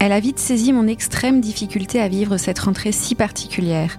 Elle 0.00 0.12
a 0.12 0.20
vite 0.20 0.38
saisi 0.38 0.72
mon 0.72 0.86
extrême 0.86 1.40
difficulté 1.40 2.00
à 2.00 2.08
vivre 2.08 2.36
cette 2.36 2.58
rentrée 2.60 2.92
si 2.92 3.14
particulière. 3.14 3.98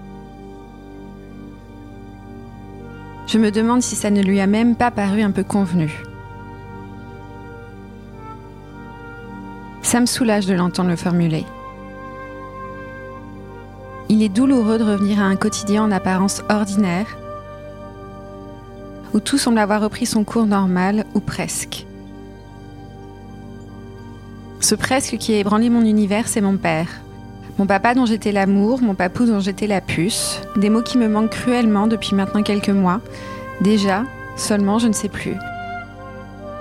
Je 3.27 3.37
me 3.37 3.51
demande 3.51 3.81
si 3.81 3.95
ça 3.95 4.09
ne 4.09 4.23
lui 4.23 4.39
a 4.39 4.47
même 4.47 4.75
pas 4.75 4.91
paru 4.91 5.21
un 5.21 5.31
peu 5.31 5.43
convenu. 5.43 6.03
Ça 9.81 9.99
me 9.99 10.05
soulage 10.05 10.45
de 10.45 10.53
l'entendre 10.53 10.89
le 10.89 10.95
formuler. 10.95 11.45
Il 14.07 14.23
est 14.23 14.29
douloureux 14.29 14.79
de 14.79 14.83
revenir 14.83 15.19
à 15.19 15.25
un 15.25 15.35
quotidien 15.35 15.83
en 15.83 15.91
apparence 15.91 16.41
ordinaire, 16.49 17.17
où 19.13 19.19
tout 19.19 19.37
semble 19.37 19.59
avoir 19.59 19.81
repris 19.81 20.05
son 20.05 20.23
cours 20.23 20.45
normal, 20.47 21.05
ou 21.13 21.19
presque. 21.19 21.85
Ce 24.59 24.75
presque 24.75 25.17
qui 25.17 25.33
a 25.33 25.37
ébranlé 25.37 25.69
mon 25.69 25.81
univers, 25.81 26.27
c'est 26.27 26.41
mon 26.41 26.57
père. 26.57 26.87
Mon 27.57 27.65
papa 27.65 27.93
dont 27.93 28.05
j'étais 28.05 28.31
l'amour, 28.31 28.81
mon 28.81 28.93
papou 28.93 29.25
dont 29.25 29.39
j'étais 29.39 29.67
la 29.67 29.81
puce. 29.81 30.41
Des 30.57 30.69
mots 30.69 30.81
qui 30.81 30.97
me 30.97 31.07
manquent 31.07 31.31
cruellement 31.31 31.87
depuis 31.87 32.15
maintenant 32.15 32.43
quelques 32.43 32.69
mois. 32.69 33.01
Déjà, 33.61 34.03
seulement, 34.35 34.79
je 34.79 34.87
ne 34.87 34.93
sais 34.93 35.09
plus. 35.09 35.35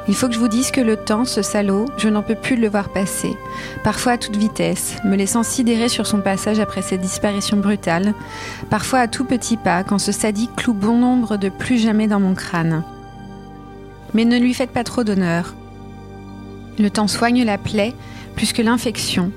Il 0.09 0.15
faut 0.15 0.29
que 0.29 0.35
je 0.35 0.39
vous 0.39 0.49
dise 0.49 0.71
que 0.71 0.81
le 0.81 0.97
temps, 0.97 1.27
ce 1.27 1.43
salaud, 1.43 1.85
je 1.99 2.09
n'en 2.09 2.23
peux 2.23 2.35
plus 2.35 2.57
le 2.57 2.69
voir 2.69 2.89
passer, 2.89 3.37
parfois 3.85 4.13
à 4.13 4.19
toute 4.19 4.37
vitesse, 4.37 4.97
me 5.05 5.17
laissant 5.17 5.43
sidérer 5.43 5.91
sur 5.91 6.07
son 6.07 6.23
passage 6.23 6.61
après 6.61 6.81
cette 6.81 7.03
disparition 7.03 7.59
brutale, 7.59 8.15
parfois 8.71 9.01
à 9.01 9.07
tout 9.07 9.27
petit 9.27 9.59
pas, 9.59 9.85
quand 9.85 9.99
ce 9.99 10.11
sadique 10.11 10.57
cloue 10.57 10.73
bon 10.73 10.97
nombre 10.97 11.37
de 11.37 11.51
plus 11.51 11.77
jamais 11.77 12.07
dans 12.07 12.21
mon 12.21 12.35
crâne. 12.35 12.85
Mais 14.15 14.25
ne 14.25 14.39
lui 14.39 14.55
faites 14.55 14.71
pas 14.71 14.83
trop 14.83 15.05
d'honneur. 15.05 15.55
Le 16.79 16.91
temps 16.91 17.09
soigne 17.09 17.45
la 17.45 17.59
plaie 17.59 17.95
plus 18.37 18.53
que 18.53 18.63
l'infection. 18.63 19.33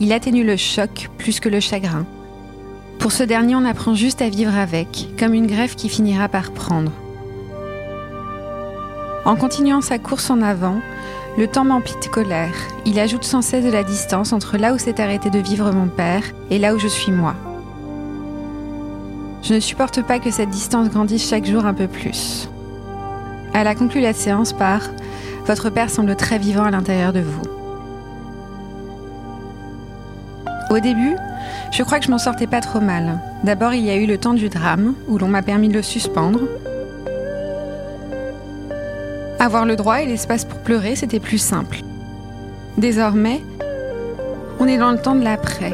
Il 0.00 0.12
atténue 0.12 0.44
le 0.44 0.56
choc 0.56 1.08
plus 1.16 1.40
que 1.40 1.48
le 1.48 1.60
chagrin. 1.60 2.04
Pour 2.98 3.10
ce 3.10 3.22
dernier, 3.22 3.56
on 3.56 3.64
apprend 3.64 3.94
juste 3.94 4.20
à 4.20 4.28
vivre 4.28 4.56
avec, 4.56 5.08
comme 5.18 5.32
une 5.32 5.46
greffe 5.46 5.76
qui 5.76 5.88
finira 5.88 6.28
par 6.28 6.52
prendre. 6.52 6.92
En 9.24 9.34
continuant 9.36 9.80
sa 9.80 9.98
course 9.98 10.28
en 10.28 10.42
avant, 10.42 10.80
le 11.38 11.46
temps 11.46 11.64
m'emplit 11.64 11.94
de 12.02 12.08
colère. 12.08 12.54
Il 12.84 12.98
ajoute 12.98 13.24
sans 13.24 13.40
cesse 13.40 13.64
de 13.64 13.70
la 13.70 13.82
distance 13.82 14.32
entre 14.32 14.58
là 14.58 14.74
où 14.74 14.78
s'est 14.78 15.00
arrêté 15.00 15.30
de 15.30 15.38
vivre 15.38 15.72
mon 15.72 15.86
père 15.86 16.22
et 16.50 16.58
là 16.58 16.74
où 16.74 16.78
je 16.78 16.88
suis 16.88 17.12
moi. 17.12 17.34
Je 19.42 19.54
ne 19.54 19.60
supporte 19.60 20.02
pas 20.02 20.18
que 20.18 20.30
cette 20.30 20.50
distance 20.50 20.90
grandisse 20.90 21.28
chaque 21.28 21.46
jour 21.46 21.64
un 21.64 21.74
peu 21.74 21.88
plus. 21.88 22.48
Elle 23.54 23.66
a 23.66 23.74
conclu 23.74 24.00
la 24.00 24.12
séance 24.12 24.52
par 24.52 24.82
votre 25.46 25.70
père 25.70 25.90
semble 25.90 26.16
très 26.16 26.38
vivant 26.38 26.64
à 26.64 26.70
l'intérieur 26.70 27.12
de 27.12 27.20
vous. 27.20 27.42
Au 30.70 30.78
début, 30.78 31.16
je 31.70 31.82
crois 31.82 31.98
que 31.98 32.06
je 32.06 32.10
m'en 32.10 32.18
sortais 32.18 32.46
pas 32.46 32.60
trop 32.60 32.80
mal. 32.80 33.18
D'abord, 33.44 33.74
il 33.74 33.84
y 33.84 33.90
a 33.90 33.96
eu 33.96 34.06
le 34.06 34.18
temps 34.18 34.34
du 34.34 34.48
drame, 34.48 34.94
où 35.08 35.18
l'on 35.18 35.28
m'a 35.28 35.42
permis 35.42 35.68
de 35.68 35.74
le 35.74 35.82
suspendre. 35.82 36.40
Avoir 39.38 39.66
le 39.66 39.76
droit 39.76 40.00
et 40.00 40.06
l'espace 40.06 40.44
pour 40.44 40.60
pleurer, 40.60 40.96
c'était 40.96 41.20
plus 41.20 41.38
simple. 41.38 41.80
Désormais, 42.78 43.42
on 44.60 44.66
est 44.66 44.78
dans 44.78 44.92
le 44.92 44.98
temps 44.98 45.14
de 45.14 45.24
l'après. 45.24 45.72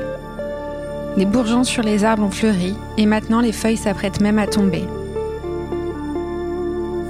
Les 1.16 1.26
bourgeons 1.26 1.64
sur 1.64 1.82
les 1.82 2.04
arbres 2.04 2.24
ont 2.24 2.30
fleuri, 2.30 2.74
et 2.96 3.06
maintenant 3.06 3.40
les 3.40 3.52
feuilles 3.52 3.76
s'apprêtent 3.76 4.20
même 4.20 4.38
à 4.38 4.46
tomber. 4.46 4.84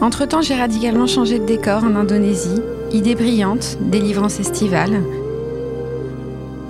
Entre-temps, 0.00 0.42
j'ai 0.42 0.54
radicalement 0.54 1.08
changé 1.08 1.40
de 1.40 1.44
décor 1.44 1.82
en 1.82 1.96
Indonésie, 1.96 2.62
idée 2.92 3.16
brillante, 3.16 3.78
délivrance 3.80 4.38
estivale. 4.38 5.02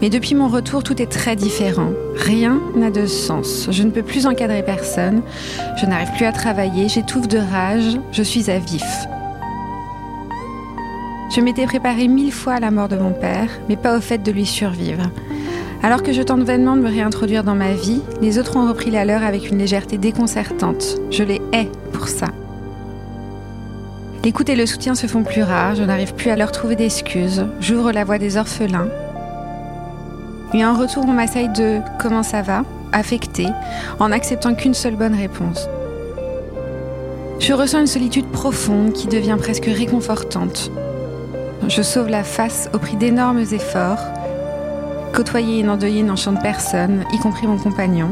Mais 0.00 0.08
depuis 0.08 0.34
mon 0.34 0.48
retour, 0.48 0.82
tout 0.82 1.02
est 1.02 1.10
très 1.10 1.36
différent. 1.36 1.90
Rien 2.16 2.60
n'a 2.74 2.90
de 2.90 3.06
sens. 3.06 3.68
Je 3.70 3.82
ne 3.82 3.90
peux 3.90 4.02
plus 4.02 4.26
encadrer 4.26 4.62
personne. 4.62 5.22
Je 5.76 5.86
n'arrive 5.86 6.12
plus 6.16 6.24
à 6.24 6.32
travailler. 6.32 6.88
J'étouffe 6.88 7.28
de 7.28 7.38
rage. 7.38 7.98
Je 8.12 8.22
suis 8.22 8.50
à 8.50 8.58
vif. 8.58 9.06
Je 11.34 11.40
m'étais 11.42 11.66
préparée 11.66 12.08
mille 12.08 12.32
fois 12.32 12.54
à 12.54 12.60
la 12.60 12.70
mort 12.70 12.88
de 12.88 12.96
mon 12.96 13.12
père, 13.12 13.50
mais 13.68 13.76
pas 13.76 13.98
au 13.98 14.00
fait 14.00 14.18
de 14.18 14.32
lui 14.32 14.46
survivre. 14.46 15.10
Alors 15.82 16.02
que 16.02 16.12
je 16.12 16.22
tente 16.22 16.42
vainement 16.42 16.76
de 16.76 16.82
me 16.82 16.88
réintroduire 16.88 17.44
dans 17.44 17.54
ma 17.54 17.72
vie, 17.72 18.00
les 18.22 18.38
autres 18.38 18.56
ont 18.56 18.66
repris 18.66 18.90
la 18.90 19.04
leur 19.04 19.22
avec 19.22 19.50
une 19.50 19.58
légèreté 19.58 19.98
déconcertante. 19.98 20.96
Je 21.10 21.24
les 21.24 21.42
hais 21.52 21.68
pour 21.92 22.08
ça. 22.08 22.28
L'écoute 24.28 24.50
et 24.50 24.56
le 24.56 24.66
soutien 24.66 24.94
se 24.94 25.06
font 25.06 25.22
plus 25.22 25.42
rares, 25.42 25.74
je 25.74 25.82
n'arrive 25.84 26.12
plus 26.12 26.28
à 26.28 26.36
leur 26.36 26.52
trouver 26.52 26.76
d'excuses, 26.76 27.46
j'ouvre 27.62 27.92
la 27.92 28.04
voie 28.04 28.18
des 28.18 28.36
orphelins, 28.36 28.88
et 30.52 30.66
en 30.66 30.74
retour, 30.74 31.06
on 31.08 31.12
m'assaille 31.12 31.48
de 31.48 31.80
comment 31.98 32.22
ça 32.22 32.42
va, 32.42 32.62
affecté, 32.92 33.46
en 33.98 34.12
acceptant 34.12 34.54
qu'une 34.54 34.74
seule 34.74 34.96
bonne 34.96 35.14
réponse. 35.14 35.66
Je 37.38 37.54
ressens 37.54 37.80
une 37.80 37.86
solitude 37.86 38.26
profonde 38.26 38.92
qui 38.92 39.06
devient 39.06 39.36
presque 39.38 39.64
réconfortante. 39.64 40.70
Je 41.66 41.80
sauve 41.80 42.10
la 42.10 42.22
face 42.22 42.68
au 42.74 42.78
prix 42.78 42.96
d'énormes 42.96 43.38
efforts. 43.38 44.04
Côtoyer 45.14 45.60
et 45.60 45.62
n'endeuiller 45.62 46.02
n'enchante 46.02 46.42
personne, 46.42 47.04
y 47.14 47.18
compris 47.18 47.46
mon 47.46 47.56
compagnon. 47.56 48.10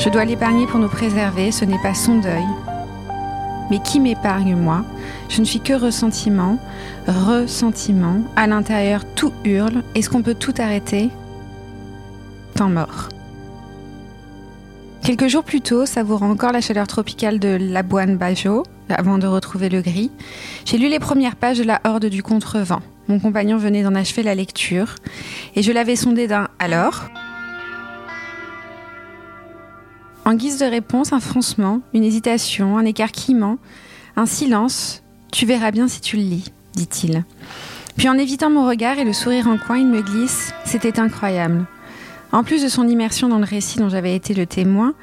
Je 0.00 0.08
dois 0.08 0.24
l'épargner 0.24 0.66
pour 0.66 0.80
nous 0.80 0.88
préserver, 0.88 1.52
ce 1.52 1.64
n'est 1.64 1.80
pas 1.84 1.94
son 1.94 2.18
deuil. 2.18 2.42
Mais 3.70 3.78
qui 3.78 4.00
m'épargne, 4.00 4.54
moi? 4.56 4.84
Je 5.28 5.40
ne 5.40 5.44
suis 5.44 5.60
que 5.60 5.72
ressentiment, 5.72 6.58
ressentiment. 7.06 8.16
À 8.36 8.46
l'intérieur, 8.46 9.04
tout 9.14 9.32
hurle. 9.44 9.82
Est-ce 9.94 10.10
qu'on 10.10 10.22
peut 10.22 10.34
tout 10.34 10.54
arrêter? 10.58 11.10
Temps 12.54 12.68
mort. 12.68 13.08
Quelques 15.02 15.28
jours 15.28 15.44
plus 15.44 15.60
tôt, 15.60 15.84
savourant 15.86 16.30
encore 16.30 16.52
la 16.52 16.60
chaleur 16.60 16.86
tropicale 16.86 17.38
de 17.38 17.58
Labuan 17.60 18.16
Bajo, 18.16 18.62
avant 18.88 19.18
de 19.18 19.26
retrouver 19.26 19.68
le 19.68 19.82
gris, 19.82 20.10
j'ai 20.64 20.78
lu 20.78 20.88
les 20.88 20.98
premières 20.98 21.36
pages 21.36 21.58
de 21.58 21.64
La 21.64 21.80
Horde 21.84 22.06
du 22.06 22.22
Contrevent. 22.22 22.80
Mon 23.08 23.18
compagnon 23.18 23.58
venait 23.58 23.82
d'en 23.82 23.94
achever 23.94 24.22
la 24.22 24.34
lecture, 24.34 24.94
et 25.56 25.62
je 25.62 25.72
l'avais 25.72 25.96
sondé 25.96 26.26
d'un 26.26 26.48
alors. 26.58 27.04
En 30.26 30.34
guise 30.34 30.58
de 30.58 30.64
réponse, 30.64 31.12
un 31.12 31.20
froncement, 31.20 31.80
une 31.92 32.02
hésitation, 32.02 32.78
un 32.78 32.86
écarquillement, 32.86 33.58
un 34.16 34.24
silence. 34.24 35.02
Tu 35.30 35.44
verras 35.44 35.70
bien 35.70 35.86
si 35.86 36.00
tu 36.00 36.16
le 36.16 36.22
lis, 36.22 36.52
dit-il. 36.74 37.24
Puis 37.96 38.08
en 38.08 38.16
évitant 38.16 38.48
mon 38.48 38.66
regard 38.66 38.98
et 38.98 39.04
le 39.04 39.12
sourire 39.12 39.48
en 39.48 39.58
coin, 39.58 39.76
il 39.76 39.86
me 39.86 40.00
glisse 40.00 40.54
C'était 40.64 40.98
incroyable. 40.98 41.66
En 42.32 42.42
plus 42.42 42.62
de 42.62 42.68
son 42.68 42.88
immersion 42.88 43.28
dans 43.28 43.38
le 43.38 43.44
récit 43.44 43.78
dont 43.78 43.90
j'avais 43.90 44.16
été 44.16 44.32
le 44.32 44.46
témoin, 44.46 44.94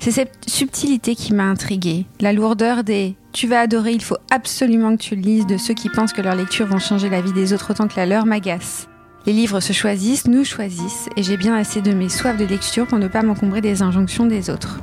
c'est 0.00 0.10
cette 0.12 0.48
subtilité 0.48 1.14
qui 1.14 1.34
m'a 1.34 1.44
intriguée. 1.44 2.06
La 2.18 2.32
lourdeur 2.32 2.82
des 2.82 3.16
Tu 3.32 3.46
vas 3.46 3.60
adorer, 3.60 3.92
il 3.92 4.02
faut 4.02 4.16
absolument 4.30 4.96
que 4.96 5.02
tu 5.02 5.14
le 5.14 5.20
lises 5.20 5.46
de 5.46 5.58
ceux 5.58 5.74
qui 5.74 5.90
pensent 5.90 6.14
que 6.14 6.22
leur 6.22 6.34
lecture 6.34 6.66
vont 6.66 6.78
changer 6.78 7.10
la 7.10 7.20
vie 7.20 7.34
des 7.34 7.52
autres 7.52 7.72
autant 7.72 7.86
que 7.86 7.96
la 7.96 8.06
leur 8.06 8.24
m'agace. 8.24 8.88
Les 9.26 9.34
livres 9.34 9.60
se 9.60 9.74
choisissent, 9.74 10.26
nous 10.26 10.44
choisissent, 10.44 11.08
et 11.14 11.22
j'ai 11.22 11.36
bien 11.36 11.54
assez 11.54 11.82
de 11.82 11.92
mes 11.92 12.08
soifs 12.08 12.38
de 12.38 12.46
lecture 12.46 12.86
pour 12.86 12.98
ne 12.98 13.06
pas 13.06 13.22
m'encombrer 13.22 13.60
des 13.60 13.82
injonctions 13.82 14.24
des 14.24 14.48
autres. 14.48 14.80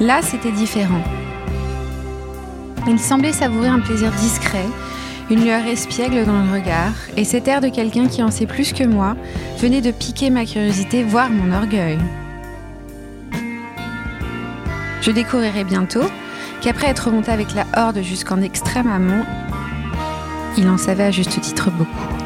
Là, 0.00 0.22
c'était 0.22 0.52
différent. 0.52 1.02
Il 2.88 2.98
semblait 2.98 3.32
savourer 3.32 3.68
un 3.68 3.80
plaisir 3.80 4.10
discret, 4.12 4.64
une 5.30 5.44
lueur 5.44 5.66
espiègle 5.66 6.24
dans 6.24 6.42
le 6.42 6.52
regard, 6.52 6.94
et 7.18 7.24
cet 7.24 7.46
air 7.46 7.60
de 7.60 7.68
quelqu'un 7.68 8.08
qui 8.08 8.22
en 8.22 8.30
sait 8.30 8.46
plus 8.46 8.72
que 8.72 8.84
moi 8.84 9.16
venait 9.58 9.82
de 9.82 9.90
piquer 9.90 10.30
ma 10.30 10.46
curiosité, 10.46 11.04
voire 11.04 11.28
mon 11.28 11.54
orgueil. 11.54 11.98
Je 15.02 15.10
découvrirai 15.10 15.64
bientôt 15.64 16.04
qu'après 16.62 16.88
être 16.88 17.08
remonté 17.08 17.30
avec 17.30 17.54
la 17.54 17.66
horde 17.76 18.00
jusqu'en 18.02 18.40
extrême 18.40 18.88
amont, 18.88 19.24
il 20.56 20.68
en 20.68 20.78
savait 20.78 21.04
à 21.04 21.10
juste 21.10 21.40
titre 21.40 21.70
beaucoup. 21.70 22.24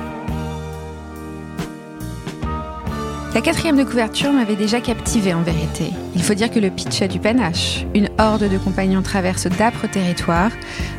La 3.34 3.42
quatrième 3.42 3.76
de 3.76 3.84
couverture 3.84 4.32
m'avait 4.32 4.56
déjà 4.56 4.80
captivé 4.80 5.32
en 5.32 5.42
vérité. 5.42 5.92
Il 6.16 6.22
faut 6.22 6.34
dire 6.34 6.50
que 6.50 6.58
le 6.58 6.70
pitch 6.70 7.02
a 7.02 7.08
du 7.08 7.20
panache. 7.20 7.84
Une 7.94 8.08
horde 8.18 8.48
de 8.48 8.58
compagnons 8.58 9.02
traverse 9.02 9.46
d'âpres 9.46 9.86
territoires, 9.86 10.50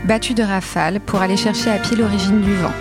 battus 0.05 0.35
de 0.35 0.43
rafales, 0.43 0.99
pour 1.01 1.21
aller 1.21 1.35
chercher 1.35 1.69
à 1.69 1.77
pied 1.77 1.97
l'origine 1.97 2.39
du 2.41 2.55
vent. 2.55 2.71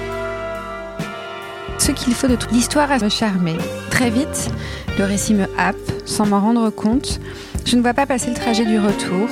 Ce 1.78 1.90
qu'il 1.90 2.14
faut 2.14 2.28
de 2.28 2.36
toute 2.36 2.52
l'histoire 2.52 2.92
à 2.92 2.98
me 2.98 3.08
charmer. 3.08 3.56
Très 3.90 4.10
vite, 4.10 4.50
le 4.98 5.04
récit 5.04 5.34
me 5.34 5.46
happe, 5.58 5.76
sans 6.04 6.26
m'en 6.26 6.40
rendre 6.40 6.70
compte. 6.70 7.18
Je 7.64 7.76
ne 7.76 7.82
vois 7.82 7.94
pas 7.94 8.06
passer 8.06 8.30
le 8.30 8.36
trajet 8.36 8.64
du 8.64 8.78
retour. 8.78 9.28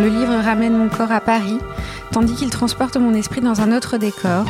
Le 0.00 0.08
livre 0.08 0.42
ramène 0.42 0.76
mon 0.76 0.88
corps 0.88 1.12
à 1.12 1.20
Paris, 1.20 1.58
tandis 2.12 2.34
qu'il 2.34 2.50
transporte 2.50 2.96
mon 2.96 3.14
esprit 3.14 3.40
dans 3.40 3.60
un 3.60 3.76
autre 3.76 3.98
décor, 3.98 4.44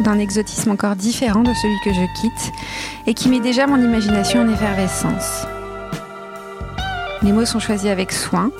d'un 0.00 0.18
exotisme 0.18 0.70
encore 0.70 0.96
différent 0.96 1.42
de 1.42 1.52
celui 1.52 1.78
que 1.84 1.92
je 1.92 2.20
quitte 2.20 2.52
et 3.06 3.14
qui 3.14 3.28
met 3.28 3.40
déjà 3.40 3.66
mon 3.66 3.76
imagination 3.76 4.40
en 4.40 4.48
effervescence. 4.48 5.46
Les 7.22 7.32
mots 7.32 7.44
sont 7.44 7.60
choisis 7.60 7.90
avec 7.90 8.12
soin 8.12 8.50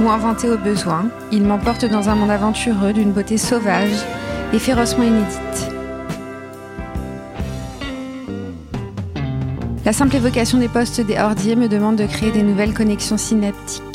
ou 0.00 0.08
inventés 0.08 0.48
au 0.48 0.56
besoin. 0.56 1.06
Ils 1.30 1.42
m'emportent 1.42 1.84
dans 1.84 2.08
un 2.08 2.14
monde 2.14 2.30
aventureux 2.30 2.92
d'une 2.92 3.12
beauté 3.12 3.36
sauvage 3.36 4.04
et 4.52 4.58
férocement 4.58 5.04
inédite. 5.04 5.68
La 9.84 9.92
simple 9.92 10.16
évocation 10.16 10.58
des 10.58 10.68
postes 10.68 11.00
des 11.00 11.18
hordiers 11.18 11.56
me 11.56 11.68
demande 11.68 11.96
de 11.96 12.06
créer 12.06 12.30
des 12.30 12.42
nouvelles 12.42 12.72
connexions 12.72 13.18
synaptiques. 13.18 13.91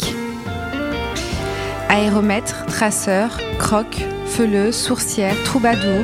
Aéromètre, 1.97 2.67
traceur, 2.67 3.39
croc, 3.57 4.05
feuleuse, 4.27 4.75
sourcière, 4.75 5.33
troubadour. 5.43 6.03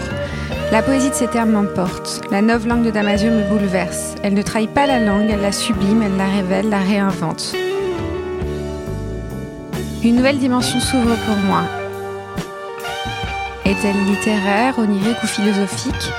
La 0.72 0.82
poésie 0.82 1.12
de 1.12 1.14
ces 1.14 1.28
termes 1.28 1.52
m'emporte. 1.52 2.20
La 2.32 2.42
neuve 2.42 2.66
langue 2.66 2.84
de 2.84 2.90
Damasio 2.90 3.30
me 3.30 3.48
bouleverse. 3.48 4.16
Elle 4.24 4.34
ne 4.34 4.42
trahit 4.42 4.72
pas 4.72 4.88
la 4.88 5.00
langue, 5.00 5.30
elle 5.30 5.42
la 5.42 5.52
sublime, 5.52 6.02
elle 6.02 6.18
la 6.18 6.26
révèle, 6.26 6.68
la 6.72 6.80
réinvente. 6.80 7.54
Une 10.04 10.16
nouvelle 10.16 10.40
dimension 10.40 10.80
s'ouvre 10.80 11.16
pour 11.28 11.38
moi. 11.46 11.62
Est-elle 13.64 14.04
littéraire, 14.04 14.80
onirique 14.80 15.22
ou 15.24 15.28
philosophique? 15.28 16.12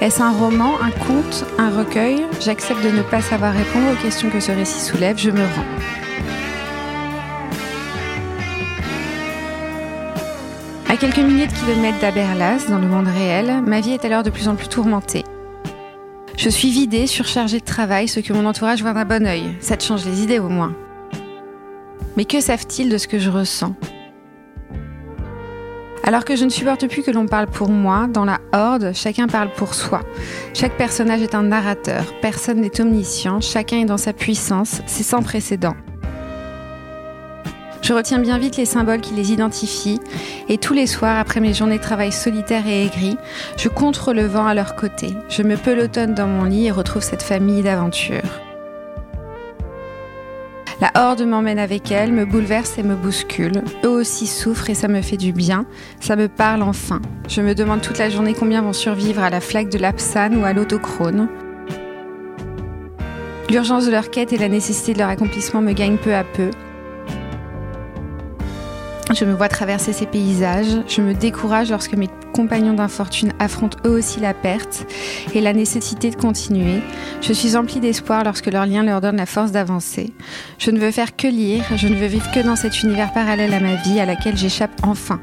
Est-ce 0.00 0.22
un 0.22 0.32
roman, 0.32 0.76
un 0.80 0.92
conte, 0.92 1.44
un 1.58 1.68
recueil? 1.68 2.22
J'accepte 2.40 2.82
de 2.82 2.88
ne 2.88 3.02
pas 3.02 3.20
savoir 3.20 3.52
répondre 3.52 3.92
aux 3.92 4.02
questions 4.02 4.30
que 4.30 4.40
ce 4.40 4.50
récit 4.50 4.80
soulève, 4.80 5.18
je 5.18 5.30
me 5.30 5.42
rends. 5.42 6.11
À 10.92 10.98
quelques 10.98 11.20
milliers 11.20 11.46
de 11.46 11.52
kilomètres 11.54 12.00
d'Aberlas, 12.02 12.66
dans 12.68 12.76
le 12.76 12.86
monde 12.86 13.08
réel, 13.08 13.62
ma 13.62 13.80
vie 13.80 13.92
est 13.92 14.04
alors 14.04 14.22
de 14.22 14.28
plus 14.28 14.46
en 14.46 14.56
plus 14.56 14.68
tourmentée. 14.68 15.24
Je 16.36 16.50
suis 16.50 16.70
vidée, 16.70 17.06
surchargée 17.06 17.60
de 17.60 17.64
travail, 17.64 18.08
ce 18.08 18.20
que 18.20 18.34
mon 18.34 18.44
entourage 18.44 18.82
voit 18.82 18.92
d'un 18.92 19.06
bon 19.06 19.26
oeil. 19.26 19.56
Ça 19.60 19.78
te 19.78 19.84
change 19.84 20.04
les 20.04 20.22
idées 20.22 20.38
au 20.38 20.50
moins. 20.50 20.76
Mais 22.18 22.26
que 22.26 22.42
savent-ils 22.42 22.90
de 22.90 22.98
ce 22.98 23.08
que 23.08 23.18
je 23.18 23.30
ressens? 23.30 23.74
Alors 26.04 26.26
que 26.26 26.36
je 26.36 26.44
ne 26.44 26.50
supporte 26.50 26.86
plus 26.86 27.02
que 27.02 27.10
l'on 27.10 27.26
parle 27.26 27.46
pour 27.46 27.70
moi, 27.70 28.06
dans 28.06 28.26
la 28.26 28.40
horde, 28.52 28.92
chacun 28.92 29.28
parle 29.28 29.50
pour 29.56 29.72
soi. 29.72 30.02
Chaque 30.52 30.76
personnage 30.76 31.22
est 31.22 31.34
un 31.34 31.44
narrateur, 31.44 32.04
personne 32.20 32.60
n'est 32.60 32.80
omniscient, 32.82 33.40
chacun 33.40 33.78
est 33.78 33.86
dans 33.86 33.96
sa 33.96 34.12
puissance, 34.12 34.82
c'est 34.84 35.04
sans 35.04 35.22
précédent. 35.22 35.74
Je 37.82 37.92
retiens 37.92 38.20
bien 38.20 38.38
vite 38.38 38.56
les 38.56 38.64
symboles 38.64 39.00
qui 39.00 39.12
les 39.12 39.32
identifient 39.32 40.00
et 40.48 40.56
tous 40.56 40.72
les 40.72 40.86
soirs, 40.86 41.18
après 41.18 41.40
mes 41.40 41.52
journées 41.52 41.78
de 41.78 41.82
travail 41.82 42.12
solitaires 42.12 42.66
et 42.68 42.84
aigries, 42.84 43.16
je 43.56 43.68
contre 43.68 44.12
le 44.12 44.24
vent 44.24 44.46
à 44.46 44.54
leur 44.54 44.76
côté. 44.76 45.08
Je 45.28 45.42
me 45.42 45.56
pelotonne 45.56 46.14
dans 46.14 46.28
mon 46.28 46.44
lit 46.44 46.66
et 46.66 46.70
retrouve 46.70 47.02
cette 47.02 47.24
famille 47.24 47.62
d'aventures. 47.62 48.40
La 50.80 50.90
horde 50.94 51.22
m'emmène 51.22 51.58
avec 51.58 51.90
elle, 51.90 52.12
me 52.12 52.24
bouleverse 52.24 52.78
et 52.78 52.82
me 52.84 52.94
bouscule. 52.94 53.62
Eux 53.84 53.88
aussi 53.88 54.28
souffrent 54.28 54.70
et 54.70 54.74
ça 54.74 54.88
me 54.88 55.02
fait 55.02 55.16
du 55.16 55.32
bien. 55.32 55.66
Ça 56.00 56.16
me 56.16 56.28
parle 56.28 56.62
enfin. 56.62 57.00
Je 57.28 57.40
me 57.40 57.54
demande 57.54 57.82
toute 57.82 57.98
la 57.98 58.10
journée 58.10 58.34
combien 58.34 58.62
vont 58.62 58.72
survivre 58.72 59.22
à 59.22 59.30
la 59.30 59.40
flaque 59.40 59.68
de 59.68 59.78
l'Apsane 59.78 60.36
ou 60.36 60.44
à 60.44 60.52
l'autochrone. 60.52 61.28
L'urgence 63.48 63.86
de 63.86 63.90
leur 63.90 64.10
quête 64.10 64.32
et 64.32 64.38
la 64.38 64.48
nécessité 64.48 64.92
de 64.92 64.98
leur 64.98 65.08
accomplissement 65.08 65.60
me 65.60 65.72
gagnent 65.72 65.98
peu 65.98 66.14
à 66.14 66.24
peu. 66.24 66.50
Je 69.10 69.24
me 69.24 69.34
vois 69.34 69.48
traverser 69.48 69.92
ces 69.92 70.06
paysages, 70.06 70.80
je 70.88 71.02
me 71.02 71.12
décourage 71.12 71.70
lorsque 71.70 71.94
mes 71.94 72.08
compagnons 72.32 72.72
d'infortune 72.72 73.32
affrontent 73.38 73.76
eux 73.84 73.98
aussi 73.98 74.20
la 74.20 74.32
perte 74.32 74.86
et 75.34 75.40
la 75.40 75.52
nécessité 75.52 76.10
de 76.10 76.16
continuer. 76.16 76.80
Je 77.20 77.32
suis 77.32 77.56
emplie 77.56 77.80
d'espoir 77.80 78.24
lorsque 78.24 78.46
leur 78.46 78.64
lien 78.64 78.82
leur 78.82 79.00
donne 79.00 79.16
la 79.16 79.26
force 79.26 79.52
d'avancer. 79.52 80.12
Je 80.58 80.70
ne 80.70 80.78
veux 80.78 80.90
faire 80.90 81.14
que 81.14 81.26
lire, 81.26 81.64
je 81.76 81.88
ne 81.88 81.96
veux 81.96 82.06
vivre 82.06 82.30
que 82.32 82.40
dans 82.40 82.56
cet 82.56 82.82
univers 82.82 83.12
parallèle 83.12 83.52
à 83.52 83.60
ma 83.60 83.74
vie 83.74 84.00
à 84.00 84.06
laquelle 84.06 84.36
j'échappe 84.36 84.80
enfin. 84.82 85.20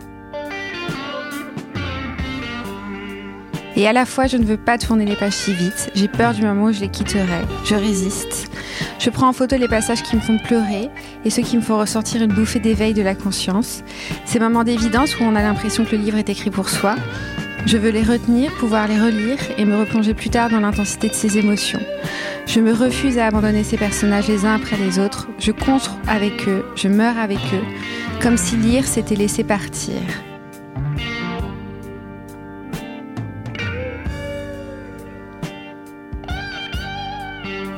Et 3.80 3.88
à 3.88 3.94
la 3.94 4.06
fois, 4.06 4.28
je 4.28 4.36
ne 4.36 4.44
veux 4.44 4.58
pas 4.58 4.78
tourner 4.78 5.06
les 5.06 5.16
pages 5.16 5.32
si 5.32 5.54
vite. 5.54 5.90
J'ai 5.96 6.10
peur 6.10 6.34
du 6.34 6.42
moment 6.42 6.66
où 6.66 6.74
je 6.74 6.82
les 6.82 6.90
quitterai. 6.90 7.46
Je 7.64 7.76
résiste. 7.76 8.52
Je 9.00 9.10
prends 9.10 9.30
en 9.30 9.32
photo 9.32 9.56
les 9.56 9.70
passages 9.70 10.04
qui 10.04 10.18
me 10.18 10.22
font 10.22 10.38
pleurer 10.38 10.90
et 11.24 11.30
ceux 11.30 11.44
qui 11.44 11.56
me 11.56 11.62
font 11.62 11.78
ressortir 11.78 12.22
une 12.22 12.34
bouffée 12.34 12.60
d'éveil 12.60 12.94
de 12.94 13.02
la 13.02 13.16
conscience. 13.16 13.82
Ces 14.26 14.38
moments 14.38 14.66
d'évidence 14.66 15.18
où 15.18 15.24
on 15.24 15.34
a 15.34 15.42
l'impression 15.42 15.86
que 15.86 15.96
le 15.96 16.02
livre 16.02 16.18
est 16.18 16.28
écrit 16.28 16.50
pour 16.50 16.68
soi. 16.68 16.98
Je 17.66 17.78
veux 17.78 17.92
les 17.92 18.04
retenir, 18.04 18.52
pouvoir 18.56 18.86
les 18.90 19.00
relire 19.00 19.40
et 19.58 19.64
me 19.64 19.78
replonger 19.78 20.14
plus 20.14 20.30
tard 20.30 20.50
dans 20.50 20.60
l'intensité 20.60 21.08
de 21.08 21.14
ces 21.14 21.38
émotions. 21.38 21.80
Je 22.48 22.60
me 22.60 22.74
refuse 22.74 23.18
à 23.18 23.28
abandonner 23.28 23.64
ces 23.64 23.78
personnages 23.78 24.28
les 24.28 24.46
uns 24.46 24.56
après 24.56 24.76
les 24.76 25.00
autres. 25.00 25.30
Je 25.40 25.54
contre 25.54 25.96
avec 26.06 26.50
eux, 26.50 26.66
je 26.76 26.90
meurs 26.90 27.18
avec 27.18 27.40
eux, 27.54 27.64
comme 28.22 28.36
si 28.36 28.58
lire 28.58 28.86
s'était 28.86 29.16
laissé 29.16 29.46
partir. 29.46 30.02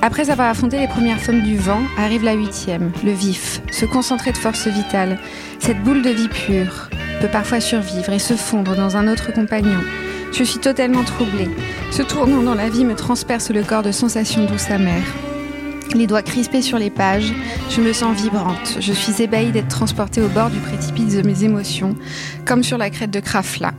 Après 0.03 0.31
avoir 0.31 0.49
affronté 0.49 0.79
les 0.79 0.87
premières 0.87 1.21
formes 1.21 1.43
du 1.43 1.57
vent, 1.57 1.81
arrive 1.95 2.23
la 2.23 2.33
huitième, 2.33 2.91
le 3.03 3.11
vif, 3.11 3.61
ce 3.71 3.85
concentré 3.85 4.31
de 4.31 4.37
force 4.37 4.67
vitale, 4.67 5.19
cette 5.59 5.83
boule 5.83 6.01
de 6.01 6.09
vie 6.09 6.27
pure, 6.27 6.89
peut 7.21 7.27
parfois 7.27 7.59
survivre 7.59 8.11
et 8.11 8.17
se 8.17 8.33
fondre 8.33 8.75
dans 8.75 8.97
un 8.97 9.07
autre 9.07 9.31
compagnon. 9.31 9.79
Je 10.33 10.43
suis 10.43 10.59
totalement 10.59 11.03
troublée. 11.03 11.51
Ce 11.91 12.01
tournant 12.01 12.41
dans 12.41 12.55
la 12.55 12.67
vie 12.67 12.83
me 12.83 12.95
transperce 12.95 13.51
le 13.51 13.61
corps 13.61 13.83
de 13.83 13.91
sensations 13.91 14.45
douces 14.45 14.71
amères. 14.71 15.13
Les 15.93 16.07
doigts 16.07 16.23
crispés 16.23 16.63
sur 16.63 16.79
les 16.79 16.89
pages, 16.89 17.31
je 17.69 17.81
me 17.81 17.93
sens 17.93 18.19
vibrante. 18.19 18.77
Je 18.79 18.93
suis 18.93 19.21
ébahie 19.21 19.51
d'être 19.51 19.67
transportée 19.67 20.21
au 20.21 20.29
bord 20.29 20.49
du 20.49 20.59
précipice 20.59 21.15
de 21.15 21.21
mes 21.21 21.43
émotions, 21.43 21.95
comme 22.43 22.63
sur 22.63 22.79
la 22.79 22.89
crête 22.89 23.11
de 23.11 23.19
Krafla. 23.19 23.73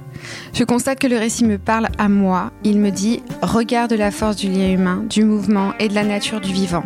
Je 0.53 0.65
constate 0.65 0.99
que 0.99 1.07
le 1.07 1.17
récit 1.17 1.45
me 1.45 1.59
parle 1.59 1.89
à 1.99 2.09
moi. 2.09 2.51
Il 2.65 2.79
me 2.79 2.91
dit 2.91 3.23
Regarde 3.43 3.93
la 3.93 4.11
force 4.11 4.37
du 4.37 4.49
lien 4.49 4.71
humain, 4.71 5.05
du 5.09 5.25
mouvement 5.25 5.73
et 5.79 5.89
de 5.89 5.95
la 5.95 6.05
nature 6.05 6.41
du 6.41 6.53
vivant. 6.53 6.85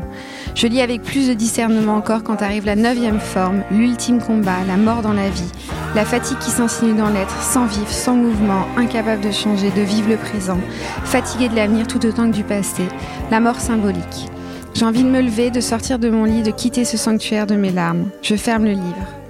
Je 0.54 0.66
lis 0.66 0.80
avec 0.80 1.02
plus 1.02 1.28
de 1.28 1.34
discernement 1.34 1.96
encore 1.96 2.22
quand 2.22 2.42
arrive 2.42 2.64
la 2.64 2.76
neuvième 2.76 3.20
forme, 3.20 3.62
l'ultime 3.70 4.20
combat, 4.20 4.64
la 4.66 4.76
mort 4.76 5.02
dans 5.02 5.12
la 5.12 5.28
vie, 5.28 5.52
la 5.94 6.04
fatigue 6.04 6.38
qui 6.38 6.50
s'insinue 6.50 6.94
dans 6.94 7.10
l'être, 7.10 7.42
sans 7.42 7.66
vivre, 7.66 7.90
sans 7.90 8.14
mouvement, 8.14 8.66
incapable 8.76 9.22
de 9.22 9.32
changer, 9.32 9.70
de 9.70 9.82
vivre 9.82 10.08
le 10.08 10.16
présent, 10.16 10.58
fatigué 11.04 11.48
de 11.48 11.56
l'avenir 11.56 11.86
tout 11.86 12.04
autant 12.06 12.30
que 12.30 12.36
du 12.36 12.44
passé, 12.44 12.84
la 13.30 13.40
mort 13.40 13.60
symbolique. 13.60 14.30
J'ai 14.74 14.84
envie 14.84 15.04
de 15.04 15.08
me 15.08 15.22
lever, 15.22 15.50
de 15.50 15.60
sortir 15.60 15.98
de 15.98 16.10
mon 16.10 16.24
lit, 16.24 16.42
de 16.42 16.50
quitter 16.50 16.84
ce 16.84 16.96
sanctuaire 16.96 17.46
de 17.46 17.56
mes 17.56 17.70
larmes. 17.70 18.10
Je 18.20 18.36
ferme 18.36 18.64
le 18.64 18.72
livre. 18.72 19.25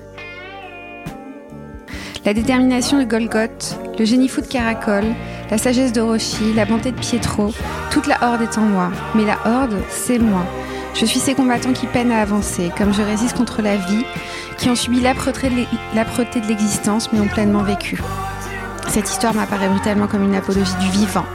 La 2.26 2.34
détermination 2.34 2.98
de 2.98 3.04
Golgoth, 3.04 3.78
le 4.00 4.04
génie 4.04 4.26
fou 4.26 4.40
de 4.40 4.48
Caracol, 4.48 5.04
la 5.48 5.58
sagesse 5.58 5.92
de 5.92 6.00
Rochi, 6.00 6.52
la 6.54 6.64
bonté 6.64 6.90
de 6.90 6.98
Pietro, 6.98 7.54
toute 7.92 8.08
la 8.08 8.18
horde 8.20 8.42
est 8.42 8.58
en 8.58 8.62
moi. 8.62 8.90
Mais 9.14 9.24
la 9.24 9.38
horde, 9.46 9.80
c'est 9.90 10.18
moi. 10.18 10.44
Je 10.94 11.06
suis 11.06 11.20
ces 11.20 11.34
combattants 11.34 11.72
qui 11.72 11.86
peinent 11.86 12.10
à 12.10 12.20
avancer, 12.20 12.72
comme 12.76 12.92
je 12.92 13.02
résiste 13.02 13.36
contre 13.36 13.62
la 13.62 13.76
vie, 13.76 14.04
qui 14.58 14.68
ont 14.68 14.74
subi 14.74 15.00
l'âpreté 15.00 15.50
de 15.50 16.48
l'existence 16.48 17.12
mais 17.12 17.20
ont 17.20 17.28
pleinement 17.28 17.62
vécu. 17.62 18.02
Cette 18.88 19.08
histoire 19.08 19.32
m'apparaît 19.32 19.68
brutalement 19.68 20.08
comme 20.08 20.24
une 20.24 20.34
apologie 20.34 20.74
du 20.80 20.90
vivant, 20.98 21.26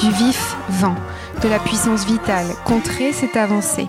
du 0.00 0.10
vif 0.10 0.56
vent, 0.68 0.96
de 1.44 1.48
la 1.48 1.60
puissance 1.60 2.04
vitale. 2.06 2.46
Contrer, 2.64 3.12
c'est 3.12 3.36
avancer. 3.36 3.86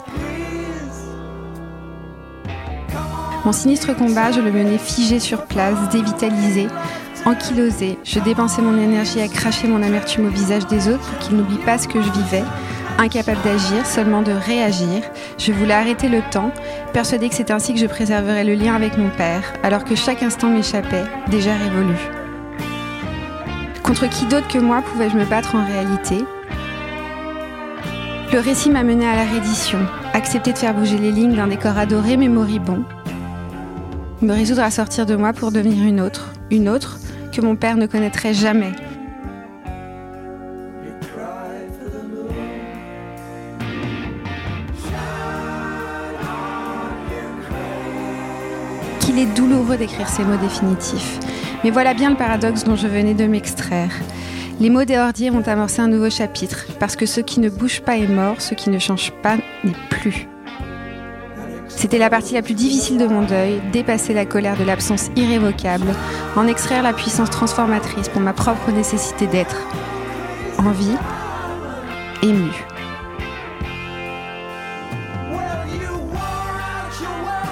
Mon 3.43 3.51
sinistre 3.51 3.95
combat, 3.95 4.31
je 4.31 4.39
le 4.39 4.51
menais 4.51 4.77
figé 4.77 5.19
sur 5.19 5.45
place, 5.45 5.89
dévitalisé, 5.91 6.67
ankylosé. 7.25 7.97
Je 8.03 8.19
dépensais 8.19 8.61
mon 8.61 8.79
énergie 8.79 9.19
à 9.19 9.27
cracher 9.27 9.67
mon 9.67 9.81
amertume 9.81 10.27
au 10.27 10.29
visage 10.29 10.67
des 10.67 10.87
autres 10.87 10.99
pour 10.99 11.17
qu'ils 11.17 11.37
n'oublient 11.37 11.65
pas 11.65 11.79
ce 11.79 11.87
que 11.87 11.99
je 12.03 12.11
vivais. 12.11 12.43
Incapable 12.99 13.41
d'agir, 13.43 13.83
seulement 13.83 14.21
de 14.21 14.31
réagir, 14.31 15.01
je 15.39 15.51
voulais 15.53 15.73
arrêter 15.73 16.07
le 16.07 16.21
temps, 16.29 16.51
persuadée 16.93 17.29
que 17.29 17.35
c'est 17.35 17.49
ainsi 17.49 17.73
que 17.73 17.79
je 17.79 17.87
préserverais 17.87 18.43
le 18.43 18.53
lien 18.53 18.75
avec 18.75 18.95
mon 18.95 19.09
père, 19.09 19.41
alors 19.63 19.85
que 19.85 19.95
chaque 19.95 20.21
instant 20.21 20.49
m'échappait, 20.49 21.05
déjà 21.27 21.53
révolu. 21.55 21.95
Contre 23.81 24.07
qui 24.07 24.25
d'autre 24.25 24.47
que 24.49 24.59
moi 24.59 24.83
pouvais-je 24.83 25.15
me 25.15 25.25
battre 25.25 25.55
en 25.55 25.65
réalité? 25.65 26.23
Le 28.31 28.39
récit 28.39 28.69
m'a 28.69 28.83
mené 28.83 29.07
à 29.07 29.15
la 29.15 29.25
reddition, 29.25 29.79
accepter 30.13 30.53
de 30.53 30.59
faire 30.59 30.75
bouger 30.75 30.99
les 30.99 31.11
lignes 31.11 31.35
d'un 31.35 31.47
décor 31.47 31.77
adoré 31.79 32.17
mais 32.17 32.29
moribond, 32.29 32.83
me 34.21 34.33
résoudre 34.33 34.61
à 34.61 34.71
sortir 34.71 35.05
de 35.05 35.15
moi 35.15 35.33
pour 35.33 35.51
devenir 35.51 35.83
une 35.83 35.99
autre, 35.99 36.33
une 36.51 36.69
autre 36.69 36.99
que 37.31 37.41
mon 37.41 37.55
père 37.55 37.77
ne 37.77 37.87
connaîtrait 37.87 38.33
jamais. 38.33 38.71
Qu'il 48.99 49.17
est 49.17 49.33
douloureux 49.35 49.77
d'écrire 49.77 50.07
ces 50.07 50.23
mots 50.23 50.37
définitifs. 50.37 51.19
Mais 51.63 51.71
voilà 51.71 51.93
bien 51.93 52.11
le 52.11 52.15
paradoxe 52.15 52.63
dont 52.63 52.75
je 52.75 52.87
venais 52.87 53.13
de 53.13 53.25
m'extraire. 53.25 53.91
Les 54.59 54.69
mots 54.69 54.85
des 54.85 54.97
ordiers 54.97 55.31
vont 55.31 55.47
amorcer 55.47 55.81
un 55.81 55.87
nouveau 55.87 56.11
chapitre, 56.11 56.67
parce 56.79 56.95
que 56.95 57.07
ce 57.07 57.19
qui 57.19 57.39
ne 57.39 57.49
bouge 57.49 57.81
pas 57.81 57.97
est 57.97 58.07
mort, 58.07 58.39
ce 58.39 58.53
qui 58.53 58.69
ne 58.69 58.77
change 58.77 59.11
pas 59.23 59.37
n'est 59.63 59.73
plus. 59.89 60.27
C'était 61.81 61.97
la 61.97 62.11
partie 62.11 62.35
la 62.35 62.43
plus 62.43 62.53
difficile 62.53 62.99
de 62.99 63.07
mon 63.07 63.23
deuil, 63.23 63.59
dépasser 63.71 64.13
la 64.13 64.23
colère 64.23 64.55
de 64.55 64.63
l'absence 64.63 65.09
irrévocable, 65.15 65.87
en 66.35 66.45
extraire 66.45 66.83
la 66.83 66.93
puissance 66.93 67.31
transformatrice 67.31 68.07
pour 68.07 68.21
ma 68.21 68.33
propre 68.33 68.69
nécessité 68.69 69.25
d'être 69.25 69.55
en 70.59 70.69
vie, 70.69 70.95
émue. 72.21 72.67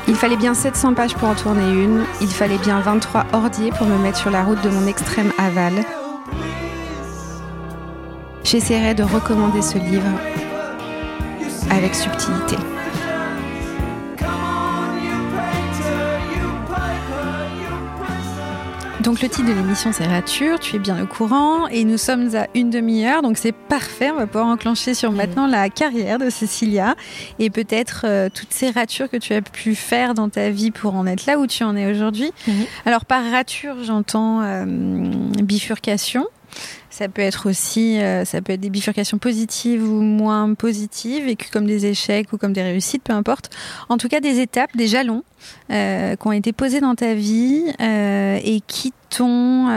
Il 0.07 0.13
fallait 0.13 0.37
bien 0.37 0.53
700 0.53 0.93
pages 0.93 1.15
pour 1.15 1.27
en 1.27 1.33
tourner 1.33 1.67
une, 1.67 2.03
il 2.21 2.29
fallait 2.29 2.59
bien 2.59 2.81
23 2.81 3.25
ordiers 3.33 3.71
pour 3.71 3.87
me 3.87 3.97
mettre 3.97 4.19
sur 4.19 4.29
la 4.29 4.43
route 4.43 4.61
de 4.61 4.69
mon 4.69 4.85
extrême 4.85 5.31
aval. 5.39 5.73
J'essaierai 8.43 8.93
de 8.93 9.01
recommander 9.01 9.63
ce 9.63 9.79
livre 9.79 10.05
avec 11.71 11.95
subtilité. 11.95 12.57
Donc 19.09 19.23
le 19.23 19.27
titre 19.27 19.47
de 19.47 19.53
l'émission 19.53 19.91
c'est 19.91 20.05
Rature, 20.05 20.59
tu 20.59 20.75
es 20.75 20.79
bien 20.79 21.01
au 21.01 21.07
courant. 21.07 21.67
Et 21.69 21.83
nous 21.83 21.97
sommes 21.97 22.35
à 22.35 22.45
une 22.53 22.69
demi-heure. 22.69 23.23
Donc 23.23 23.39
c'est 23.39 23.53
parfait, 23.53 24.11
on 24.11 24.17
va 24.17 24.27
pouvoir 24.27 24.45
enclencher 24.45 24.93
sur 24.93 25.11
maintenant 25.11 25.47
la 25.47 25.67
carrière 25.69 26.19
de 26.19 26.29
Cécilia. 26.29 26.93
Et 27.39 27.49
peut-être 27.49 28.05
euh, 28.07 28.29
toutes 28.31 28.53
ces 28.53 28.69
ratures 28.69 29.09
que 29.09 29.17
tu 29.17 29.33
as 29.33 29.41
pu 29.41 29.73
faire 29.73 30.13
dans 30.13 30.29
ta 30.29 30.51
vie 30.51 30.69
pour 30.69 30.93
en 30.93 31.07
être 31.07 31.25
là 31.25 31.39
où 31.39 31.47
tu 31.47 31.63
en 31.63 31.75
es 31.75 31.89
aujourd'hui. 31.89 32.31
Mhm. 32.47 32.65
Alors 32.85 33.05
par 33.05 33.23
rature 33.31 33.77
j'entends 33.83 34.43
euh, 34.43 34.65
bifurcation, 35.41 36.27
ça 36.99 37.07
peut 37.07 37.21
être 37.21 37.49
aussi, 37.49 37.97
euh, 37.97 38.25
ça 38.25 38.41
peut 38.41 38.51
être 38.51 38.59
des 38.59 38.69
bifurcations 38.69 39.19
positives 39.19 39.81
ou 39.81 40.01
moins 40.01 40.53
positives, 40.53 41.23
vécues 41.23 41.47
comme 41.49 41.65
des 41.65 41.85
échecs 41.85 42.33
ou 42.33 42.37
comme 42.37 42.51
des 42.51 42.61
réussites, 42.61 43.03
peu 43.03 43.13
importe. 43.13 43.49
En 43.87 43.97
tout 43.97 44.09
cas, 44.09 44.19
des 44.19 44.41
étapes, 44.41 44.75
des 44.75 44.87
jalons 44.87 45.23
euh, 45.71 46.17
qui 46.17 46.27
ont 46.27 46.33
été 46.33 46.51
posés 46.51 46.81
dans 46.81 46.95
ta 46.95 47.13
vie 47.13 47.63
euh, 47.79 48.37
et 48.43 48.59
qui 48.67 48.91
t'ont 49.09 49.67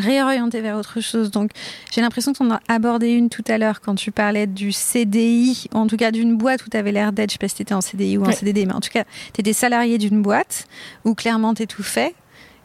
réorienté 0.00 0.60
vers 0.60 0.76
autre 0.76 1.00
chose. 1.00 1.30
Donc, 1.30 1.52
j'ai 1.92 2.00
l'impression 2.00 2.32
que 2.32 2.38
tu 2.38 2.42
en 2.42 2.50
as 2.50 2.60
abordé 2.66 3.10
une 3.10 3.30
tout 3.30 3.44
à 3.46 3.56
l'heure 3.56 3.80
quand 3.80 3.94
tu 3.94 4.10
parlais 4.10 4.48
du 4.48 4.72
CDI, 4.72 5.68
en 5.72 5.86
tout 5.86 5.96
cas 5.96 6.10
d'une 6.10 6.36
boîte 6.36 6.66
où 6.66 6.70
tu 6.70 6.76
avais 6.76 6.90
l'air 6.90 7.12
d'être, 7.12 7.30
je 7.30 7.34
sais 7.34 7.38
pas 7.38 7.48
si 7.48 7.54
tu 7.54 7.62
étais 7.62 7.74
en 7.74 7.80
CDI 7.80 8.18
ou 8.18 8.24
en 8.24 8.32
CDD, 8.32 8.66
mais 8.66 8.74
en 8.74 8.80
tout 8.80 8.90
cas, 8.92 9.04
tu 9.32 9.40
étais 9.40 9.52
salarié 9.52 9.96
d'une 9.96 10.22
boîte 10.22 10.66
où 11.04 11.14
clairement 11.14 11.54
tu 11.54 11.62
étouffais 11.62 12.14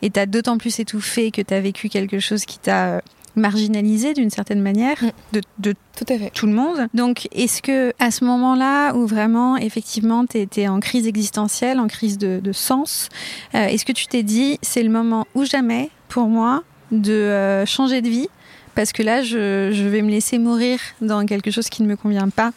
et 0.01 0.09
tu 0.09 0.19
as 0.19 0.25
d'autant 0.25 0.57
plus 0.57 0.79
étouffé 0.79 1.29
que 1.29 1.43
tu 1.43 1.53
as 1.53 1.61
vécu 1.61 1.89
quelque 1.89 2.19
chose 2.19 2.43
qui 2.45 2.57
t'a 2.57 3.01
marginalisé 3.35 4.13
d'une 4.13 4.29
certaine 4.29 4.61
manière 4.61 5.01
mm. 5.01 5.39
de, 5.59 5.73
tout, 5.95 6.05
à 6.09 6.17
fait. 6.17 6.29
tout 6.31 6.45
le 6.45 6.53
monde. 6.53 6.87
Donc, 6.93 7.27
est-ce 7.31 7.61
que 7.61 7.93
à 7.99 8.11
ce 8.11 8.23
moment-là, 8.25 8.93
où 8.93 9.05
vraiment, 9.05 9.57
effectivement, 9.57 10.25
tu 10.25 10.39
étais 10.39 10.67
en 10.67 10.79
crise 10.79 11.07
existentielle, 11.07 11.79
en 11.79 11.87
crise 11.87 12.17
de, 12.17 12.51
sens, 12.51 13.09
euh, 13.55 13.65
est-ce 13.65 13.85
que 13.85 13.91
tu 13.91 14.07
t'es 14.07 14.23
dit, 14.23 14.59
c'est 14.61 14.83
le 14.83 14.89
moment 14.89 15.25
ou 15.33 15.43
jamais 15.43 15.89
pour 16.07 16.27
moi 16.27 16.63
de 16.91 17.11
euh, 17.11 17.65
changer 17.65 18.01
de 18.01 18.09
vie? 18.09 18.27
Parce 18.75 18.91
que 18.91 19.03
là, 19.03 19.21
je, 19.21 19.71
je, 19.71 19.83
vais 19.83 20.01
me 20.01 20.09
laisser 20.09 20.39
mourir 20.39 20.79
dans 21.01 21.25
quelque 21.25 21.51
chose 21.51 21.69
qui 21.69 21.83
ne 21.83 21.87
me 21.87 21.95
convient 21.95 22.29
pas. 22.29 22.51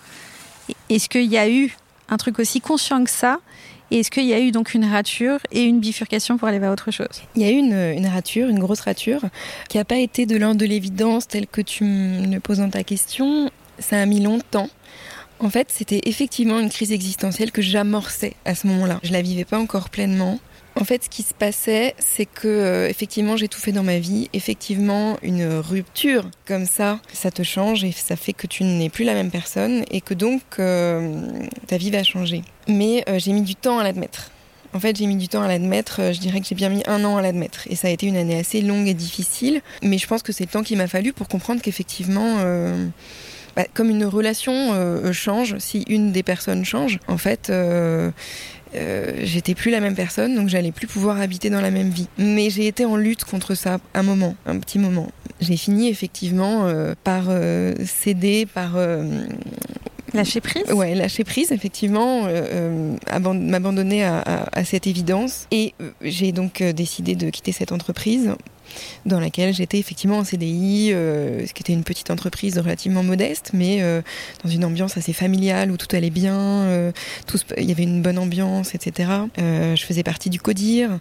Est-ce 0.88 1.08
qu'il 1.08 1.30
y 1.30 1.38
a 1.38 1.48
eu 1.48 1.74
un 2.08 2.16
truc 2.16 2.38
aussi 2.38 2.60
conscient 2.60 3.04
que 3.04 3.10
ça 3.10 3.38
et 3.90 4.00
est-ce 4.00 4.10
qu'il 4.10 4.26
y 4.26 4.34
a 4.34 4.40
eu 4.40 4.50
donc 4.50 4.74
une 4.74 4.84
rature 4.84 5.38
et 5.52 5.62
une 5.62 5.80
bifurcation 5.80 6.38
pour 6.38 6.48
aller 6.48 6.58
vers 6.58 6.72
autre 6.72 6.90
chose? 6.90 7.22
Il 7.36 7.42
y 7.42 7.44
a 7.44 7.50
eu 7.50 7.58
une, 7.58 8.06
rature, 8.06 8.48
une 8.48 8.58
grosse 8.58 8.80
rature, 8.80 9.22
qui 9.68 9.78
n'a 9.78 9.84
pas 9.84 9.98
été 9.98 10.26
de 10.26 10.36
l'ordre 10.36 10.60
de 10.60 10.66
l'évidence 10.66 11.28
tel 11.28 11.46
que 11.46 11.60
tu 11.60 11.84
me 11.84 12.38
poses 12.38 12.58
dans 12.58 12.70
ta 12.70 12.82
question. 12.82 13.50
Ça 13.78 14.00
a 14.00 14.06
mis 14.06 14.20
longtemps. 14.20 14.68
En 15.38 15.50
fait, 15.50 15.68
c'était 15.70 16.00
effectivement 16.04 16.58
une 16.58 16.70
crise 16.70 16.92
existentielle 16.92 17.52
que 17.52 17.62
j'amorçais 17.62 18.34
à 18.44 18.54
ce 18.54 18.66
moment-là. 18.66 18.98
Je 19.02 19.12
la 19.12 19.22
vivais 19.22 19.44
pas 19.44 19.58
encore 19.58 19.90
pleinement. 19.90 20.40
En 20.78 20.84
fait, 20.84 21.04
ce 21.04 21.08
qui 21.08 21.22
se 21.22 21.32
passait, 21.32 21.94
c'est 21.98 22.26
que 22.26 22.46
euh, 22.46 22.88
effectivement, 22.88 23.38
j'ai 23.38 23.48
tout 23.48 23.58
fait 23.58 23.72
dans 23.72 23.82
ma 23.82 23.98
vie. 23.98 24.28
Effectivement, 24.34 25.16
une 25.22 25.46
rupture 25.58 26.28
comme 26.44 26.66
ça, 26.66 27.00
ça 27.14 27.30
te 27.30 27.42
change 27.42 27.82
et 27.82 27.92
ça 27.92 28.14
fait 28.14 28.34
que 28.34 28.46
tu 28.46 28.62
n'es 28.62 28.90
plus 28.90 29.04
la 29.04 29.14
même 29.14 29.30
personne 29.30 29.84
et 29.90 30.02
que 30.02 30.12
donc 30.12 30.42
euh, 30.58 31.22
ta 31.66 31.78
vie 31.78 31.90
va 31.90 32.02
changer. 32.02 32.42
Mais 32.68 33.04
euh, 33.08 33.18
j'ai 33.18 33.32
mis 33.32 33.40
du 33.40 33.54
temps 33.54 33.78
à 33.78 33.84
l'admettre. 33.84 34.30
En 34.74 34.80
fait, 34.80 34.94
j'ai 34.96 35.06
mis 35.06 35.16
du 35.16 35.28
temps 35.28 35.40
à 35.40 35.48
l'admettre. 35.48 36.12
Je 36.12 36.20
dirais 36.20 36.42
que 36.42 36.46
j'ai 36.46 36.54
bien 36.54 36.68
mis 36.68 36.82
un 36.86 37.02
an 37.06 37.16
à 37.16 37.22
l'admettre. 37.22 37.62
Et 37.70 37.74
ça 37.74 37.88
a 37.88 37.90
été 37.90 38.06
une 38.06 38.16
année 38.16 38.38
assez 38.38 38.60
longue 38.60 38.86
et 38.86 38.94
difficile. 38.94 39.62
Mais 39.80 39.96
je 39.96 40.06
pense 40.06 40.22
que 40.22 40.32
c'est 40.32 40.44
le 40.44 40.50
temps 40.50 40.62
qu'il 40.62 40.76
m'a 40.76 40.88
fallu 40.88 41.14
pour 41.14 41.28
comprendre 41.28 41.62
qu'effectivement, 41.62 42.42
bah, 43.54 43.64
comme 43.72 43.88
une 43.88 44.04
relation 44.04 45.12
change, 45.14 45.56
si 45.58 45.84
une 45.88 46.12
des 46.12 46.22
personnes 46.22 46.66
change, 46.66 46.98
en 47.08 47.16
fait, 47.16 47.50
j'étais 48.74 49.54
plus 49.54 49.70
la 49.70 49.80
même 49.80 49.94
personne, 49.94 50.34
donc 50.34 50.48
j'allais 50.48 50.72
plus 50.72 50.86
pouvoir 50.86 51.20
habiter 51.20 51.50
dans 51.50 51.60
la 51.60 51.70
même 51.70 51.90
vie. 51.90 52.08
Mais 52.18 52.50
j'ai 52.50 52.66
été 52.66 52.84
en 52.84 52.96
lutte 52.96 53.24
contre 53.24 53.54
ça 53.54 53.78
un 53.94 54.02
moment, 54.02 54.34
un 54.46 54.58
petit 54.58 54.78
moment. 54.78 55.08
J'ai 55.40 55.56
fini 55.56 55.88
effectivement 55.88 56.66
euh, 56.66 56.94
par 57.04 57.24
euh, 57.28 57.74
céder, 57.84 58.46
par 58.46 58.76
Lâcher 60.14 60.40
prise? 60.40 60.72
Ouais, 60.72 60.94
lâcher 60.94 61.24
prise, 61.24 61.52
effectivement, 61.52 62.26
m'abandonner 63.10 64.04
à, 64.04 64.46
à, 64.50 64.64
cette 64.64 64.86
évidence. 64.86 65.46
Et 65.50 65.74
j'ai 66.00 66.32
donc 66.32 66.62
décidé 66.62 67.16
de 67.16 67.28
quitter 67.28 67.52
cette 67.52 67.72
entreprise 67.72 68.30
dans 69.04 69.20
laquelle 69.20 69.54
j'étais 69.54 69.78
effectivement 69.78 70.18
en 70.18 70.24
CDI, 70.24 70.90
euh, 70.92 71.46
ce 71.46 71.52
qui 71.52 71.62
était 71.62 71.72
une 71.72 71.84
petite 71.84 72.10
entreprise 72.10 72.58
relativement 72.58 73.02
modeste, 73.02 73.50
mais 73.52 73.82
euh, 73.82 74.02
dans 74.44 74.50
une 74.50 74.64
ambiance 74.64 74.96
assez 74.96 75.12
familiale 75.12 75.70
où 75.70 75.76
tout 75.76 75.94
allait 75.94 76.10
bien, 76.10 76.36
euh, 76.36 76.92
il 77.56 77.64
y 77.64 77.72
avait 77.72 77.82
une 77.82 78.02
bonne 78.02 78.18
ambiance, 78.18 78.74
etc. 78.74 79.10
je 79.38 79.82
faisais 79.84 80.02
partie 80.02 80.30
du 80.30 80.40
CODIR, 80.40 80.98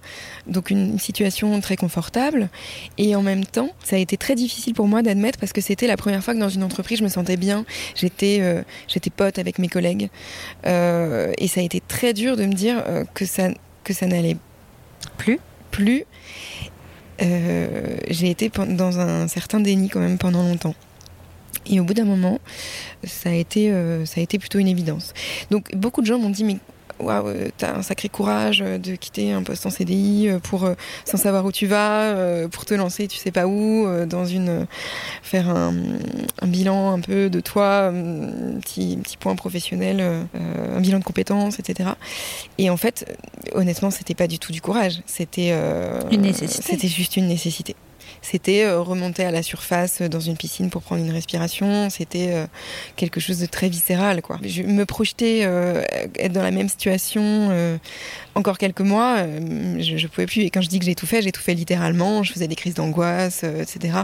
donc 0.48 0.70
une, 0.70 1.00
situation 1.00 1.60
très 1.60 1.76
confortable. 1.76 2.50
Et 2.98 3.16
en 3.16 3.22
même 3.22 3.46
temps, 3.46 3.70
ça 3.84 3.96
a 3.96 4.00
été 4.00 4.18
très 4.18 4.36
difficile 4.36 4.74
pour 4.74 4.88
moi 4.88 5.02
d'admettre 5.02 5.38
parce 5.40 5.52
que 5.52 5.62
c'était 5.62 5.88
la 5.88 5.98
première 5.98 6.24
fois 6.24 6.34
que 6.34 6.40
dans 6.40 6.50
une 6.50 6.64
entreprise 6.64 7.00
je 7.00 7.04
me 7.04 7.10
sentais 7.10 7.38
bien. 7.38 7.66
J'étais 7.96 8.64
j'étais 8.88 9.10
pote 9.10 9.40
avec 9.40 9.60
mes 9.60 9.68
collègues 9.68 10.10
et 10.66 11.48
ça 11.48 11.60
a 11.60 11.64
été 11.64 11.82
très 11.86 12.14
dur 12.14 12.38
de 12.38 12.46
me 12.46 12.54
dire 12.54 12.84
que 13.14 13.26
ça 13.26 13.50
que 13.84 13.94
ça 13.94 14.08
n'allait 14.08 14.38
plus? 15.18 15.40
plus 15.76 16.06
euh, 17.22 17.98
j'ai 18.10 18.30
été 18.30 18.50
dans 18.50 19.00
un 19.00 19.28
certain 19.28 19.60
déni 19.60 19.90
quand 19.90 20.00
même 20.00 20.18
pendant 20.18 20.44
longtemps. 20.44 20.76
Et 21.68 21.80
au 21.80 21.84
bout 21.84 21.94
d'un 21.94 22.06
moment, 22.06 22.40
ça 23.04 23.30
a 23.30 23.34
été, 23.34 23.72
euh, 23.72 24.06
ça 24.06 24.20
a 24.20 24.24
été 24.24 24.38
plutôt 24.38 24.60
une 24.60 24.68
évidence. 24.68 25.14
Donc 25.52 25.74
beaucoup 25.76 26.02
de 26.02 26.06
gens 26.06 26.20
m'ont 26.20 26.30
dit 26.30 26.44
mais 26.44 26.58
waouh, 27.00 27.34
t'as 27.58 27.76
un 27.76 27.82
sacré 27.82 28.10
courage 28.10 28.60
de 28.60 28.96
quitter 28.96 29.32
un 29.32 29.44
poste 29.44 29.66
en 29.66 29.70
CDI 29.70 30.30
euh, 30.30 30.40
pour 30.40 30.70
sans 31.06 31.18
savoir 31.18 31.46
où 31.46 31.52
tu 31.52 31.68
vas, 31.68 32.48
pour 32.50 32.66
te 32.66 32.74
lancer, 32.74 33.08
tu 33.08 33.18
sais 33.18 33.32
pas 33.32 33.48
où, 33.48 33.88
dans 34.06 34.26
une 34.26 34.66
faire 35.24 35.50
un, 35.50 35.74
bilan 36.44 36.94
un 36.94 37.00
peu 37.00 37.30
de 37.30 37.40
toi, 37.40 37.88
un 37.88 38.60
petit, 38.60 38.98
petit 39.02 39.18
point 39.18 39.36
professionnel, 39.36 40.28
un 40.34 40.82
bilan 40.82 41.00
de 41.00 41.04
compétences, 41.04 41.60
etc. 41.60 41.90
Et 42.58 42.70
en 42.70 42.78
fait, 42.78 43.18
honnêtement, 43.54 43.92
c'était 43.92 44.16
pas 44.16 44.28
du 44.28 44.40
tout 44.40 44.52
du 44.52 44.62
courage, 44.62 45.02
c'était 45.06 45.54
une 46.12 46.22
nécessité. 46.22 46.64
C'était 46.64 46.88
juste 46.88 47.18
une 47.18 47.28
nécessité. 47.28 47.76
C'était 48.26 48.66
euh, 48.66 48.82
remonter 48.82 49.24
à 49.24 49.30
la 49.30 49.44
surface 49.44 50.02
euh, 50.02 50.10
dans 50.10 50.20
une 50.20 50.36
piscine 50.36 50.72
pour 50.72 50.82
prendre 50.82 51.04
une 51.04 51.12
respiration. 51.12 51.92
C'était 51.92 52.34
euh, 52.34 52.48
quelque 52.96 53.20
chose 53.20 53.38
de 53.38 53.46
très 53.46 53.70
viscéral, 53.70 54.24
quoi. 54.24 54.40
Je 54.44 54.64
me 54.64 54.84
projetais 54.86 55.42
être 56.16 56.32
dans 56.32 56.42
la 56.42 56.52
même 56.52 56.70
situation 56.70 57.80
encore 58.36 58.58
quelques 58.58 58.82
mois. 58.82 59.18
je, 59.80 59.98
je 59.98 60.08
pouvais 60.08 60.28
plus. 60.28 60.42
Et 60.42 60.50
quand 60.50 60.62
je 60.62 60.70
dis 60.70 60.80
que 60.80 60.86
j'ai 60.86 60.96
tout 60.96 61.08
fait, 61.08 61.22
j'ai 61.22 61.32
tout 61.32 61.42
fait 61.42 61.54
littéralement. 61.54 62.24
Je 62.24 62.32
faisais 62.34 62.48
des 62.48 62.56
crises 62.56 62.76
d'angoisse, 62.76 63.44
etc. 63.44 64.00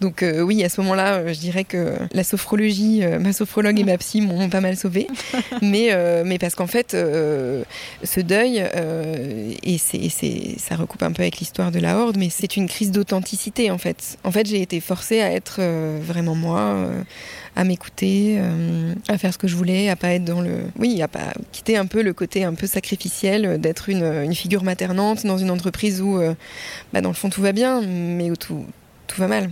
Donc 0.00 0.24
oui, 0.24 0.64
à 0.64 0.68
ce 0.68 0.80
moment-là, 0.80 1.32
je 1.32 1.38
dirais 1.38 1.64
que 1.64 1.96
la 2.12 2.24
sophrologie, 2.24 3.02
ma 3.20 3.32
sophrologue 3.32 3.78
et 3.78 3.84
ma 3.84 3.98
psy 3.98 4.20
m'ont 4.20 4.48
pas 4.48 4.60
mal 4.60 4.76
sauvée. 4.76 5.06
mais 5.62 5.90
mais 6.24 6.38
parce 6.38 6.54
qu'en 6.54 6.66
fait, 6.66 6.92
ce 6.92 8.20
deuil 8.20 8.64
et 9.62 9.78
c'est 9.78 10.08
ça 10.58 10.76
recoupe 10.76 11.02
un 11.02 11.12
peu 11.12 11.22
avec 11.22 11.38
l'histoire 11.38 11.70
de 11.70 11.78
la 11.78 11.98
horde, 11.98 12.16
mais 12.16 12.28
c'est 12.30 12.56
une 12.56 12.68
crise 12.68 12.90
d'authenticité 12.90 13.70
en 13.70 13.78
fait. 13.78 14.18
En 14.24 14.30
fait, 14.30 14.46
j'ai 14.46 14.62
été 14.62 14.80
forcée 14.80 15.20
à 15.20 15.30
être 15.32 15.56
euh, 15.58 15.98
vraiment 16.02 16.34
moi, 16.34 16.60
euh, 16.60 17.02
à 17.56 17.64
m'écouter, 17.64 18.36
euh, 18.38 18.94
à 19.08 19.18
faire 19.18 19.32
ce 19.32 19.38
que 19.38 19.48
je 19.48 19.56
voulais, 19.56 19.88
à 19.88 19.96
pas 19.96 20.12
être 20.12 20.24
dans 20.24 20.40
le, 20.40 20.60
oui, 20.78 21.02
à 21.02 21.08
pas 21.08 21.32
quitter 21.52 21.76
un 21.76 21.86
peu 21.86 22.02
le 22.02 22.12
côté 22.12 22.44
un 22.44 22.54
peu 22.54 22.66
sacrificiel 22.66 23.60
d'être 23.60 23.71
une, 23.88 24.04
une, 24.04 24.34
figure 24.34 24.64
maternante 24.64 25.26
dans 25.26 25.38
une 25.38 25.50
entreprise 25.50 26.00
où, 26.00 26.20
bah, 26.92 27.00
dans 27.00 27.10
le 27.10 27.14
fond, 27.14 27.30
tout 27.30 27.42
va 27.42 27.52
bien, 27.52 27.80
mais 27.82 28.30
où 28.30 28.36
tout, 28.36 28.66
tout 29.12 29.20
va 29.20 29.28
mal. 29.28 29.50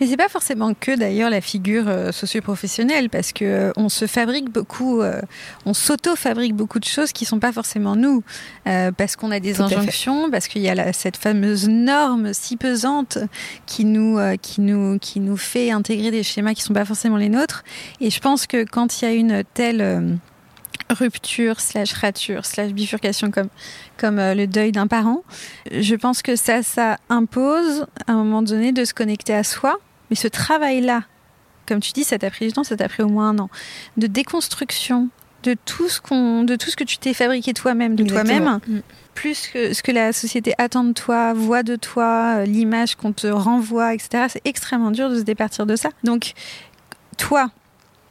Mais 0.00 0.06
c'est 0.06 0.16
pas 0.16 0.28
forcément 0.28 0.72
que 0.74 0.96
d'ailleurs 0.96 1.30
la 1.30 1.40
figure 1.40 1.88
euh, 1.88 2.12
socio-professionnelle, 2.12 3.10
parce 3.10 3.32
que 3.32 3.44
euh, 3.44 3.72
on 3.76 3.88
se 3.88 4.06
fabrique 4.06 4.50
beaucoup, 4.50 5.00
euh, 5.00 5.20
on 5.66 5.74
s'auto-fabrique 5.74 6.54
beaucoup 6.54 6.78
de 6.78 6.84
choses 6.84 7.12
qui 7.12 7.24
sont 7.24 7.38
pas 7.38 7.52
forcément 7.52 7.96
nous, 7.96 8.22
parce 8.64 9.16
qu'on 9.16 9.30
a 9.30 9.40
des 9.40 9.60
injonctions, 9.60 10.30
parce 10.30 10.48
qu'il 10.48 10.62
y 10.62 10.68
a 10.68 10.92
cette 10.92 11.16
fameuse 11.16 11.68
norme 11.68 12.32
si 12.32 12.56
pesante 12.56 13.18
qui 13.66 13.84
nous, 13.84 14.18
qui 14.40 14.60
nous, 14.60 14.98
qui 14.98 15.20
nous 15.20 15.36
fait 15.36 15.70
intégrer 15.70 16.10
des 16.10 16.22
schémas 16.22 16.54
qui 16.54 16.62
sont 16.62 16.74
pas 16.74 16.84
forcément 16.84 17.16
les 17.16 17.28
nôtres. 17.28 17.64
Et 18.00 18.10
je 18.10 18.20
pense 18.20 18.46
que 18.46 18.64
quand 18.64 19.00
il 19.00 19.04
y 19.04 19.08
a 19.08 19.12
une 19.12 19.44
telle 19.54 20.18
rupture, 20.90 21.60
slash 21.60 21.92
rature, 21.92 22.44
slash 22.44 22.72
bifurcation 22.72 23.30
comme, 23.30 23.48
comme 23.96 24.18
euh, 24.18 24.34
le 24.34 24.46
deuil 24.46 24.72
d'un 24.72 24.86
parent. 24.86 25.24
Je 25.70 25.94
pense 25.94 26.22
que 26.22 26.36
ça, 26.36 26.62
ça 26.62 26.98
impose 27.08 27.86
à 28.06 28.12
un 28.12 28.16
moment 28.16 28.42
donné 28.42 28.72
de 28.72 28.84
se 28.84 28.94
connecter 28.94 29.34
à 29.34 29.44
soi. 29.44 29.78
Mais 30.10 30.16
ce 30.16 30.28
travail-là, 30.28 31.04
comme 31.66 31.80
tu 31.80 31.92
dis, 31.92 32.04
ça 32.04 32.18
t'a 32.18 32.30
pris 32.30 32.46
du 32.46 32.52
temps, 32.52 32.64
ça 32.64 32.76
t'a 32.76 32.88
pris 32.88 33.02
au 33.02 33.08
moins 33.08 33.30
un 33.30 33.38
an, 33.38 33.50
de 33.96 34.06
déconstruction 34.06 35.08
de 35.44 35.56
tout 35.66 35.88
ce, 35.88 36.00
qu'on, 36.00 36.42
de 36.42 36.56
tout 36.56 36.70
ce 36.70 36.76
que 36.76 36.84
tu 36.84 36.96
t'es 36.96 37.12
fabriqué 37.12 37.52
toi-même, 37.52 37.96
de 37.96 38.04
toi-même, 38.04 38.60
mm. 38.66 38.80
plus 39.14 39.48
que 39.48 39.74
ce 39.74 39.82
que 39.82 39.92
la 39.92 40.12
société 40.12 40.54
attend 40.56 40.84
de 40.84 40.92
toi, 40.92 41.34
voit 41.34 41.62
de 41.62 41.76
toi, 41.76 42.36
euh, 42.38 42.44
l'image 42.46 42.96
qu'on 42.96 43.12
te 43.12 43.26
renvoie, 43.26 43.94
etc. 43.94 44.26
C'est 44.28 44.42
extrêmement 44.46 44.90
dur 44.90 45.10
de 45.10 45.18
se 45.18 45.22
départir 45.22 45.66
de 45.66 45.76
ça. 45.76 45.90
Donc, 46.02 46.32
toi, 47.18 47.50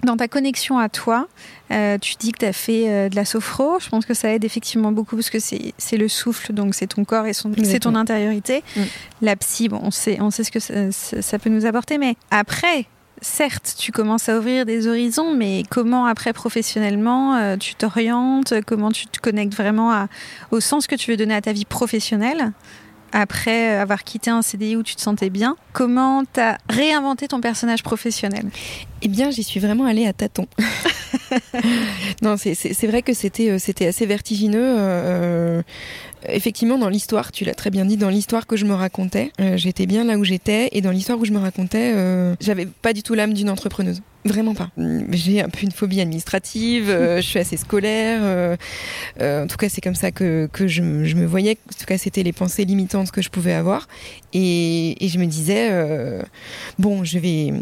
dans 0.03 0.17
ta 0.17 0.27
connexion 0.27 0.77
à 0.77 0.89
toi, 0.89 1.27
euh, 1.71 1.97
tu 1.97 2.15
dis 2.19 2.31
que 2.31 2.39
tu 2.39 2.45
as 2.45 2.53
fait 2.53 2.89
euh, 2.89 3.09
de 3.09 3.15
la 3.15 3.25
sophro. 3.25 3.79
Je 3.79 3.89
pense 3.89 4.05
que 4.05 4.13
ça 4.13 4.29
aide 4.29 4.43
effectivement 4.43 4.91
beaucoup 4.91 5.15
parce 5.15 5.29
que 5.29 5.39
c'est 5.39 5.97
le 5.97 6.07
souffle, 6.07 6.53
donc 6.53 6.75
c'est 6.75 6.87
ton 6.87 7.05
corps 7.05 7.25
et 7.25 7.33
c'est 7.33 7.79
ton 7.79 7.95
intériorité. 7.95 8.63
Mm. 8.75 8.81
La 9.21 9.35
psy, 9.35 9.69
bon, 9.69 9.79
on 9.81 9.91
sait, 9.91 10.17
on 10.21 10.31
sait 10.31 10.43
ce 10.43 10.51
que 10.51 10.59
ça, 10.91 11.39
peut 11.39 11.49
nous 11.49 11.65
apporter, 11.65 11.97
mais 11.97 12.15
après, 12.31 12.85
certes, 13.21 13.75
tu 13.77 13.91
commences 13.91 14.29
à 14.29 14.37
ouvrir 14.37 14.65
des 14.65 14.87
horizons, 14.87 15.33
mais 15.33 15.63
comment 15.69 16.05
après 16.05 16.33
professionnellement 16.33 17.35
euh, 17.35 17.57
tu 17.57 17.75
t'orientes, 17.75 18.53
comment 18.65 18.91
tu 18.91 19.07
te 19.07 19.19
connectes 19.19 19.55
vraiment 19.55 20.07
au 20.51 20.59
sens 20.59 20.87
que 20.87 20.95
tu 20.95 21.11
veux 21.11 21.17
donner 21.17 21.35
à 21.35 21.41
ta 21.41 21.53
vie 21.53 21.65
professionnelle? 21.65 22.51
Après 23.13 23.69
avoir 23.69 24.03
quitté 24.03 24.31
un 24.31 24.41
CDI 24.41 24.75
où 24.75 24.83
tu 24.83 24.95
te 24.95 25.01
sentais 25.01 25.29
bien, 25.29 25.55
comment 25.71 26.23
tu 26.25 26.39
as 26.39 26.57
réinventé 26.67 27.27
ton 27.27 27.39
personnage 27.39 27.83
professionnel? 27.83 28.45
Eh 29.03 29.07
bien, 29.07 29.29
j'y 29.29 29.43
suis 29.43 29.59
vraiment 29.59 29.85
allée 29.85 30.07
à 30.07 30.13
tâtons. 30.13 30.47
non, 32.21 32.35
c'est 32.37 32.87
vrai 32.87 33.03
que 33.03 33.13
c'était 33.13 33.51
euh, 33.51 33.59
c'était 33.59 33.85
assez 33.85 34.05
vertigineux. 34.05 34.75
Euh, 34.77 35.61
effectivement, 36.27 36.77
dans 36.77 36.89
l'histoire, 36.89 37.31
tu 37.31 37.45
l'as 37.45 37.53
très 37.53 37.69
bien 37.69 37.85
dit, 37.85 37.97
dans 37.97 38.09
l'histoire 38.09 38.47
que 38.47 38.57
je 38.57 38.65
me 38.65 38.73
racontais, 38.73 39.31
euh, 39.39 39.57
j'étais 39.57 39.85
bien 39.85 40.03
là 40.03 40.17
où 40.17 40.23
j'étais, 40.23 40.69
et 40.71 40.81
dans 40.81 40.91
l'histoire 40.91 41.19
où 41.19 41.25
je 41.25 41.31
me 41.31 41.39
racontais, 41.39 41.93
j'avais 42.39 42.65
pas 42.65 42.93
du 42.93 43.03
tout 43.03 43.13
l'âme 43.13 43.33
d'une 43.33 43.49
entrepreneuse. 43.49 44.01
Vraiment 44.25 44.55
pas. 44.55 44.69
J'ai 45.11 45.41
un 45.41 45.49
peu 45.49 45.63
une 45.63 45.71
phobie 45.71 46.01
administrative, 46.01 46.85
je 47.17 47.21
suis 47.21 47.39
assez 47.39 47.57
scolaire. 47.57 48.57
en 49.19 49.47
tout 49.47 49.57
cas, 49.57 49.69
c'est 49.69 49.81
comme 49.81 49.95
ça 49.95 50.11
que, 50.11 50.49
que 50.51 50.67
je, 50.67 51.03
je, 51.03 51.15
me 51.15 51.25
voyais. 51.25 51.57
En 51.69 51.77
tout 51.77 51.85
cas, 51.85 51.97
c'était 51.97 52.23
les 52.23 52.33
pensées 52.33 52.65
limitantes 52.65 53.11
que 53.11 53.21
je 53.21 53.29
pouvais 53.29 53.53
avoir. 53.53 53.87
Et, 54.33 55.03
et 55.03 55.09
je 55.09 55.19
me 55.19 55.25
disais, 55.25 55.69
bon, 56.79 57.03
je 57.03 57.19
vais, 57.19 57.53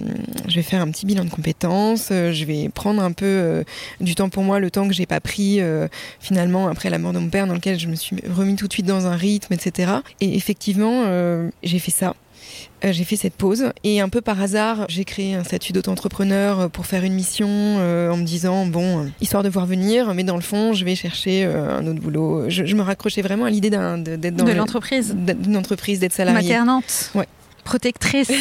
je 0.48 0.56
vais 0.56 0.62
faire 0.62 0.82
un 0.82 0.90
petit 0.92 1.06
bilan 1.06 1.26
de 1.26 1.30
compétences, 1.30 2.10
je 2.10 2.46
vais 2.46 2.70
prendre 2.70 3.02
un 3.04 3.12
peu 3.12 3.26
euh, 3.26 3.64
du 4.00 4.16
temps 4.16 4.30
pour 4.30 4.44
moi, 4.44 4.60
le 4.60 4.72
temps 4.72 4.88
que 4.88 4.94
j'ai 4.94 5.06
pas 5.06 5.20
pris 5.20 5.62
euh, 5.62 5.88
finalement 6.20 6.68
après 6.68 6.90
la 6.90 6.98
mort 6.98 7.14
de 7.14 7.20
mon 7.20 7.30
père, 7.30 7.48
dans 7.48 7.54
lequel 7.54 7.80
je 7.80 7.88
me 7.88 7.96
suis 7.96 8.18
remis 8.30 8.56
tout 8.56 8.68
de 8.68 8.74
suite 8.74 8.86
dans 8.86 9.08
un 9.08 9.16
rythme, 9.16 9.54
etc. 9.54 9.92
Et 10.20 10.36
effectivement, 10.36 11.04
euh, 11.06 11.50
j'ai 11.64 11.80
fait 11.80 11.92
ça. 11.92 12.16
J'ai 12.84 13.04
fait 13.04 13.16
cette 13.16 13.36
pause 13.36 13.72
et 13.84 14.02
un 14.02 14.10
peu 14.10 14.22
par 14.22 14.42
hasard, 14.42 14.86
j'ai 14.90 15.06
créé 15.06 15.36
un 15.36 15.44
statut 15.44 15.74
d'auto-entrepreneur 15.74 16.70
pour 16.70 16.86
faire 16.86 17.04
une 17.04 17.14
mission 17.14 17.48
en 17.48 18.18
me 18.18 18.24
disant 18.24 18.66
bon, 18.66 19.12
histoire 19.22 19.44
de 19.44 19.50
voir 19.50 19.66
venir, 19.66 20.14
mais 20.14 20.24
dans 20.24 20.36
le 20.36 20.42
fond, 20.42 20.74
je 20.74 20.86
vais 20.86 20.96
chercher 20.96 21.46
un 21.46 21.86
autre 21.88 22.00
boulot. 22.00 22.50
Je, 22.50 22.76
me 22.76 22.82
raccrochais 22.82 23.22
vraiment 23.22 23.46
à 23.46 23.50
l'idée 23.50 23.70
d'être 23.70 24.36
dans 24.36 24.46
de 24.46 24.52
l'entreprise, 24.52 25.16
d'une 25.16 25.58
entreprise, 25.58 26.00
d'être 26.00 26.14
salarié, 26.14 26.50
maternante. 26.50 27.12
Ouais 27.16 27.28
protectrice, 27.64 28.32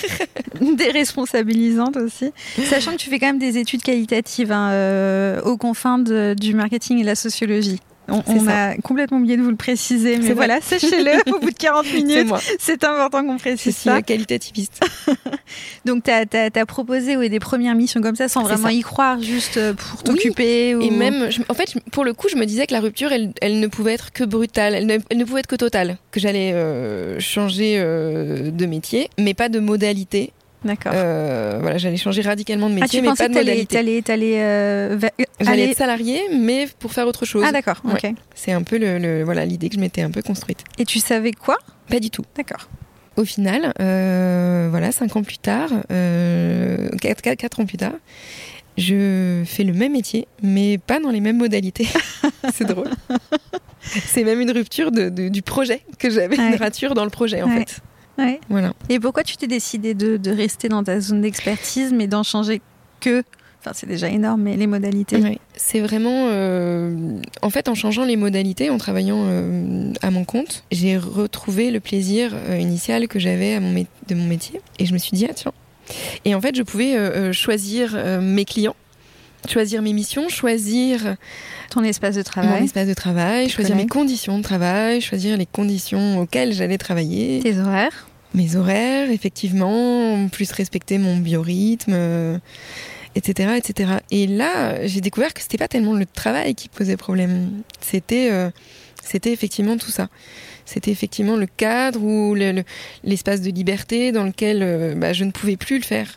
déresponsabilisante 0.60 1.96
aussi. 1.96 2.32
Sachant 2.64 2.92
que 2.92 2.96
tu 2.96 3.10
fais 3.10 3.18
quand 3.18 3.26
même 3.26 3.38
des 3.38 3.58
études 3.58 3.82
qualitatives 3.82 4.52
hein, 4.52 4.70
euh, 4.70 5.40
aux 5.42 5.56
confins 5.56 5.98
du 5.98 6.54
marketing 6.54 7.00
et 7.00 7.04
la 7.04 7.14
sociologie. 7.14 7.80
On, 8.08 8.48
a 8.48 8.74
complètement 8.78 9.18
oublié 9.18 9.36
de 9.36 9.42
vous 9.42 9.50
le 9.50 9.56
préciser, 9.56 10.18
mais 10.18 10.32
voilà, 10.32 10.60
sachez-le 10.62 11.32
au 11.32 11.38
bout 11.38 11.50
de 11.50 11.56
40 11.56 11.92
minutes. 11.94 12.32
C'est 12.58 12.84
important 12.84 13.24
qu'on 13.24 13.36
précise 13.36 13.76
ça. 13.76 13.96
C'est 13.96 14.02
qualitativiste. 14.02 14.80
Donc, 15.84 16.04
tu 16.04 16.10
as, 16.10 16.66
proposé 16.66 17.28
des 17.28 17.40
premières 17.40 17.74
missions 17.74 18.00
comme 18.00 18.16
ça 18.16 18.28
sans 18.28 18.42
vraiment 18.42 18.68
y 18.68 18.80
croire, 18.80 19.20
juste 19.20 19.56
euh, 19.56 19.74
pour 19.74 20.02
t'occuper. 20.02 20.70
Et 20.70 20.90
même, 20.90 21.28
en 21.48 21.54
fait, 21.54 21.74
pour 21.90 22.04
le 22.04 22.12
coup, 22.12 22.28
je 22.28 22.36
me 22.36 22.44
disais 22.44 22.66
que 22.66 22.72
la 22.72 22.80
rupture, 22.80 23.12
elle, 23.12 23.32
elle 23.40 23.60
ne 23.60 23.66
pouvait 23.66 23.94
être 23.94 24.12
que 24.12 24.24
brutale, 24.24 24.74
elle 24.74 25.18
ne, 25.18 25.24
pouvait 25.24 25.40
être 25.40 25.46
que 25.46 25.56
totale, 25.56 25.98
que 26.10 26.20
j'allais 26.20 26.52
euh, 26.52 27.20
changer 27.20 27.76
euh, 27.78 28.50
de 28.50 28.66
métier, 28.66 29.10
mais 29.18 29.34
pas 29.34 29.48
de 29.48 29.60
modalité. 29.60 30.32
D'accord. 30.64 30.92
Euh, 30.94 31.58
voilà, 31.60 31.78
j'allais 31.78 31.96
changer 31.96 32.22
radicalement 32.22 32.68
de 32.70 32.74
métier, 32.74 33.00
ah, 33.00 33.02
tu 33.02 33.08
mais 33.08 33.14
pas 33.16 33.28
de 33.28 33.34
modalité. 33.34 33.78
Euh, 33.78 34.98
j'allais 35.40 35.70
être 35.70 35.76
salarié, 35.76 36.20
mais 36.38 36.68
pour 36.78 36.92
faire 36.92 37.06
autre 37.06 37.24
chose. 37.24 37.44
Ah 37.46 37.52
d'accord. 37.52 37.82
ok. 37.84 38.12
C'est 38.34 38.52
un 38.52 38.62
peu 38.62 38.78
le, 38.78 39.22
voilà 39.24 39.44
l'idée 39.44 39.68
que 39.68 39.74
je 39.74 39.80
m'étais 39.80 40.02
un 40.02 40.10
peu 40.10 40.22
construite. 40.22 40.62
Et 40.78 40.84
tu 40.84 40.98
savais 40.98 41.32
quoi? 41.32 41.56
Pas 41.88 42.00
du 42.00 42.10
tout. 42.10 42.24
D'accord. 42.36 42.68
Au 43.16 43.24
final, 43.24 43.74
euh, 43.80 44.68
voilà, 44.70 44.90
cinq 44.92 45.16
ans 45.16 45.22
plus 45.22 45.38
tard, 45.38 45.68
quatre, 47.00 47.60
ans 47.60 47.66
plus 47.66 47.76
tard, 47.76 47.92
je 48.78 49.42
fais 49.44 49.64
le 49.64 49.74
même 49.74 49.92
métier, 49.92 50.26
mais 50.42 50.78
pas 50.78 50.98
dans 50.98 51.10
les 51.10 51.20
mêmes 51.20 51.36
modalités. 51.36 51.88
c'est 52.54 52.64
drôle. 52.64 52.90
C'est 53.82 54.22
même 54.22 54.40
une 54.40 54.52
rupture 54.52 54.92
de, 54.92 55.08
du 55.08 55.42
projet 55.42 55.82
que 55.98 56.08
j'avais, 56.08 56.36
une 56.36 56.54
rature 56.54 56.94
dans 56.94 57.02
le 57.02 57.10
projet 57.10 57.42
en 57.42 57.48
fait. 57.48 57.80
Voilà. 58.48 58.72
Et 58.88 59.00
pourquoi 59.00 59.22
tu 59.22 59.36
t'es 59.36 59.46
décidé 59.46 59.94
de, 59.94 60.30
rester 60.30 60.68
dans 60.68 60.82
ta 60.82 61.00
zone 61.00 61.22
d'expertise, 61.22 61.92
mais 61.92 62.06
d'en 62.06 62.22
changer 62.22 62.60
que 63.00 63.22
Enfin, 63.64 63.70
c'est 63.74 63.86
déjà 63.86 64.08
énorme, 64.08 64.42
mais 64.42 64.56
les 64.56 64.66
modalités? 64.66 65.38
C'est 65.54 65.78
vraiment. 65.78 66.26
Euh, 66.32 67.20
en 67.42 67.50
fait, 67.50 67.68
en 67.68 67.76
changeant 67.76 68.04
les 68.04 68.16
modalités, 68.16 68.70
en 68.70 68.76
travaillant 68.76 69.22
euh, 69.28 69.92
à 70.02 70.10
mon 70.10 70.24
compte, 70.24 70.64
j'ai 70.72 70.96
retrouvé 70.96 71.70
le 71.70 71.78
plaisir 71.78 72.32
euh, 72.34 72.58
initial 72.58 73.06
que 73.06 73.20
j'avais 73.20 73.60
de 73.60 74.14
mon 74.16 74.26
métier. 74.26 74.60
Et 74.80 74.86
je 74.86 74.92
me 74.92 74.98
suis 74.98 75.12
dit, 75.12 75.28
ah 75.30 75.32
tiens. 75.32 75.52
Et 76.24 76.34
en 76.34 76.40
fait, 76.40 76.56
je 76.56 76.64
pouvais 76.64 77.32
choisir 77.32 77.96
mes 78.20 78.44
clients, 78.44 78.74
choisir 79.48 79.82
mes 79.82 79.92
missions, 79.92 80.28
choisir. 80.28 81.16
Ton 81.70 81.82
espace 81.84 82.16
de 82.16 82.22
travail. 82.22 82.60
Mon 82.60 82.64
espace 82.64 82.86
de 82.86 82.94
travail, 82.94 83.48
choisir 83.48 83.76
mes 83.76 83.86
conditions 83.86 84.38
de 84.38 84.42
travail, 84.42 85.00
choisir 85.00 85.36
les 85.36 85.46
conditions 85.46 86.18
auxquelles 86.20 86.52
j'allais 86.52 86.78
travailler. 86.78 87.40
Tes 87.40 87.58
horaires 87.58 88.06
mes 88.34 88.56
horaires, 88.56 89.10
effectivement, 89.10 90.28
plus 90.28 90.50
respecter 90.52 90.98
mon 90.98 91.18
biorhythme, 91.18 92.40
etc., 93.14 93.48
euh, 93.50 93.56
etc. 93.56 93.92
Et 94.10 94.26
là, 94.26 94.86
j'ai 94.86 95.00
découvert 95.00 95.34
que 95.34 95.42
c'était 95.42 95.58
pas 95.58 95.68
tellement 95.68 95.94
le 95.94 96.06
travail 96.06 96.54
qui 96.54 96.68
posait 96.68 96.96
problème. 96.96 97.62
C'était, 97.80 98.30
euh, 98.30 98.50
c'était 99.02 99.32
effectivement 99.32 99.76
tout 99.76 99.90
ça. 99.90 100.08
C'était 100.64 100.92
effectivement 100.92 101.36
le 101.36 101.46
cadre 101.46 102.02
ou 102.02 102.34
l'espace 103.04 103.40
de 103.40 103.50
liberté 103.50 104.12
dans 104.12 104.24
lequel 104.24 104.60
euh, 104.62 104.94
bah, 104.94 105.12
je 105.12 105.24
ne 105.24 105.30
pouvais 105.30 105.56
plus 105.56 105.76
le 105.78 105.84
faire. 105.84 106.14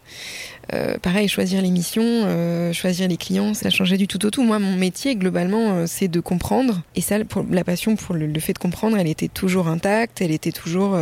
Euh, 0.74 0.98
pareil, 0.98 1.28
choisir 1.28 1.62
les 1.62 1.70
missions, 1.70 2.04
euh, 2.04 2.74
choisir 2.74 3.08
les 3.08 3.18
clients, 3.18 3.54
ça 3.54 3.70
changeait 3.70 3.98
du 3.98 4.08
tout 4.08 4.26
au 4.26 4.32
tout. 4.32 4.44
Moi, 4.44 4.60
mon 4.60 4.76
métier, 4.76 5.16
globalement, 5.16 5.72
euh, 5.72 5.86
c'est 5.88 6.08
de 6.08 6.20
comprendre. 6.20 6.82
Et 6.96 7.02
ça, 7.02 7.24
pour, 7.24 7.46
la 7.50 7.64
passion 7.64 7.96
pour 7.96 8.16
le, 8.16 8.40
fait 8.40 8.54
de 8.54 8.58
comprendre, 8.60 8.98
elle 8.98 9.08
était 9.08 9.28
toujours 9.28 9.68
intacte, 9.68 10.22
elle 10.22 10.32
était 10.32 10.52
toujours, 10.52 10.98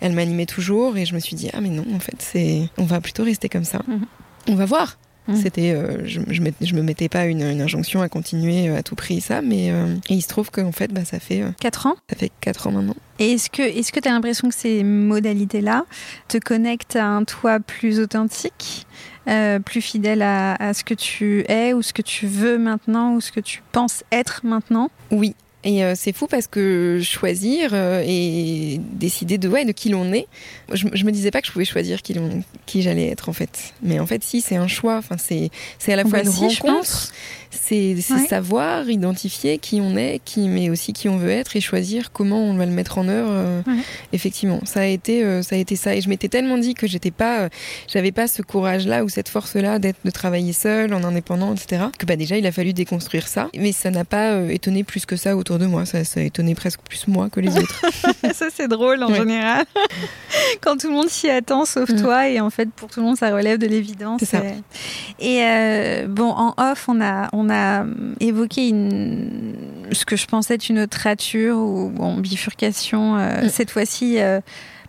elle 0.00 0.12
m'animait 0.12 0.46
toujours. 0.46 0.96
Et 0.96 1.06
je 1.06 1.14
me 1.14 1.20
suis 1.20 1.36
dit, 1.36 1.50
ah 1.52 1.60
mais 1.60 1.70
non, 1.70 1.84
en 1.94 2.00
fait, 2.00 2.16
c'est, 2.18 2.68
on 2.78 2.84
va 2.84 3.00
plutôt 3.00 3.24
rester 3.24 3.48
comme 3.48 3.64
ça. 3.64 3.80
Mhm. 3.86 4.06
On 4.48 4.54
va 4.54 4.66
voir. 4.66 4.98
Mhm. 5.28 5.36
C'était, 5.36 5.76
je, 6.04 6.20
je, 6.28 6.74
me 6.74 6.82
mettais 6.82 7.08
pas 7.08 7.26
une, 7.26 7.42
injonction 7.42 8.00
à 8.02 8.08
continuer 8.08 8.68
à 8.68 8.82
tout 8.82 8.94
prix 8.94 9.20
ça, 9.20 9.42
mais 9.42 9.72
il 10.08 10.22
se 10.22 10.28
trouve 10.28 10.50
qu'en 10.50 10.72
fait, 10.72 10.92
bah, 10.92 11.04
ça 11.04 11.18
fait 11.18 11.42
4 11.60 11.86
ans. 11.86 11.96
Ça 12.10 12.16
fait 12.16 12.30
4 12.40 12.68
ans 12.68 12.72
maintenant. 12.72 12.96
Et 13.18 13.32
est-ce 13.32 13.50
que, 13.50 13.62
est-ce 13.62 13.92
que 13.92 14.00
tu 14.00 14.08
as 14.08 14.12
l'impression 14.12 14.48
que 14.48 14.54
ces 14.54 14.84
modalités-là 14.84 15.84
te 16.28 16.38
connectent 16.38 16.96
à 16.96 17.06
un 17.06 17.24
toi 17.24 17.60
plus 17.60 18.00
authentique 18.00 18.86
euh, 19.28 19.58
plus 19.58 19.80
fidèle 19.80 20.22
à, 20.22 20.72
ce 20.72 20.84
que 20.84 20.94
tu 20.94 21.44
es 21.48 21.72
ou 21.72 21.82
ce 21.82 21.92
que 21.92 22.02
tu 22.02 22.28
veux 22.28 22.58
maintenant 22.58 23.14
ou 23.14 23.20
ce 23.20 23.32
que 23.32 23.40
tu 23.40 23.60
penses 23.72 24.04
être 24.12 24.42
maintenant? 24.44 24.88
Oui. 25.10 25.34
Et 25.64 25.82
euh, 25.82 25.94
c'est 25.96 26.12
fou 26.12 26.28
parce 26.28 26.46
que 26.46 27.00
choisir 27.02 27.70
euh, 27.72 28.04
et 28.06 28.80
décider 28.92 29.36
de, 29.36 29.48
ouais, 29.48 29.64
de 29.64 29.72
qui 29.72 29.88
l'on 29.88 30.12
est, 30.12 30.28
je, 30.72 30.86
je 30.92 31.04
me 31.04 31.10
disais 31.10 31.32
pas 31.32 31.40
que 31.40 31.48
je 31.48 31.52
pouvais 31.52 31.64
choisir 31.64 32.02
qui, 32.02 32.14
qui 32.66 32.82
j'allais 32.82 33.08
être 33.08 33.28
en 33.28 33.32
fait. 33.32 33.74
Mais 33.82 33.98
en 33.98 34.06
fait, 34.06 34.22
si, 34.22 34.40
c'est 34.40 34.54
un 34.54 34.68
choix. 34.68 34.96
Enfin, 34.98 35.16
c'est, 35.18 35.50
c'est 35.80 35.92
à 35.92 35.96
la 35.96 36.04
fois 36.04 36.22
une 36.22 36.28
rencontre 36.28 37.12
c'est 37.60 37.96
savoir, 38.00 38.88
identifier 38.88 39.58
qui 39.58 39.80
on 39.80 39.96
est, 39.96 40.20
qui, 40.24 40.48
mais 40.48 40.70
aussi 40.70 40.92
qui 40.92 41.08
on 41.08 41.16
veut 41.16 41.30
être 41.30 41.56
et 41.56 41.60
choisir 41.60 42.12
comment 42.12 42.42
on 42.42 42.54
va 42.54 42.66
le 42.66 42.72
mettre 42.72 42.98
en 42.98 43.08
œuvre. 43.08 43.30
Euh, 43.32 43.62
effectivement, 44.12 44.60
ça 44.64 44.80
a 44.80 44.84
été, 44.86 45.24
euh, 45.24 45.42
ça 45.42 45.56
a 45.56 45.58
été 45.58 45.76
ça. 45.76 45.94
Et 45.94 46.00
je 46.00 46.08
m'étais 46.08 46.28
tellement 46.28 46.58
dit 46.58 46.74
que 46.74 46.86
j'étais 46.86 47.10
pas, 47.10 47.40
euh, 47.40 47.48
j'avais 47.88 48.12
pas 48.12 48.28
ce 48.28 48.42
courage-là 48.42 49.04
ou 49.04 49.08
cette 49.08 49.28
force-là 49.28 49.78
d'être, 49.78 49.98
de 50.04 50.10
travailler 50.10 50.52
seul, 50.52 50.94
en 50.94 51.04
indépendant, 51.04 51.54
etc. 51.54 51.86
Que 51.98 52.06
bah 52.06 52.16
déjà, 52.16 52.36
il 52.36 52.46
a 52.46 52.52
fallu 52.52 52.72
déconstruire 52.72 53.28
ça. 53.28 53.48
Mais 53.56 53.72
ça 53.72 53.90
n'a 53.90 54.04
pas 54.04 54.40
étonné 54.50 54.84
plus 54.84 55.06
que 55.06 55.16
ça 55.16 55.36
autour 55.36 55.58
de 55.58 55.66
moi. 55.66 55.86
Ça, 55.86 56.04
ça 56.04 56.20
a 56.20 56.22
étonné 56.22 56.54
presque 56.54 56.80
plus 56.80 57.08
moi 57.08 57.28
que 57.30 57.40
les 57.40 57.56
autres. 57.58 57.82
ça, 58.32 58.46
c'est 58.54 58.68
drôle 58.68 59.02
en 59.02 59.14
général. 59.14 59.64
Quand 60.60 60.76
tout 60.76 60.88
le 60.88 60.94
monde 60.94 61.08
s'y 61.08 61.28
attend, 61.28 61.64
sauf 61.64 61.90
mm. 61.90 62.00
toi, 62.00 62.28
et 62.28 62.40
en 62.40 62.50
fait, 62.50 62.70
pour 62.70 62.88
tout 62.88 63.00
le 63.00 63.06
monde, 63.06 63.16
ça 63.16 63.34
relève 63.34 63.58
de 63.58 63.66
l'évidence. 63.66 64.24
Ça. 64.24 64.42
Et 65.18 66.04
bon, 66.08 66.30
en 66.30 66.54
off, 66.56 66.88
on 66.88 67.00
a, 67.00 67.28
on 67.32 67.45
a 67.50 67.84
évoqué 68.20 68.68
une, 68.68 69.54
ce 69.92 70.04
que 70.04 70.16
je 70.16 70.26
pensais 70.26 70.54
être 70.54 70.68
une 70.68 70.80
autre 70.80 70.98
rature 71.02 71.56
ou 71.56 71.90
bon, 71.90 72.16
bifurcation, 72.18 73.16
euh, 73.16 73.44
mm. 73.44 73.48
cette 73.48 73.70
fois-ci 73.70 74.18
euh, 74.20 74.40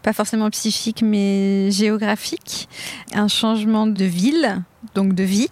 pas 0.04 0.14
forcément 0.14 0.50
psychique 0.50 1.02
mais 1.02 1.72
géographique, 1.72 2.70
un 3.14 3.28
changement 3.28 3.88
de 3.88 4.06
ville, 4.06 4.62
donc 4.96 5.14
de 5.14 5.24
vie. 5.24 5.50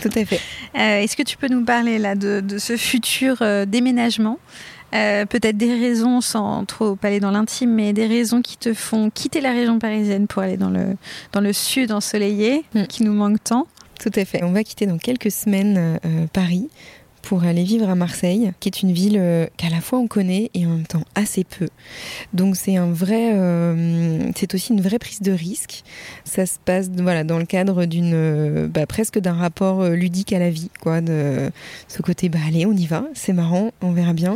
Tout 0.00 0.10
à 0.14 0.24
fait. 0.24 0.40
Euh, 0.78 1.00
est-ce 1.00 1.16
que 1.16 1.24
tu 1.24 1.36
peux 1.36 1.48
nous 1.48 1.64
parler 1.64 1.98
là 1.98 2.14
de, 2.14 2.44
ce 2.58 2.76
futur 2.76 3.42
déménagement? 3.66 4.38
Peut-être 4.92 5.56
des 5.56 5.74
raisons, 5.74 6.20
sans 6.20 6.64
trop 6.64 6.96
aller 7.02 7.18
dans 7.18 7.32
l'intime, 7.32 7.74
mais 7.74 7.92
des 7.92 8.06
raisons 8.06 8.40
qui 8.40 8.56
te 8.56 8.72
font 8.72 9.10
quitter 9.10 9.40
la 9.40 9.50
région 9.50 9.80
parisienne 9.80 10.28
pour 10.28 10.42
aller 10.42 10.56
dans 10.56 10.70
le, 10.70 10.96
dans 11.32 11.40
le 11.40 11.52
sud 11.52 11.90
ensoleillé, 11.90 12.64
mm. 12.74 12.84
qui 12.84 13.02
nous 13.02 13.12
manque 13.12 13.42
tant. 13.42 13.66
Tout 14.00 14.10
à 14.14 14.24
fait. 14.24 14.42
On 14.42 14.52
va 14.52 14.64
quitter 14.64 14.86
dans 14.86 14.96
quelques 14.96 15.30
semaines 15.30 15.98
euh, 16.04 16.26
Paris 16.32 16.68
pour 17.22 17.44
aller 17.44 17.64
vivre 17.64 17.88
à 17.88 17.94
Marseille, 17.94 18.52
qui 18.60 18.68
est 18.68 18.82
une 18.82 18.92
ville 18.92 19.16
euh, 19.18 19.46
qu'à 19.56 19.68
la 19.68 19.80
fois 19.80 19.98
on 19.98 20.06
connaît 20.06 20.50
et 20.54 20.66
en 20.66 20.70
même 20.70 20.86
temps 20.86 21.04
assez 21.14 21.44
peu. 21.44 21.68
Donc 22.32 22.56
c'est 22.56 22.76
un 22.76 22.90
vrai, 22.90 23.32
euh, 23.34 24.30
c'est 24.36 24.54
aussi 24.54 24.72
une 24.72 24.80
vraie 24.80 24.98
prise 24.98 25.20
de 25.20 25.32
risque. 25.32 25.82
Ça 26.24 26.46
se 26.46 26.58
passe 26.64 26.88
voilà 26.90 27.24
dans 27.24 27.38
le 27.38 27.44
cadre 27.44 27.84
d'une, 27.84 28.12
euh, 28.14 28.68
bah, 28.68 28.86
presque 28.86 29.18
d'un 29.18 29.34
rapport 29.34 29.84
ludique 29.88 30.32
à 30.32 30.38
la 30.38 30.50
vie, 30.50 30.70
quoi, 30.80 31.00
de 31.00 31.50
ce 31.88 32.02
côté 32.02 32.28
bah 32.28 32.38
allez 32.46 32.66
on 32.66 32.72
y 32.72 32.86
va, 32.86 33.04
c'est 33.14 33.32
marrant, 33.32 33.70
on 33.82 33.92
verra 33.92 34.12
bien. 34.12 34.34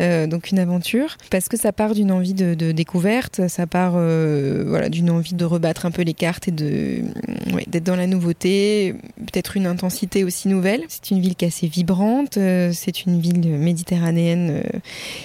donc 0.00 0.50
une 0.50 0.58
aventure 0.58 1.16
parce 1.30 1.48
que 1.48 1.56
ça 1.56 1.72
part 1.72 1.94
d'une 1.94 2.12
envie 2.12 2.34
de, 2.34 2.72
découverte, 2.72 3.48
ça 3.48 3.66
part 3.66 3.92
voilà 3.92 4.88
d'une 4.88 5.10
envie 5.10 5.34
de 5.34 5.44
rebattre 5.44 5.86
un 5.86 5.90
peu 5.90 6.02
les 6.02 6.14
cartes 6.14 6.48
et 6.48 6.52
de 6.52 7.02
d'être 7.66 7.84
dans 7.84 7.96
la 7.96 8.06
nouveauté, 8.06 8.94
peut-être 9.16 9.56
une 9.56 9.66
intensité 9.66 10.24
aussi 10.24 10.48
nouvelle. 10.48 10.82
C'est 10.88 11.10
une 11.10 11.20
ville 11.20 11.36
qui 11.36 11.44
est 11.44 11.48
assez 11.48 11.66
vibrante 11.66 12.11
euh, 12.36 12.70
c'est 12.72 13.04
une 13.04 13.20
ville 13.20 13.46
méditerranéenne 13.58 14.62
euh, 14.64 14.78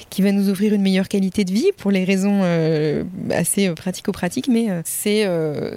qui 0.10 0.22
va 0.22 0.32
nous 0.32 0.50
offrir 0.50 0.74
une 0.74 0.82
meilleure 0.82 1.08
qualité 1.08 1.46
de 1.46 1.52
vie 1.52 1.72
pour 1.78 1.92
les 1.92 2.04
raisons 2.04 2.42
euh, 2.44 3.04
assez 3.32 3.70
pratico-pratiques, 3.70 4.48
mais 4.48 4.68
c'est 4.86 5.28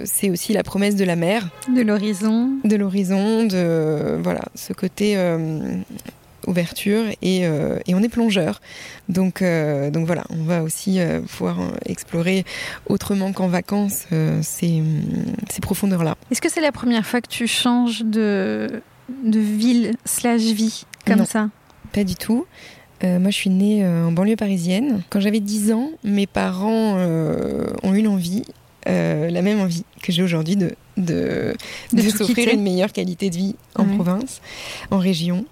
c'est 0.05 0.29
aussi 0.29 0.53
la 0.53 0.63
promesse 0.63 0.95
de 0.95 1.03
la 1.03 1.15
mer, 1.15 1.49
de 1.73 1.81
l'horizon, 1.81 2.51
de 2.63 2.75
l'horizon, 2.75 3.45
de 3.45 4.17
voilà 4.21 4.41
ce 4.55 4.73
côté 4.73 5.17
ouverture 6.47 7.03
et, 7.21 7.41
et, 7.41 7.95
on 7.95 8.01
est 8.01 8.09
plongeur. 8.09 8.61
Donc, 9.09 9.43
donc 9.91 10.05
voilà, 10.05 10.23
on 10.29 10.43
va 10.43 10.63
aussi 10.63 10.99
pouvoir 11.27 11.57
explorer 11.85 12.45
autrement 12.87 13.31
qu'en 13.33 13.47
vacances 13.47 14.05
ces, 14.41 14.83
ces 15.49 15.61
profondeurs-là. 15.61 16.15
Est-ce 16.31 16.41
que 16.41 16.49
c'est 16.49 16.61
la 16.61 16.71
première 16.71 17.05
fois 17.05 17.21
que 17.21 17.29
tu 17.29 17.47
changes 17.47 18.01
de, 18.03 18.81
de 19.23 19.39
ville 19.39 19.95
slash 20.05 20.41
vie? 20.41 20.85
Comme 21.15 21.25
ça 21.25 21.49
Pas 21.93 22.03
du 22.03 22.15
tout. 22.15 22.45
Euh, 23.03 23.19
moi, 23.19 23.31
je 23.31 23.35
suis 23.35 23.49
née 23.49 23.83
euh, 23.83 24.07
en 24.07 24.11
banlieue 24.11 24.35
parisienne. 24.35 25.01
Quand 25.09 25.19
j'avais 25.19 25.39
10 25.39 25.71
ans, 25.71 25.89
mes 26.03 26.27
parents 26.27 26.95
euh, 26.97 27.67
ont 27.83 27.93
eu 27.93 28.01
l'envie, 28.01 28.43
la 28.85 29.41
même 29.41 29.59
envie 29.59 29.85
que 30.01 30.11
j'ai 30.11 30.23
aujourd'hui, 30.23 30.55
de, 30.55 30.75
de, 30.97 31.53
de, 31.93 32.01
s'offrir 32.01 32.49
une 32.49 32.63
meilleure 32.63 32.91
qualité 32.91 33.29
de 33.29 33.35
vie 33.35 33.55
en 33.75 33.85
province, 33.85 34.41
en 34.89 34.97
région. 34.97 35.45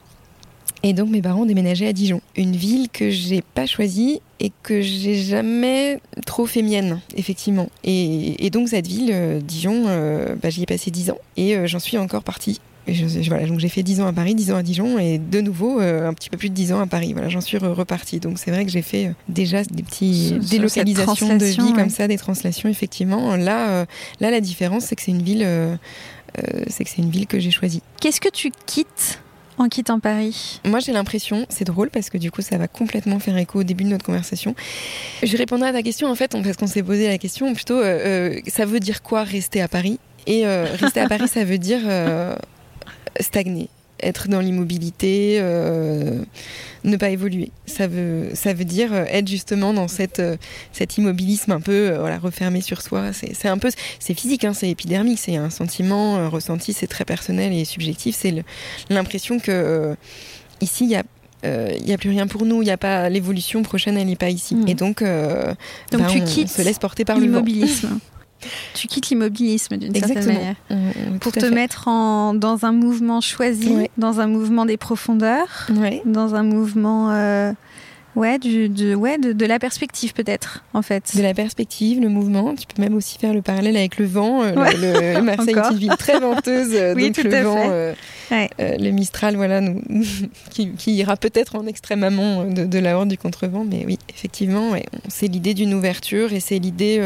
Et 0.81 0.93
donc, 0.93 1.09
mes 1.09 1.21
parents 1.21 1.41
ont 1.41 1.45
déménagé 1.45 1.87
à 1.87 1.93
Dijon, 1.93 2.21
une 2.35 2.55
ville 2.55 2.89
que 2.89 3.09
j'ai 3.09 3.41
pas 3.41 3.65
choisie 3.65 4.21
et 4.39 4.51
que 4.63 4.81
j'ai 4.81 5.15
jamais 5.15 5.99
trop 6.25 6.45
fait 6.45 6.61
mienne, 6.61 7.01
effectivement. 7.15 7.69
Et, 7.83 8.49
donc, 8.49 8.69
cette 8.69 8.87
ville, 8.87 9.41
Dijon, 9.43 9.85
bah, 10.41 10.49
j'y 10.49 10.63
ai 10.63 10.65
passé 10.65 10.89
10 10.89 11.11
ans 11.11 11.19
et 11.37 11.67
j'en 11.67 11.79
suis 11.79 11.97
encore 11.97 12.23
partie 12.23 12.59
voilà, 13.27 13.45
donc 13.45 13.59
j'ai 13.59 13.69
fait 13.69 13.83
10 13.83 14.01
ans 14.01 14.07
à 14.07 14.13
Paris, 14.13 14.35
10 14.35 14.51
ans 14.51 14.57
à 14.57 14.63
Dijon 14.63 14.99
et 14.99 15.17
de 15.17 15.41
nouveau 15.41 15.79
un 15.79 16.13
petit 16.13 16.29
peu 16.29 16.37
plus 16.37 16.49
de 16.49 16.55
10 16.55 16.73
ans 16.73 16.79
à 16.79 16.87
Paris. 16.87 17.13
Voilà, 17.13 17.29
j'en 17.29 17.41
suis 17.41 17.57
repartie. 17.57 18.19
Donc 18.19 18.39
c'est 18.39 18.51
vrai 18.51 18.65
que 18.65 18.71
j'ai 18.71 18.81
fait 18.81 19.13
déjà 19.27 19.63
des 19.63 19.83
petites 19.83 20.39
délocalisations 20.49 21.37
de 21.37 21.45
vie 21.45 21.73
comme 21.73 21.89
ça, 21.89 22.07
des 22.07 22.17
translations 22.17 22.69
effectivement. 22.69 23.35
Là, 23.35 23.85
là 24.19 24.31
la 24.31 24.41
différence 24.41 24.85
c'est 24.85 24.95
que 24.95 25.01
c'est 25.01 25.11
une 25.11 25.21
ville, 25.21 25.47
c'est 26.67 26.83
que 26.83 26.89
c'est 26.89 27.01
une 27.01 27.09
ville 27.09 27.27
que 27.27 27.39
j'ai 27.39 27.51
choisie. 27.51 27.81
Qu'est-ce 28.01 28.21
que 28.21 28.29
tu 28.29 28.51
quittes 28.65 29.19
en 29.59 29.67
quittant 29.67 29.99
Paris? 29.99 30.61
Moi, 30.65 30.79
j'ai 30.79 30.93
l'impression, 30.93 31.45
c'est 31.49 31.65
drôle 31.65 31.89
parce 31.89 32.09
que 32.09 32.17
du 32.17 32.31
coup, 32.31 32.41
ça 32.41 32.57
va 32.57 32.67
complètement 32.67 33.19
faire 33.19 33.37
écho 33.37 33.59
au 33.59 33.63
début 33.63 33.83
de 33.83 33.89
notre 33.89 34.05
conversation. 34.05 34.55
Je 35.21 35.37
répondrai 35.37 35.69
à 35.69 35.73
ta 35.73 35.83
question 35.83 36.09
en 36.09 36.15
fait, 36.15 36.31
parce 36.31 36.57
qu'on 36.57 36.67
s'est 36.67 36.83
posé 36.83 37.07
la 37.07 37.17
question 37.17 37.53
plutôt, 37.53 37.77
euh, 37.77 37.83
euh, 38.35 38.41
ça 38.47 38.65
veut 38.65 38.79
dire 38.79 39.03
quoi 39.03 39.23
rester 39.23 39.61
à 39.61 39.67
Paris? 39.67 39.99
Et 40.25 40.45
euh, 40.45 40.65
rester 40.79 41.01
à 41.01 41.07
Paris, 41.07 41.27
ça 41.31 41.43
veut 41.43 41.57
dire 41.57 41.81
stagner 43.19 43.69
être 44.01 44.27
dans 44.27 44.39
l'immobilité, 44.39 45.37
euh, 45.39 46.21
ne 46.83 46.97
pas 46.97 47.09
évoluer. 47.09 47.51
Ça 47.65 47.87
veut, 47.87 48.29
ça 48.33 48.53
veut 48.53 48.65
dire 48.65 48.93
être 48.93 49.27
justement 49.27 49.73
dans 49.73 49.87
cette, 49.87 50.19
euh, 50.19 50.37
cet 50.71 50.97
immobilisme 50.97 51.51
un 51.51 51.61
peu 51.61 51.91
euh, 51.91 51.99
voilà, 51.99 52.17
refermé 52.17 52.61
sur 52.61 52.81
soi. 52.81 53.11
C'est 53.13 53.47
un 53.47 53.57
peu, 53.57 53.69
c'est 53.99 54.13
physique, 54.13 54.45
hein, 54.45 54.53
c'est 54.53 54.69
épidermique, 54.69 55.19
c'est 55.19 55.35
un 55.35 55.49
sentiment 55.49 56.29
ressenti, 56.29 56.73
c'est 56.73 56.87
très 56.87 57.05
personnel 57.05 57.53
et 57.53 57.65
subjectif. 57.65 58.15
C'est 58.15 58.43
l'impression 58.89 59.39
que 59.39 59.95
ici, 60.61 60.85
il 60.85 60.91
y 60.91 60.95
a 60.95 61.03
il 61.41 61.85
n'y 61.85 61.93
a 61.93 61.97
plus 61.97 62.09
rien 62.09 62.27
pour 62.27 62.45
nous, 62.45 62.61
il 62.61 62.67
y 62.67 62.71
a 62.71 62.75
pas 62.75 63.07
l'évolution 63.07 63.63
prochaine, 63.63 63.97
elle 63.97 64.07
n'est 64.07 64.17
pas 64.17 64.29
ici. 64.29 64.55
Mmh. 64.55 64.67
Et 64.67 64.73
donc, 64.73 65.01
donc 65.01 66.07
tu 66.07 66.19
on 66.19 66.25
quittes 66.25 66.49
se 66.49 66.61
laisse 66.61 66.79
porter 66.79 67.05
par 67.05 67.17
l'immobilisme. 67.17 67.97
Tu 68.73 68.87
quittes 68.87 69.09
l'immobilisme 69.09 69.77
d'une 69.77 69.93
certaine 69.93 70.25
manière. 70.25 70.55
Mm, 70.69 70.75
mm, 70.75 71.19
pour 71.19 71.31
te 71.31 71.45
mettre 71.45 71.87
en, 71.87 72.33
dans 72.33 72.65
un 72.65 72.71
mouvement 72.71 73.21
choisi, 73.21 73.89
dans 73.97 74.19
un 74.19 74.27
mouvement 74.27 74.65
des 74.65 74.77
profondeurs, 74.77 75.67
dans 76.05 76.35
un 76.35 76.43
mouvement 76.43 77.11
euh, 77.11 77.51
Ouais, 78.15 78.39
du, 78.39 78.69
de, 78.69 78.95
ouais 78.95 79.17
de, 79.17 79.33
de, 79.33 79.45
la 79.45 79.59
perspective 79.59 80.13
peut-être, 80.13 80.63
en 80.73 80.81
fait. 80.81 81.15
De 81.15 81.21
la 81.21 81.33
perspective, 81.33 82.01
le 82.01 82.09
mouvement. 82.09 82.55
Tu 82.55 82.65
peux 82.65 82.81
même 82.81 82.95
aussi 82.95 83.17
faire 83.17 83.33
le 83.33 83.41
parallèle 83.41 83.77
avec 83.77 83.97
le 83.97 84.05
vent. 84.05 84.43
Euh, 84.43 84.53
le, 84.55 85.21
Marseille 85.21 85.55
est 85.55 85.71
une 85.71 85.77
ville 85.77 85.95
très 85.97 86.19
venteuse, 86.19 86.71
euh, 86.73 86.93
oui, 86.95 87.11
donc 87.11 87.23
le 87.23 87.41
vent, 87.41 87.69
euh, 87.69 87.93
le 88.59 88.89
Mistral, 88.91 89.35
voilà, 89.35 89.61
nous, 89.61 89.81
qui, 90.49 90.71
qui, 90.71 90.95
ira 90.95 91.17
peut-être 91.17 91.55
en 91.55 91.67
extrême 91.67 92.03
amont 92.03 92.45
de, 92.45 92.65
de, 92.65 92.79
la 92.79 92.97
horde 92.97 93.09
du 93.09 93.17
contrevent. 93.17 93.63
Mais 93.63 93.83
oui, 93.85 93.99
effectivement, 94.09 94.71
c'est 95.07 95.27
l'idée 95.27 95.53
d'une 95.53 95.73
ouverture 95.73 96.33
et 96.33 96.39
c'est 96.39 96.59
l'idée. 96.59 97.01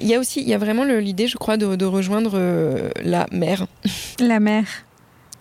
Il 0.00 0.06
y 0.06 0.14
a 0.14 0.18
aussi, 0.18 0.40
il 0.40 0.48
y 0.48 0.54
a 0.54 0.58
vraiment 0.58 0.84
l'idée, 0.84 1.28
je 1.28 1.36
crois, 1.36 1.56
de, 1.56 1.76
de 1.76 1.84
rejoindre 1.84 2.38
la 3.02 3.26
mer. 3.30 3.66
La 4.18 4.40
mer. 4.40 4.64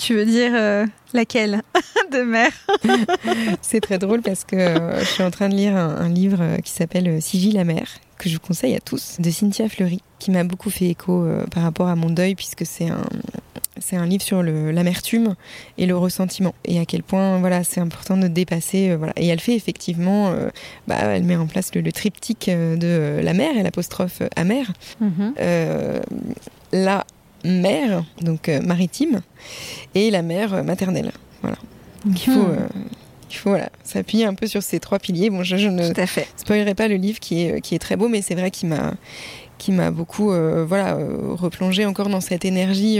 Tu 0.03 0.15
veux 0.15 0.25
dire 0.25 0.51
euh, 0.53 0.85
laquelle 1.13 1.61
de 2.11 2.23
mer 2.23 2.51
C'est 3.61 3.79
très 3.79 3.99
drôle 3.99 4.21
parce 4.21 4.43
que 4.43 4.57
euh, 4.57 4.99
je 4.99 5.05
suis 5.05 5.23
en 5.23 5.31
train 5.31 5.47
de 5.47 5.55
lire 5.55 5.77
un, 5.77 6.09
livre 6.09 6.39
euh, 6.41 6.57
qui 6.57 6.71
s'appelle 6.71 7.21
Sigil 7.21 7.53
la 7.53 7.63
mer, 7.63 7.87
que 8.17 8.27
je 8.27 8.33
vous 8.33 8.41
conseille 8.41 8.75
à 8.75 8.81
tous, 8.81 9.15
de 9.19 9.29
Cynthia 9.31 9.69
Fleury, 9.69 10.01
qui 10.19 10.31
m'a 10.31 10.43
beaucoup 10.43 10.69
fait 10.69 10.89
écho 10.89 11.25
par 11.51 11.63
rapport 11.63 11.87
à 11.87 11.95
mon 11.95 12.09
deuil, 12.09 12.35
puisque 12.35 12.65
c'est 12.65 12.89
un, 12.89 13.05
c'est 13.79 13.95
un 13.95 14.05
livre 14.05 14.23
sur 14.23 14.43
l'amertume 14.43 15.35
et 15.77 15.85
le 15.85 15.95
ressentiment 15.95 16.53
et 16.65 16.81
à 16.81 16.85
quel 16.85 17.01
point 17.01 17.39
voilà 17.39 17.63
c'est 17.63 17.79
important 17.79 18.17
de 18.17 18.27
dépasser 18.27 18.97
voilà. 18.97 19.13
Et 19.15 19.27
elle 19.27 19.39
fait 19.39 19.55
effectivement 19.55 20.35
bah, 20.87 20.97
elle 20.99 21.23
met 21.23 21.37
en 21.37 21.47
place 21.47 21.73
le, 21.73 21.91
triptyque 21.93 22.49
de 22.49 23.21
la 23.23 23.33
mer 23.33 23.55
et 23.55 23.63
l'apostrophe 23.63 24.21
amère. 24.35 24.73
Mm 24.99 25.31
là 26.73 27.05
mère, 27.43 28.03
donc 28.21 28.49
euh, 28.49 28.61
maritime, 28.61 29.21
et 29.95 30.09
la 30.11 30.21
mère 30.21 30.53
euh, 30.53 30.63
maternelle. 30.63 31.11
Voilà. 31.41 31.57
Donc 32.05 32.25
il 32.25 32.33
faut, 32.33 32.39
hmm. 32.39 32.57
euh, 32.57 32.67
il 33.29 33.35
faut 33.35 33.49
voilà, 33.49 33.69
s'appuyer 33.83 34.25
un 34.25 34.33
peu 34.33 34.47
sur 34.47 34.63
ces 34.63 34.79
trois 34.79 34.99
piliers. 34.99 35.29
Bon, 35.29 35.43
je, 35.43 35.55
ne 35.67 35.93
spoilerai 36.37 36.75
pas 36.75 36.87
le 36.87 36.95
livre 36.95 37.19
qui 37.19 37.43
est, 37.43 37.61
qui 37.61 37.75
est 37.75 37.79
très 37.79 37.95
beau, 37.95 38.07
mais 38.07 38.21
c'est 38.21 38.35
vrai 38.35 38.51
qu'il 38.51 38.69
m'a 38.69 38.93
qui 39.59 39.71
m'a 39.71 39.91
beaucoup 39.91 40.33
voilà 40.67 40.97
replongé 41.35 41.85
encore 41.85 42.09
dans 42.09 42.19
cette 42.19 42.43
énergie 42.43 42.99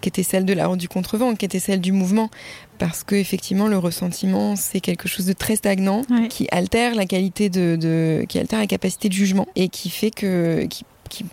qui 0.00 0.08
était 0.08 0.24
celle 0.24 0.44
de 0.44 0.52
la 0.52 0.66
route 0.66 0.80
du 0.80 0.88
contrevent, 0.88 1.36
qui 1.36 1.44
était 1.44 1.60
celle 1.60 1.80
du 1.80 1.92
mouvement, 1.92 2.30
parce 2.78 3.04
que 3.04 3.14
effectivement 3.14 3.68
le 3.68 3.78
ressentiment 3.78 4.56
c'est 4.56 4.80
quelque 4.80 5.06
chose 5.06 5.26
de 5.26 5.34
très 5.34 5.54
stagnant 5.54 6.02
qui 6.30 6.48
altère 6.50 6.96
la 6.96 7.06
qualité 7.06 7.48
de, 7.48 7.76
de, 7.76 8.24
qui 8.28 8.40
altère 8.40 8.58
la 8.58 8.66
capacité 8.66 9.08
de 9.08 9.12
jugement 9.12 9.46
et 9.54 9.68
qui 9.68 9.88
fait 9.88 10.10
que 10.10 10.64
qui 10.64 10.84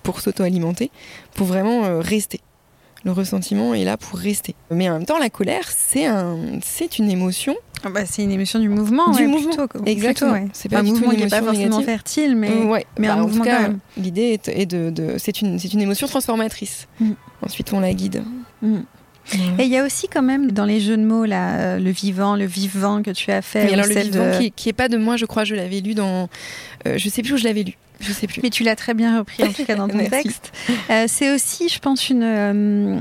pour 0.03 0.21
s'auto-alimenter, 0.21 0.91
pour 1.35 1.47
vraiment 1.47 1.85
euh, 1.85 1.99
rester. 1.99 2.41
Le 3.03 3.11
ressentiment 3.11 3.73
est 3.73 3.83
là 3.83 3.97
pour 3.97 4.19
rester. 4.19 4.53
Mais 4.69 4.89
en 4.89 4.93
même 4.93 5.05
temps, 5.05 5.17
la 5.17 5.29
colère, 5.29 5.67
c'est 5.67 6.05
un, 6.05 6.37
c'est 6.61 6.99
une 6.99 7.09
émotion. 7.09 7.55
Ah 7.83 7.89
bah, 7.89 8.05
c'est 8.05 8.23
une 8.23 8.31
émotion 8.31 8.59
du 8.59 8.69
mouvement. 8.69 9.09
Du 9.09 9.25
mouvement. 9.25 9.67
Exactement. 9.87 10.47
C'est 10.53 10.69
pas 10.69 10.79
un 10.79 10.83
mouvement 10.83 11.09
qui 11.09 11.17
n'est 11.17 11.27
pas 11.27 11.41
forcément 11.41 11.81
fertile, 11.81 12.35
mais, 12.35 12.51
mais 12.99 13.07
un 13.07 13.15
bah, 13.15 13.21
mouvement 13.23 13.43
quand 13.43 13.61
même. 13.61 13.79
L'idée 13.97 14.39
est, 14.45 14.65
de, 14.67 14.91
de 14.91 15.15
c'est 15.17 15.41
une, 15.41 15.57
c'est 15.57 15.73
une 15.73 15.81
émotion 15.81 16.07
transformatrice. 16.07 16.87
Mm. 16.99 17.11
Ensuite, 17.41 17.73
on 17.73 17.79
la 17.79 17.93
guide. 17.93 18.23
Mm. 18.61 18.81
Et 19.59 19.63
il 19.63 19.69
y 19.69 19.77
a 19.77 19.85
aussi 19.85 20.07
quand 20.07 20.21
même 20.21 20.51
dans 20.51 20.65
les 20.65 20.79
jeux 20.79 20.97
de 20.97 21.03
mots 21.03 21.25
là, 21.25 21.59
euh, 21.59 21.79
le 21.79 21.91
vivant, 21.91 22.35
le 22.35 22.45
vivant 22.45 23.01
que 23.01 23.11
tu 23.11 23.31
as 23.31 23.41
fait. 23.41 23.65
Mais 23.65 23.73
alors 23.73 23.85
le 23.85 23.93
vivant 23.93 24.37
qui, 24.37 24.51
qui 24.51 24.69
est 24.69 24.73
pas 24.73 24.89
de 24.89 24.97
moi, 24.97 25.15
je 25.15 25.25
crois, 25.25 25.43
je 25.43 25.55
l'avais 25.55 25.79
lu 25.79 25.93
dans, 25.93 26.27
euh, 26.87 26.97
je 26.97 27.09
sais 27.09 27.21
plus 27.21 27.33
où 27.33 27.37
je 27.37 27.45
l'avais 27.45 27.63
lu. 27.63 27.77
Je 28.01 28.11
sais 28.13 28.27
plus. 28.27 28.41
Mais 28.41 28.49
tu 28.49 28.63
l'as 28.63 28.75
très 28.75 28.93
bien 28.93 29.19
repris 29.19 29.43
en 29.43 29.53
tout 29.53 29.63
cas 29.63 29.75
dans 29.75 29.87
ton 29.89 30.05
texte. 30.05 30.51
Euh, 30.89 31.05
c'est 31.07 31.33
aussi, 31.33 31.69
je 31.69 31.79
pense, 31.79 32.09
une, 32.09 32.23
euh, 32.23 32.97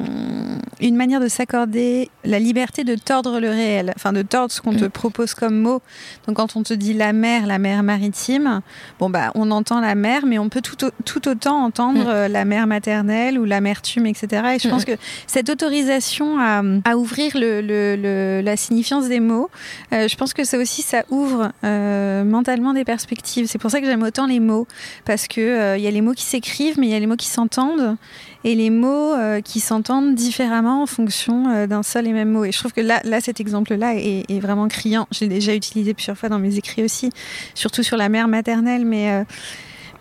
une 0.81 0.97
manière 0.97 1.21
de 1.21 1.29
s'accorder 1.29 2.11
la 2.25 2.39
liberté 2.39 2.85
de 2.85 2.95
tordre 2.95 3.41
le 3.41 3.49
réel, 3.49 3.93
enfin 3.97 4.13
de 4.13 4.23
tordre 4.23 4.53
ce 4.53 4.61
qu'on 4.61 4.75
te 4.75 4.85
mm. 4.85 4.91
propose 4.91 5.35
comme 5.35 5.59
mot. 5.59 5.81
Donc 6.27 6.37
quand 6.37 6.57
on 6.57 6.63
te 6.63 6.75
dit 6.75 6.93
la 6.93 7.13
mer, 7.13 7.47
la 7.47 7.59
mer 7.59 7.83
maritime, 7.83 8.61
bon 8.99 9.09
bah 9.09 9.33
on 9.35 9.51
entend 9.51 9.81
la 9.81 9.95
mer, 9.95 10.27
mais 10.27 10.39
on 10.39 10.49
peut 10.49 10.61
tout, 10.61 10.91
tout 11.05 11.29
autant 11.29 11.65
entendre 11.65 12.05
mm. 12.05 12.09
euh, 12.09 12.29
la 12.29 12.45
mer 12.45 12.67
maternelle 12.67 13.39
ou 13.39 13.45
l'amertume, 13.45 14.07
etc. 14.07 14.43
Et 14.55 14.59
je 14.59 14.69
pense 14.69 14.83
mm. 14.83 14.97
que 14.97 14.97
cette 15.27 15.49
autorisation 15.49 16.39
à, 16.39 16.63
à 16.85 16.97
ouvrir 16.97 17.33
le, 17.35 17.63
le, 17.63 18.43
la 18.43 18.57
signifiance 18.57 19.09
des 19.09 19.21
mots, 19.21 19.49
je 19.93 20.15
pense 20.17 20.35
que 20.35 20.45
ça 20.45 20.59
aussi 20.59 20.83
ça 20.83 21.05
ouvre 21.11 21.53
mentalement 21.63 22.75
des 22.75 22.85
perspectives. 22.85 23.47
C'est 23.47 23.59
pour 23.59 23.71
ça 23.71 23.81
que 23.81 23.87
j'aime 23.87 24.03
autant 24.03 24.27
les 24.27 24.41
mots 24.41 24.67
parce 25.05 25.29
que 25.29 25.41
euh, 25.41 25.79
y 25.79 25.87
a 25.87 25.91
les 25.91 26.01
mots 26.01 26.13
qui 26.13 26.25
s'écrivent, 26.25 26.79
mais 26.79 26.87
il 26.87 26.91
y 26.91 26.95
a 26.95 26.99
les 26.99 27.07
mots 27.07 27.17
qui 27.17 27.29
s'entendent 27.29 27.97
et 28.45 28.55
les 28.55 28.71
mots 28.71 29.15
euh, 29.15 29.41
qui 29.41 29.61
s'entendent 29.61 30.15
différemment 30.15 30.83
en 30.83 30.87
fonction 30.87 31.49
euh, 31.49 31.67
d'un 31.67 31.83
seul 31.83 32.07
et 32.07 32.13
même 32.13 32.31
mot. 32.31 32.45
Et 32.45 32.53
je 32.53 32.59
trouve 32.59 32.73
que 32.73 32.81
là, 32.81 33.01
là 33.05 33.21
cet 33.21 33.41
exemple-là 33.41 33.95
est, 33.97 34.25
est, 34.29 34.41
vraiment 34.41 34.69
criant. 34.69 35.07
J'ai 35.11 35.29
déjà 35.29 35.55
utilisé 35.55 35.95
plusieurs 35.95 36.17
fois 36.17 36.29
dans 36.29 36.39
mes 36.39 36.57
écrits 36.57 36.83
aussi, 36.83 37.11
surtout 37.55 37.83
sur 37.83 37.97
la 37.97 38.09
mère 38.09 38.29
maternelle, 38.29 38.85
mais 38.85 39.25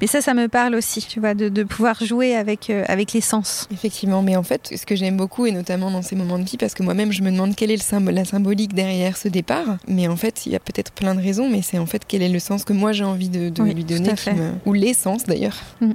mais 0.01 0.07
ça, 0.07 0.21
ça 0.21 0.33
me 0.33 0.47
parle 0.47 0.75
aussi, 0.75 1.01
tu 1.01 1.19
vois, 1.19 1.33
de, 1.33 1.63
pouvoir 1.63 2.03
jouer 2.03 2.35
avec, 2.35 2.69
euh, 2.69 2.83
avec 2.87 3.13
les 3.13 3.21
sens. 3.21 3.67
Effectivement, 3.71 4.21
mais 4.21 4.35
en 4.35 4.43
fait, 4.43 4.73
ce 4.75 4.85
que 4.85 4.95
j'aime 4.95 5.17
beaucoup, 5.17 5.45
et 5.45 5.51
notamment 5.51 5.91
dans 5.91 6.01
ces 6.01 6.15
moments 6.15 6.39
de 6.39 6.43
vie, 6.43 6.57
parce 6.57 6.73
que 6.73 6.83
moi-même, 6.83 7.11
je 7.11 7.21
me 7.21 7.31
demande 7.31 7.55
quelle 7.55 7.71
est 7.71 7.77
le 7.77 7.81
symbole, 7.81 8.15
la 8.15 8.25
symbolique 8.25 8.73
derrière 8.73 9.17
ce 9.17 9.27
départ. 9.27 9.77
Mais 9.87 10.07
en 10.07 10.15
fait, 10.15 10.45
il 10.45 10.51
y 10.51 10.55
a 10.55 10.59
peut-être 10.59 10.91
plein 10.91 11.15
de 11.15 11.21
raisons, 11.21 11.49
mais 11.49 11.61
c'est 11.61 11.79
en 11.79 11.85
fait 11.85 12.03
quel 12.07 12.21
est 12.21 12.29
le 12.29 12.39
sens 12.39 12.63
que 12.63 12.73
moi 12.73 12.91
j'ai 12.91 13.03
envie 13.03 13.29
de, 13.29 13.51
lui 13.61 13.83
donner, 13.83 14.13
ou 14.65 14.73
l'essence 14.73 15.25
d'ailleurs. 15.25 15.57
Mm. 15.81 15.91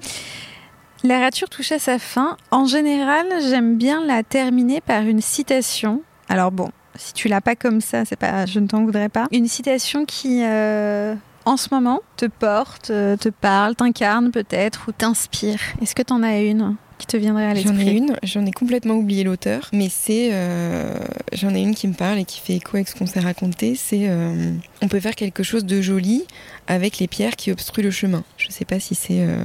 La 1.05 1.21
rature 1.21 1.51
touche 1.51 1.73
à 1.73 1.79
sa 1.79 1.99
fin. 1.99 2.39
En 2.51 2.65
général, 2.65 3.27
j'aime 3.49 3.77
bien 3.77 4.05
la 4.07 4.23
terminer 4.23 4.81
par 4.81 5.03
une 5.03 5.21
citation. 5.21 6.01
Alors 6.31 6.51
bon, 6.51 6.71
si 6.97 7.13
tu 7.13 7.29
l'as 7.29 7.43
pas 7.43 7.57
comme 7.57 7.81
ça, 7.81 8.05
c'est 8.07 8.17
pas, 8.17 8.47
je 8.47 8.59
ne 8.59 8.67
t'en 8.67 8.85
voudrais 8.85 9.11
pas. 9.11 9.27
Une 9.31 9.47
citation 9.47 10.07
qui 10.07 10.43
euh, 10.43 11.15
en 11.45 11.57
ce 11.57 11.69
moment 11.73 12.01
te 12.17 12.27
porte, 12.27 12.91
euh, 12.91 13.17
te 13.17 13.29
parle, 13.29 13.75
t'incarne 13.75 14.31
peut-être 14.31 14.89
ou 14.89 14.93
t'inspire. 14.93 15.61
Est-ce 15.81 15.95
que 15.95 16.03
tu 16.03 16.13
en 16.13 16.23
as 16.23 16.39
une? 16.41 16.77
Qui 16.99 17.07
te 17.07 17.17
viendrait 17.17 17.47
à 17.47 17.55
l'esprit 17.55 17.75
J'en 17.75 17.87
ai 17.87 17.97
une, 17.97 18.17
j'en 18.23 18.47
ai 18.47 18.53
complètement 18.53 18.95
oublié 18.95 19.25
l'auteur, 19.25 19.69
mais 19.73 19.89
c'est 19.91 20.31
euh, 20.33 20.95
j'en 21.33 21.55
ai 21.55 21.61
une 21.61 21.75
qui 21.75 21.89
me 21.89 21.95
parle 21.95 22.19
et 22.19 22.25
qui 22.25 22.41
fait 22.41 22.55
écho 22.55 22.77
avec 22.77 22.89
ce 22.89 22.95
qu'on 22.95 23.07
s'est 23.07 23.21
raconté. 23.21 23.75
C'est 23.75 24.09
euh, 24.09 24.53
on 24.81 24.89
peut 24.89 25.01
faire 25.01 25.17
quelque 25.17 25.43
chose 25.43 25.65
de 25.65 25.81
joli 25.81 26.25
avec 26.67 26.99
les 26.99 27.09
pierres 27.09 27.37
qui 27.37 27.51
obstruent 27.51 27.83
le 27.83 27.91
chemin. 27.91 28.23
Je 28.37 28.47
ne 28.47 28.53
sais 28.53 28.65
pas 28.65 28.79
si 28.79 28.95
c'est 28.95 29.21
euh, 29.21 29.37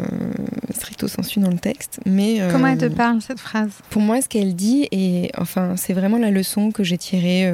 stricto 0.74 1.08
sensu 1.08 1.40
dans 1.40 1.50
le 1.50 1.58
texte, 1.58 2.00
mais 2.06 2.40
comment 2.52 2.68
elle 2.68 2.78
te 2.78 2.86
parle 2.86 3.22
cette 3.22 3.40
phrase? 3.40 3.72
Pour 3.90 4.02
moi, 4.02 4.22
ce 4.22 4.30
qu'elle 4.30 4.56
dit 4.56 4.88
et 4.92 5.32
enfin 5.38 5.76
c'est 5.76 5.94
vraiment 5.94 6.18
la 6.18 6.32
leçon 6.32 6.72
que 6.72 6.84
j'ai 6.84 6.98
tirée 6.98 7.52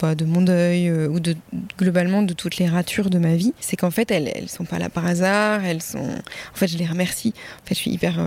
bah, 0.00 0.14
de 0.14 0.24
mon 0.24 0.42
deuil 0.42 0.92
ou 0.92 1.18
de 1.18 1.34
globalement 1.78 2.22
de 2.22 2.34
toutes 2.34 2.58
les 2.58 2.68
ratures 2.68 3.10
de 3.10 3.18
ma 3.18 3.34
vie, 3.36 3.54
c'est 3.60 3.76
qu'en 3.76 3.90
fait 3.90 4.10
elles 4.10 4.30
elles 4.34 4.48
sont 4.48 4.64
pas 4.64 4.78
là 4.78 4.88
par 4.90 5.06
hasard, 5.06 5.64
elles 5.64 5.82
sont 5.82 5.98
en 5.98 6.56
fait 6.56 6.68
je 6.68 6.76
les 6.76 6.86
remercie. 6.86 7.32
En 7.64 7.66
fait, 7.66 7.74
je 7.74 7.80
suis 7.80 7.90
hyper 7.90 8.20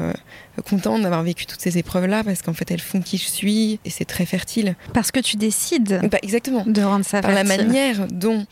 contente 0.66 1.03
d'avoir 1.04 1.24
vécu 1.24 1.46
toutes 1.46 1.62
ces 1.62 1.78
épreuves-là 1.78 2.24
parce 2.24 2.42
qu'en 2.42 2.54
fait, 2.54 2.72
elles 2.72 2.82
font 2.82 3.02
qui 3.02 3.18
je 3.18 3.28
suis 3.28 3.80
et 3.86 3.90
c'est 3.90 4.06
très 4.06 4.26
fertile. 4.26 4.76
Parce 4.94 5.12
que 5.12 5.20
tu 5.20 5.38
décides 5.38 6.02
bah, 6.12 6.18
exactement. 6.22 6.64
de 6.66 6.82
rendre 6.82 7.06
ça 7.06 7.22
Par 7.22 7.32
la 7.32 7.44
manière 7.44 8.08
dont 8.08 8.46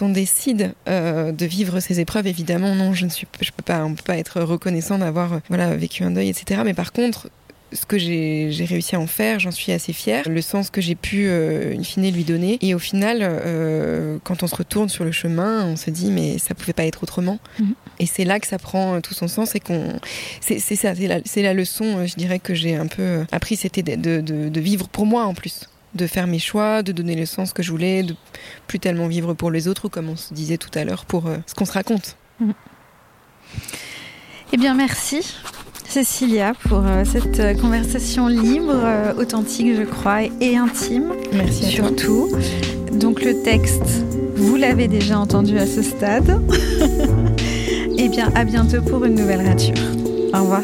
on 0.00 0.08
décide 0.08 0.72
euh, 0.88 1.32
de 1.32 1.46
vivre 1.46 1.80
ces 1.80 2.00
épreuves, 2.00 2.26
évidemment, 2.26 2.74
non, 2.74 2.92
je 2.92 3.04
ne 3.04 3.10
suis, 3.10 3.26
je 3.40 3.50
peux 3.50 3.62
pas, 3.62 3.84
on 3.84 3.94
peut 3.94 4.02
pas 4.04 4.16
être 4.16 4.40
reconnaissant 4.40 4.98
d'avoir 4.98 5.40
voilà 5.48 5.74
vécu 5.76 6.02
un 6.02 6.10
deuil, 6.10 6.28
etc. 6.28 6.62
Mais 6.64 6.74
par 6.74 6.92
contre, 6.92 7.28
ce 7.72 7.86
que 7.86 7.98
j'ai 7.98 8.50
réussi 8.64 8.96
à 8.96 9.00
en 9.00 9.06
faire, 9.06 9.40
j'en 9.40 9.50
suis 9.50 9.72
assez 9.72 9.92
fière. 9.92 10.28
Le 10.28 10.40
sens 10.40 10.70
que 10.70 10.80
j'ai 10.80 10.94
pu, 10.94 11.26
euh, 11.26 11.76
in 11.76 11.82
fine, 11.82 12.10
lui 12.10 12.24
donner. 12.24 12.58
Et 12.60 12.74
au 12.74 12.78
final, 12.78 13.18
euh, 13.22 14.18
quand 14.24 14.42
on 14.42 14.46
se 14.46 14.54
retourne 14.54 14.88
sur 14.88 15.04
le 15.04 15.12
chemin, 15.12 15.64
on 15.66 15.76
se 15.76 15.90
dit, 15.90 16.10
mais 16.10 16.38
ça 16.38 16.54
pouvait 16.54 16.72
pas 16.72 16.84
être 16.84 17.02
autrement. 17.02 17.38
Mhm. 17.58 17.74
Et 17.98 18.06
c'est 18.06 18.24
là 18.24 18.40
que 18.40 18.46
ça 18.46 18.58
prend 18.58 19.00
tout 19.00 19.14
son 19.14 19.28
sens 19.28 19.54
et 19.54 19.60
qu'on. 19.60 19.98
C'est 20.40 20.58
ça, 20.58 20.94
c'est 20.94 21.06
la, 21.06 21.20
la, 21.42 21.54
leçon, 21.54 22.06
je 22.06 22.14
dirais, 22.14 22.38
que 22.38 22.54
j'ai 22.54 22.76
un 22.76 22.86
peu 22.86 23.24
appris, 23.32 23.56
c'était 23.56 23.82
de, 23.82 24.20
de, 24.20 24.48
de 24.48 24.60
vivre 24.60 24.88
pour 24.88 25.06
moi 25.06 25.24
en 25.24 25.34
plus 25.34 25.68
de 25.94 26.06
faire 26.06 26.26
mes 26.26 26.38
choix, 26.38 26.82
de 26.82 26.92
donner 26.92 27.14
le 27.14 27.26
sens 27.26 27.52
que 27.52 27.62
je 27.62 27.70
voulais, 27.70 28.02
de 28.02 28.14
plus 28.66 28.78
tellement 28.78 29.08
vivre 29.08 29.34
pour 29.34 29.50
les 29.50 29.68
autres 29.68 29.86
ou 29.86 29.88
comme 29.88 30.08
on 30.08 30.16
se 30.16 30.34
disait 30.34 30.58
tout 30.58 30.70
à 30.74 30.84
l'heure 30.84 31.06
pour 31.06 31.26
euh, 31.26 31.38
ce 31.46 31.54
qu'on 31.54 31.64
se 31.64 31.72
raconte. 31.72 32.16
Mhm. 32.40 32.52
Eh 34.52 34.56
bien, 34.56 34.74
merci 34.74 35.34
Cécilia 35.88 36.52
pour 36.68 36.82
euh, 36.84 37.04
cette 37.04 37.40
euh, 37.40 37.54
conversation 37.54 38.28
libre, 38.28 38.74
authentique, 39.18 39.74
je 39.76 39.84
crois, 39.84 40.22
et 40.40 40.56
intime. 40.56 41.12
Merci 41.32 41.64
à 41.64 41.68
surtout. 41.68 42.28
Donc 42.92 43.22
le 43.22 43.42
texte, 43.42 44.04
vous 44.36 44.56
l'avez 44.56 44.88
déjà 44.88 45.18
entendu 45.18 45.58
à 45.58 45.66
ce 45.66 45.82
stade. 45.82 46.40
Eh 48.00 48.08
bien, 48.08 48.30
à 48.36 48.44
bientôt 48.44 48.80
pour 48.80 49.04
une 49.04 49.16
nouvelle 49.16 49.44
rature. 49.44 49.74
Au 50.32 50.42
revoir. 50.42 50.62